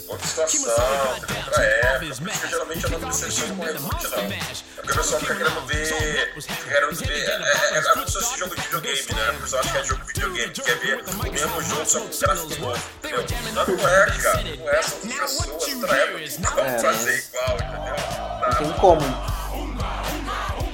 Outra 0.07 0.27
situação, 0.27 1.17
entendeu? 1.17 1.43
Outra 1.45 1.63
época, 1.63 1.97
por 1.97 2.03
isso 2.03 2.21
que 2.21 2.45
eu 2.45 2.49
geralmente 2.49 2.83
eu 2.83 2.89
não 2.91 2.99
me 2.99 3.05
decepciono 3.07 3.55
com 3.55 3.63
reboot, 3.63 4.07
não. 4.07 4.19
É 4.19 4.39
porque 4.75 4.91
o 4.91 4.95
pessoal 4.95 5.19
fica 5.19 5.35
querendo 5.35 5.65
ver, 5.65 6.33
fica 6.41 6.55
querendo 6.69 6.95
ver, 6.95 7.11
é, 7.11 7.73
é, 7.73 7.77
é 7.77 7.81
como 7.81 8.07
se 8.07 8.13
fosse 8.13 8.37
jogo 8.37 8.55
de 8.55 8.61
videogame, 8.61 9.13
né? 9.15 9.29
O 9.31 9.41
pessoal 9.41 9.61
acha 9.63 9.71
que 9.71 9.77
é 9.77 9.83
jogo 9.83 10.01
de 10.01 10.07
videogame, 10.13 10.53
quer 10.53 10.77
ver 10.77 11.03
o 11.07 11.31
mesmo 11.31 11.61
jogo, 11.63 11.85
só 11.85 11.99
com 12.01 12.19
gráfico 12.19 12.61
novo, 12.61 12.83
entendeu? 12.97 13.25
Não, 13.53 13.65
não 13.65 13.89
é, 13.89 14.05
cara, 14.21 14.43
não 14.43 14.69
é, 14.69 14.81
são 14.83 14.99
pessoas, 14.99 15.73
outra 15.73 15.97
época, 15.97 16.19
não 16.39 16.51
pra 16.51 16.79
fazer 16.79 17.17
igual, 17.17 17.55
entendeu? 17.55 17.95
Não 18.41 18.57
tem 18.57 18.73
como. 18.73 19.36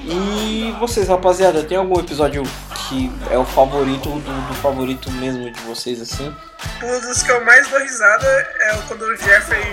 E 0.06 0.76
vocês, 0.78 1.08
rapaziada, 1.08 1.64
tem 1.64 1.78
algum 1.78 1.98
episódio 1.98 2.42
que 2.88 3.10
é 3.30 3.38
o 3.38 3.44
favorito 3.44 4.10
do, 4.10 4.48
do 4.48 4.54
favorito 4.56 5.10
mesmo 5.12 5.50
de 5.50 5.60
vocês, 5.62 6.00
assim? 6.00 6.34
Um 6.82 7.00
dos 7.00 7.22
que 7.22 7.32
eu 7.32 7.42
mais 7.42 7.66
dou 7.68 7.80
risada 7.80 8.26
é 8.26 8.76
quando 8.86 9.02
o 9.02 9.16
Jeffrey 9.16 9.64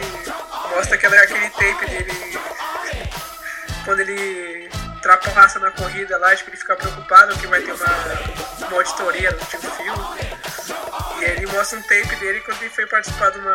mostra 0.74 0.96
aquela, 0.96 1.18
aquele 1.18 1.50
tape 1.50 1.86
dele. 1.86 2.40
Quando 3.84 4.00
ele 4.00 4.70
ultrapassa 4.96 5.60
na 5.60 5.72
corrida 5.72 6.18
lá, 6.18 6.34
tipo, 6.34 6.50
ele 6.50 6.58
fica 6.58 6.78
preocupado 6.78 7.38
que 7.38 7.48
vai 7.48 7.62
ter 7.62 7.74
uma, 7.74 8.68
uma 8.68 8.78
auditoria 8.78 9.32
no 9.32 9.40
tio 9.40 9.60
Phil. 9.60 9.94
E 11.20 11.26
aí 11.26 11.32
ele 11.38 11.48
mostra 11.48 11.78
um 11.78 11.82
tape 11.82 12.16
dele 12.16 12.40
quando 12.42 12.62
ele 12.62 12.70
foi 12.70 12.86
participar 12.86 13.32
de 13.32 13.40
uma, 13.40 13.54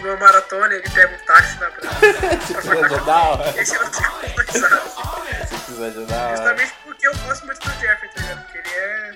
de 0.00 0.08
uma 0.08 0.16
maratona, 0.16 0.74
ele 0.74 0.88
pega 0.90 1.14
um 1.14 1.26
táxi 1.26 1.58
lá 1.60 1.70
pra. 1.70 2.34
Esse 2.36 2.52
episódio 2.52 2.96
é 2.96 3.00
da 3.00 3.18
hora. 3.18 3.54
Esse 3.60 3.74
eu 3.74 3.84
não 3.84 3.90
tenho 3.90 4.12
muita 4.12 4.42
risada. 4.42 4.82
Esse 5.42 5.54
episódio 5.54 6.02
é 6.02 6.06
da 6.06 6.16
hora. 6.16 6.36
Justamente 6.36 6.74
porque 6.84 7.06
eu 7.06 7.16
gosto 7.18 7.46
muito 7.46 7.60
do 7.60 7.80
Jeffrey, 7.80 8.10
tá 8.10 8.20
ligado? 8.20 8.42
Porque 8.44 8.58
ele 8.58 8.68
é. 8.76 9.12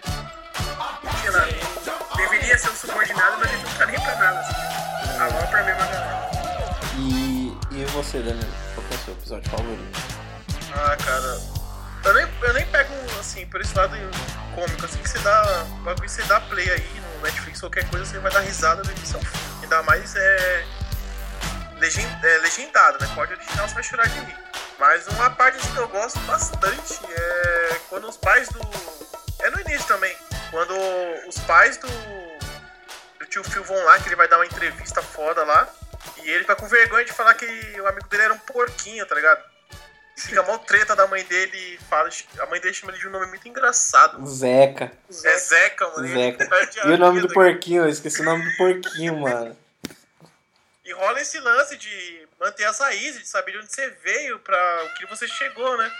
Sei 1.20 1.30
lá, 1.30 1.48
deveria 2.16 2.58
ser 2.58 2.70
um 2.70 2.74
subordinado, 2.74 3.36
mas 3.38 3.52
ele 3.52 3.62
não 3.62 3.72
tá 3.72 3.86
nem 3.86 4.00
pra 4.00 4.14
nada. 4.16 4.40
Assim. 4.40 5.18
A 5.18 5.26
LOL 5.26 5.46
pra 5.48 5.62
mim 5.62 5.70
é 5.70 5.74
galera. 5.74 6.30
E, 6.96 7.58
e 7.70 7.84
você, 7.86 8.18
Daniel? 8.18 8.48
Qual 8.74 8.86
que 8.86 8.94
é 8.94 8.96
o 8.96 9.00
seu 9.00 9.14
episódio 9.14 9.50
favorito? 9.50 10.00
Ah, 10.74 10.96
cara. 10.96 11.40
Eu 12.04 12.14
nem, 12.14 12.26
eu 12.42 12.52
nem 12.52 12.66
pego, 12.66 12.92
assim, 13.18 13.46
por 13.46 13.60
esse 13.62 13.74
lado 13.76 13.96
cômico, 14.54 14.84
assim, 14.84 14.98
que 14.98 15.08
você 15.08 15.18
dá. 15.20 15.64
o 15.70 15.82
bagulho 15.84 16.08
você 16.08 16.22
dá 16.24 16.40
play 16.42 16.70
aí 16.70 16.86
no 17.00 17.22
Netflix, 17.22 17.60
qualquer 17.60 17.88
coisa, 17.88 18.04
você 18.04 18.18
vai 18.18 18.30
dar 18.30 18.40
risada 18.40 18.82
ao 18.82 19.20
fim. 19.20 19.53
Ainda 19.64 19.82
mais 19.82 20.14
é. 20.14 20.66
É 22.22 22.38
legendado, 22.38 22.98
né? 23.00 23.10
Pode 23.14 23.32
original, 23.32 23.68
você 23.68 23.74
vai 23.74 23.82
chorar 23.82 24.08
de 24.08 24.18
rir. 24.20 24.36
Mas 24.78 25.06
uma 25.08 25.30
parte 25.30 25.66
que 25.68 25.76
eu 25.76 25.88
gosto 25.88 26.18
bastante 26.20 27.00
é 27.10 27.80
quando 27.88 28.08
os 28.08 28.16
pais 28.16 28.48
do. 28.48 28.60
É 29.40 29.50
no 29.50 29.60
início 29.60 29.86
também. 29.86 30.14
Quando 30.50 30.74
os 31.26 31.38
pais 31.40 31.78
do. 31.78 31.88
Do 33.18 33.26
tio 33.26 33.42
Phil 33.44 33.64
vão 33.64 33.84
lá, 33.84 33.98
que 33.98 34.08
ele 34.08 34.16
vai 34.16 34.28
dar 34.28 34.36
uma 34.36 34.46
entrevista 34.46 35.02
foda 35.02 35.44
lá. 35.44 35.68
E 36.22 36.30
ele 36.30 36.40
fica 36.40 36.56
com 36.56 36.68
vergonha 36.68 37.04
de 37.04 37.12
falar 37.12 37.34
que 37.34 37.46
o 37.80 37.86
amigo 37.86 38.08
dele 38.08 38.24
era 38.24 38.34
um 38.34 38.38
porquinho, 38.38 39.06
tá 39.06 39.14
ligado? 39.14 39.42
Fica 40.16 40.42
mó 40.44 40.58
treta 40.58 40.94
da 40.94 41.06
mãe 41.08 41.24
dele 41.24 41.56
e 41.56 41.78
fala. 41.88 42.08
A 42.38 42.46
mãe 42.46 42.60
dele 42.60 42.72
chama 42.72 42.92
ele 42.92 43.00
de 43.00 43.08
um 43.08 43.10
nome 43.10 43.26
muito 43.26 43.48
engraçado. 43.48 44.24
Zeca. 44.26 44.92
É 45.24 45.38
Zeca, 45.38 45.88
mano. 45.88 46.06
Zeca. 46.06 46.48
E 46.84 46.90
o 46.90 46.98
nome 46.98 47.20
do 47.20 47.28
porquinho? 47.28 47.82
Eu 47.82 47.88
esqueci 47.88 48.20
o 48.20 48.24
nome 48.24 48.44
do 48.44 48.56
porquinho, 48.56 49.18
mano. 49.18 49.56
E 50.84 50.92
rola 50.92 51.20
esse 51.20 51.40
lance 51.40 51.76
de 51.76 52.28
manter 52.38 52.64
as 52.64 52.78
raízes, 52.78 53.22
de 53.22 53.28
saber 53.28 53.52
de 53.52 53.58
onde 53.58 53.72
você 53.72 53.88
veio, 54.04 54.38
pra 54.38 54.84
o 54.84 54.94
que 54.94 55.06
você 55.06 55.26
chegou, 55.26 55.76
né? 55.78 55.90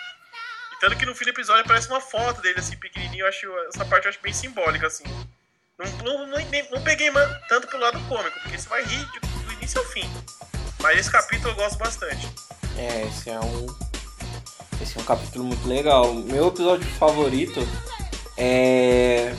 E 0.73 0.79
tanto 0.79 0.97
que 0.97 1.07
no 1.07 1.15
fim 1.15 1.25
do 1.25 1.31
episódio 1.31 1.65
aparece 1.65 1.89
uma 1.89 2.01
foto 2.01 2.41
dele, 2.41 2.61
assim, 2.61 2.77
pequenininho. 2.77 3.25
Eu 3.25 3.29
acho, 3.29 3.59
essa 3.69 3.85
parte 3.85 4.05
eu 4.05 4.11
acho 4.11 4.21
bem 4.21 4.33
simbólica, 4.33 4.87
assim. 4.87 5.05
Não, 5.77 5.91
não, 6.05 6.27
não, 6.27 6.39
não 6.71 6.85
peguei 6.85 7.11
mano, 7.11 7.35
tanto 7.49 7.67
pro 7.67 7.79
lado 7.79 7.99
cômico, 8.09 8.39
porque 8.41 8.57
você 8.59 8.69
vai 8.69 8.85
rir 8.85 9.05
do 9.45 9.53
início 9.55 9.81
ao 9.81 9.87
fim. 9.87 10.09
Mas 10.81 11.01
esse 11.01 11.11
capítulo 11.11 11.51
eu 11.51 11.57
gosto 11.57 11.79
bastante. 11.79 12.29
É, 12.77 13.07
esse 13.07 13.31
é 13.31 13.41
um. 13.41 13.84
Esse 14.81 14.99
é 14.99 15.01
um 15.01 15.05
capítulo 15.05 15.45
muito 15.45 15.67
legal. 15.69 16.13
Meu 16.15 16.49
episódio 16.49 16.87
favorito 16.87 17.67
é. 18.37 19.35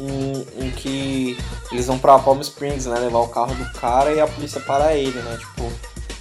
Um, 0.00 0.64
um 0.64 0.70
que 0.72 1.38
eles 1.70 1.86
vão 1.86 1.98
pra 1.98 2.18
Palm 2.18 2.40
Springs, 2.40 2.86
né? 2.86 2.98
Levar 2.98 3.20
o 3.20 3.28
carro 3.28 3.54
do 3.54 3.72
cara 3.72 4.12
e 4.12 4.20
a 4.20 4.26
polícia 4.26 4.60
para 4.60 4.96
ele, 4.96 5.18
né? 5.20 5.38
Tipo, 5.38 5.72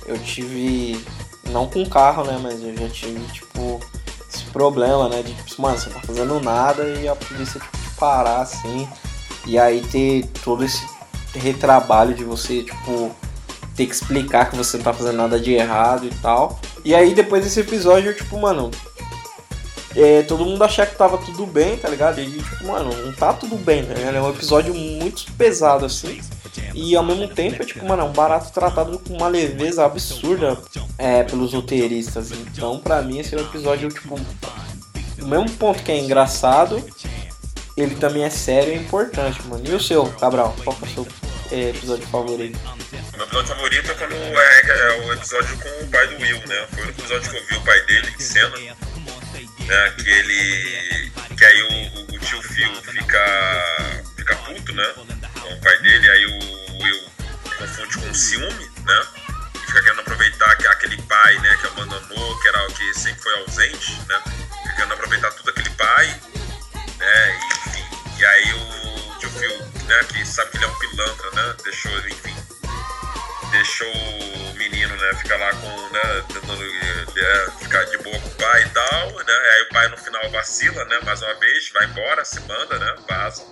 eu 0.05 0.17
tive. 0.19 1.03
Não 1.49 1.67
com 1.67 1.85
carro, 1.87 2.23
né? 2.23 2.39
Mas 2.41 2.61
eu 2.63 2.75
já 2.77 2.87
tive, 2.89 3.19
tipo, 3.31 3.79
esse 4.29 4.45
problema, 4.45 5.09
né? 5.09 5.21
De 5.23 5.33
tipo, 5.33 5.61
mano, 5.61 5.77
você 5.77 5.89
não 5.89 5.99
tá 5.99 6.07
fazendo 6.07 6.39
nada 6.39 6.83
e 6.87 7.07
a 7.07 7.15
polícia 7.15 7.59
tipo, 7.59 7.77
te 7.77 7.89
parar 7.95 8.41
assim. 8.41 8.87
E 9.45 9.57
aí 9.57 9.81
ter 9.81 10.25
todo 10.43 10.63
esse 10.63 10.85
retrabalho 11.33 12.13
de 12.13 12.23
você, 12.23 12.63
tipo, 12.63 13.11
ter 13.75 13.85
que 13.87 13.93
explicar 13.93 14.49
que 14.49 14.55
você 14.55 14.77
não 14.77 14.83
tá 14.83 14.93
fazendo 14.93 15.17
nada 15.17 15.39
de 15.39 15.53
errado 15.53 16.05
e 16.05 16.11
tal. 16.21 16.59
E 16.83 16.93
aí 16.93 17.13
depois 17.13 17.43
desse 17.43 17.59
episódio, 17.59 18.11
eu, 18.11 18.15
tipo, 18.15 18.39
mano. 18.39 18.69
é, 19.95 20.23
todo 20.23 20.45
mundo 20.45 20.63
achar 20.63 20.85
que 20.85 20.95
tava 20.95 21.17
tudo 21.17 21.45
bem, 21.45 21.77
tá 21.77 21.89
ligado? 21.89 22.19
E 22.19 22.29
tipo, 22.29 22.67
mano, 22.67 22.93
não 23.05 23.13
tá 23.13 23.33
tudo 23.33 23.55
bem, 23.55 23.81
ligado? 23.83 24.15
É 24.15 24.21
um 24.21 24.29
episódio 24.29 24.73
muito 24.73 25.31
pesado, 25.33 25.85
assim. 25.85 26.21
E 26.73 26.95
ao 26.95 27.03
mesmo 27.03 27.27
tempo, 27.27 27.61
é 27.61 27.65
tipo, 27.65 27.85
mano, 27.85 28.03
é 28.03 28.05
um 28.05 28.13
barato 28.13 28.51
tratado 28.51 28.99
com 28.99 29.15
uma 29.15 29.27
leveza 29.27 29.85
absurda 29.85 30.57
é, 30.97 31.23
pelos 31.23 31.53
roteiristas. 31.53 32.31
Então, 32.31 32.79
pra 32.79 33.01
mim, 33.01 33.19
esse 33.19 33.35
é 33.35 33.37
um 33.37 33.41
episódio, 33.41 33.89
tipo, 33.89 34.19
o 35.21 35.25
mesmo 35.25 35.49
ponto 35.51 35.81
que 35.83 35.91
é 35.91 35.97
engraçado, 35.99 36.83
ele 37.77 37.95
também 37.95 38.23
é 38.23 38.29
sério 38.29 38.73
e 38.73 38.77
importante, 38.77 39.41
mano. 39.47 39.63
E 39.67 39.73
o 39.73 39.79
seu, 39.79 40.05
Cabral? 40.05 40.55
Qual 40.63 40.75
é 40.81 40.85
o 40.85 40.89
seu 40.89 41.07
é, 41.51 41.69
episódio 41.69 42.05
favorito? 42.07 42.59
Meu 43.23 43.27
episódio 43.27 43.55
favorito 43.55 43.89
é 43.89 43.95
quando 43.95 44.13
é, 44.15 44.61
é 44.67 44.91
o 44.99 45.13
episódio 45.13 45.57
com 45.57 45.69
o 45.69 45.87
pai 45.87 46.07
do 46.07 46.21
Will, 46.21 46.43
né? 46.45 46.67
Foi 46.73 46.85
o 46.85 46.89
episódio 46.89 47.31
que 47.31 47.37
eu 47.37 47.45
vi 47.45 47.55
o 47.55 47.61
pai 47.61 47.81
dele 47.83 48.13
em 48.13 48.19
cena. 48.19 48.57
Né? 48.57 49.91
Que 49.97 50.09
ele. 50.09 51.11
Que 51.37 51.45
aí 51.45 51.63
o, 51.63 52.15
o 52.15 52.19
tio 52.19 52.41
Phil 52.41 52.75
fica. 52.83 54.05
fica 54.17 54.35
puto, 54.35 54.73
né? 54.73 54.93
Com 55.39 55.53
o 55.53 55.61
pai 55.61 55.77
dele, 55.79 56.09
aí 56.09 56.25
o 56.25 56.83
Will 56.83 57.09
confunde 57.57 57.97
com 57.97 58.13
ciúme, 58.13 58.71
né? 58.85 59.07
E 59.55 59.59
fica 59.67 59.83
querendo 59.83 60.01
aproveitar 60.01 60.57
que 60.57 60.67
aquele 60.67 61.01
pai, 61.03 61.39
né, 61.39 61.57
que 61.61 61.67
abandonou, 61.67 62.41
que 62.41 62.47
era 62.49 62.67
o 62.67 62.73
que 62.73 62.93
sempre 62.93 63.23
foi 63.23 63.39
ausente, 63.39 64.01
né? 64.09 64.21
Fica 64.63 64.75
querendo 64.75 64.93
aproveitar 64.95 65.31
tudo 65.31 65.49
aquele 65.49 65.69
pai, 65.69 66.07
né? 66.99 67.39
E, 67.39 67.69
enfim. 67.69 68.19
E 68.19 68.25
aí 68.25 68.53
o 68.53 69.19
tio 69.19 69.29
Phil, 69.29 69.59
né, 69.87 70.03
que 70.09 70.25
sabe 70.25 70.51
que 70.51 70.57
ele 70.57 70.65
é 70.65 70.67
um 70.67 70.75
pilantra, 70.79 71.31
né? 71.31 71.55
Deixou, 71.63 71.97
enfim, 71.99 72.35
deixou 73.53 73.87
o 73.87 74.53
menino, 74.55 74.95
né, 74.95 75.13
ficar 75.15 75.37
lá 75.37 75.51
com, 75.53 75.89
né, 75.89 76.23
tentando 76.33 76.63
é, 76.63 77.51
ficar 77.61 77.83
de 77.85 77.97
boa 77.99 78.19
com 78.19 78.27
o 78.27 78.35
pai 78.35 78.63
e 78.63 78.69
tal, 78.69 79.09
né, 79.23 79.33
aí 79.33 79.61
o 79.61 79.69
pai 79.69 79.87
no 79.89 79.97
final 79.97 80.29
vacila, 80.31 80.83
né, 80.85 80.99
mais 81.03 81.21
uma 81.21 81.33
vez, 81.35 81.69
vai 81.69 81.85
embora, 81.85 82.25
se 82.25 82.39
manda, 82.41 82.79
né, 82.79 82.95
vaza. 83.07 83.43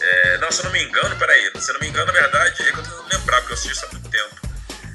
É, 0.00 0.38
não, 0.38 0.50
se 0.50 0.60
eu 0.60 0.64
não 0.64 0.72
me 0.72 0.82
engano, 0.82 1.16
peraí, 1.16 1.50
se 1.54 1.70
eu 1.70 1.74
não 1.74 1.80
me 1.80 1.88
engano, 1.88 2.06
na 2.06 2.12
verdade, 2.12 2.62
é 2.62 2.72
que 2.72 2.78
eu 2.78 2.82
tô 2.82 3.02
lembrar, 3.02 3.40
porque 3.40 3.52
eu 3.52 3.54
assisti 3.54 3.72
isso 3.72 3.86
há 3.86 3.88
muito 3.92 4.10
tempo. 4.10 4.40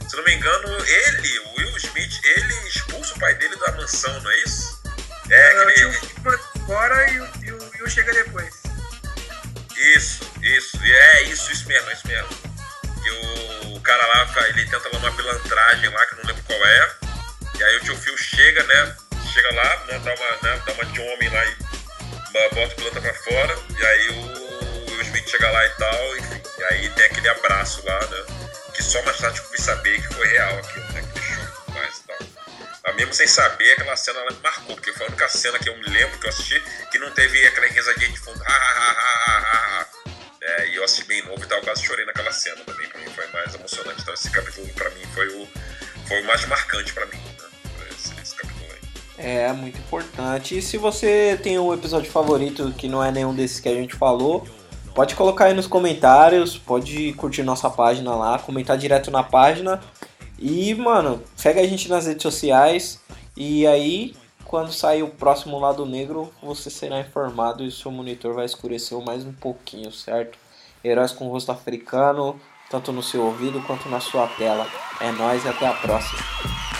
Se 0.10 0.16
eu 0.16 0.18
não 0.18 0.26
me 0.26 0.36
engano, 0.36 0.86
ele, 0.86 1.40
o 1.40 1.60
Will 1.60 1.78
Smith, 1.78 2.20
ele 2.24 2.68
expulsa 2.68 3.14
o 3.14 3.20
pai 3.20 3.34
dele 3.36 3.56
da 3.56 3.72
mansão, 3.74 4.20
não 4.22 4.32
é 4.32 4.38
isso? 4.40 4.82
É, 5.30 5.54
Não, 5.54 5.68
que 5.68 5.74
tinha 5.74 5.88
ele... 5.88 6.00
embora 6.58 7.12
e 7.12 7.20
o, 7.20 7.30
e 7.44 7.52
o, 7.54 7.86
o 7.86 7.90
chega 7.90 8.14
depois. 8.14 8.54
Isso, 9.78 10.30
isso, 10.44 10.78
é 10.84 11.24
isso, 11.24 11.52
isso 11.52 11.68
mesmo, 11.68 11.90
é 11.90 11.94
isso 11.94 12.08
mesmo. 12.08 12.30
Que 13.02 13.10
o 13.10 13.71
cara 13.82 14.06
lá, 14.08 14.48
ele 14.50 14.66
tenta 14.66 14.90
lá 14.92 15.00
uma 15.00 15.12
pilantragem 15.12 15.90
lá, 15.90 16.06
que 16.06 16.16
não 16.16 16.24
lembro 16.26 16.44
qual 16.44 16.66
é. 16.66 16.96
E 17.58 17.64
aí 17.64 17.78
o 17.78 17.80
tio 17.82 17.98
Phil 17.98 18.18
chega, 18.18 18.64
né? 18.64 18.96
Chega 19.34 19.54
lá, 19.54 19.86
né? 19.86 20.00
Dá 20.00 20.14
uma, 20.14 20.32
né, 20.42 20.62
dá 20.66 20.74
uma 20.74 20.86
de 20.86 21.00
homem 21.00 21.30
lá 21.30 21.46
e 21.46 21.56
bota 22.32 22.74
o 22.74 22.76
pilantra 22.76 23.02
pra 23.02 23.14
fora. 23.14 23.58
E 23.78 23.86
aí 23.86 24.10
o 24.10 24.92
Will 24.92 25.02
Smith 25.02 25.30
chega 25.30 25.50
lá 25.50 25.66
e 25.66 25.70
tal, 25.70 26.18
enfim. 26.18 26.42
E 26.60 26.64
aí 26.64 26.90
tem 26.92 27.06
aquele 27.06 27.30
abraço 27.30 27.86
lá, 27.86 28.00
né? 28.00 28.26
Que 28.74 28.84
só 28.84 29.02
mais 29.04 29.18
tarde 29.18 29.40
eu 29.40 29.46
fui 29.46 29.58
saber 29.58 30.02
que 30.02 30.14
foi 30.14 30.28
real 30.28 30.58
aquilo, 30.58 30.94
né? 30.94 31.00
Aquele 31.02 31.26
show 31.26 31.44
e 31.68 31.72
mais 31.72 31.98
e 31.98 32.04
tal. 32.08 32.18
Mas 32.84 32.96
mesmo 32.96 33.14
sem 33.14 33.28
saber, 33.28 33.74
aquela 33.74 33.96
cena 33.96 34.20
ela 34.20 34.32
me 34.32 34.40
marcou, 34.42 34.76
porque 34.76 34.92
foi 34.94 35.06
a 35.06 35.10
única 35.10 35.30
cena 35.30 35.60
que 35.60 35.70
eu 35.70 35.78
me 35.78 35.88
lembro 35.88 36.18
que 36.18 36.26
eu 36.26 36.30
assisti 36.30 36.60
que 36.92 36.98
não 37.00 37.12
teve 37.12 37.46
aquela 37.46 37.68
risadinha 37.68 38.10
de 38.10 38.20
fundo. 38.20 38.42
Ha, 38.44 38.52
ha, 38.52 38.72
ha, 38.72 38.92
ha, 38.92 39.38
ha, 39.38 39.82
ha. 39.82 39.91
É, 40.62 40.70
e 40.70 40.76
eu 40.76 40.84
assisti 40.84 41.06
bem 41.06 41.24
novo 41.24 41.44
e 41.44 41.48
tal, 41.48 41.60
quase 41.62 41.84
chorei 41.84 42.06
naquela 42.06 42.32
cena 42.32 42.58
também. 42.64 42.88
Pra 42.88 43.00
mim 43.00 43.08
foi 43.08 43.28
mais 43.34 43.56
emocionante. 43.56 44.02
Então 44.02 44.14
esse 44.14 44.30
capítulo 44.30 44.68
pra 44.76 44.90
mim 44.92 45.02
foi 45.12 45.28
o, 45.30 45.48
foi 46.08 46.22
o 46.22 46.28
mais 46.28 46.48
marcante 46.48 46.94
pra 46.94 47.06
mim, 47.08 47.18
né? 47.18 47.88
Esse 48.22 48.36
capítulo 48.36 48.68
aí. 48.70 49.26
É 49.26 49.52
muito 49.54 49.80
importante. 49.80 50.56
E 50.58 50.62
se 50.62 50.78
você 50.78 51.40
tem 51.42 51.58
um 51.58 51.74
episódio 51.74 52.12
favorito 52.12 52.72
que 52.78 52.88
não 52.88 53.04
é 53.04 53.12
nenhum 53.12 53.34
desses 53.34 53.60
que 53.60 53.70
a 53.70 53.74
gente 53.74 53.96
falou, 53.96 54.48
pode 54.94 55.16
colocar 55.16 55.46
aí 55.46 55.54
nos 55.56 55.66
comentários, 55.66 56.60
pode 56.60 57.14
curtir 57.14 57.42
nossa 57.42 57.68
página 57.68 58.14
lá, 58.14 58.38
comentar 58.38 58.78
direto 58.78 59.10
na 59.10 59.24
página. 59.24 59.82
E, 60.38 60.76
mano, 60.76 61.24
segue 61.36 61.60
a 61.60 61.68
gente 61.68 61.90
nas 61.90 62.06
redes 62.06 62.22
sociais. 62.22 63.00
E 63.36 63.66
aí, 63.66 64.16
quando 64.46 64.72
sair 64.72 65.02
o 65.02 65.08
próximo 65.08 65.58
lado 65.60 65.88
negro, 65.88 66.32
você 66.42 66.70
será 66.70 67.00
informado 67.00 67.64
e 67.64 67.68
o 67.68 67.72
seu 67.72 67.90
monitor 67.90 68.36
vai 68.36 68.46
escurecer 68.46 69.00
mais 69.00 69.26
um 69.26 69.34
pouquinho, 69.34 69.92
certo? 69.92 70.41
Heróis 70.84 71.12
com 71.12 71.28
rosto 71.28 71.52
africano, 71.52 72.40
tanto 72.70 72.92
no 72.92 73.04
seu 73.04 73.24
ouvido 73.24 73.62
quanto 73.68 73.90
na 73.90 74.00
sua 74.00 74.28
tela. 74.28 74.68
É 75.00 75.12
nóis 75.12 75.46
e 75.46 75.50
até 75.50 75.68
a 75.68 75.74
próxima. 75.74 76.71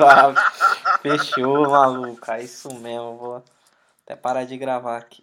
Suave. 0.00 0.40
Fechou, 1.02 1.68
maluco. 1.68 2.30
É 2.30 2.42
isso 2.42 2.72
mesmo. 2.74 3.16
Vou 3.16 3.44
até 4.04 4.16
parar 4.16 4.44
de 4.44 4.56
gravar 4.56 4.96
aqui. 4.96 5.19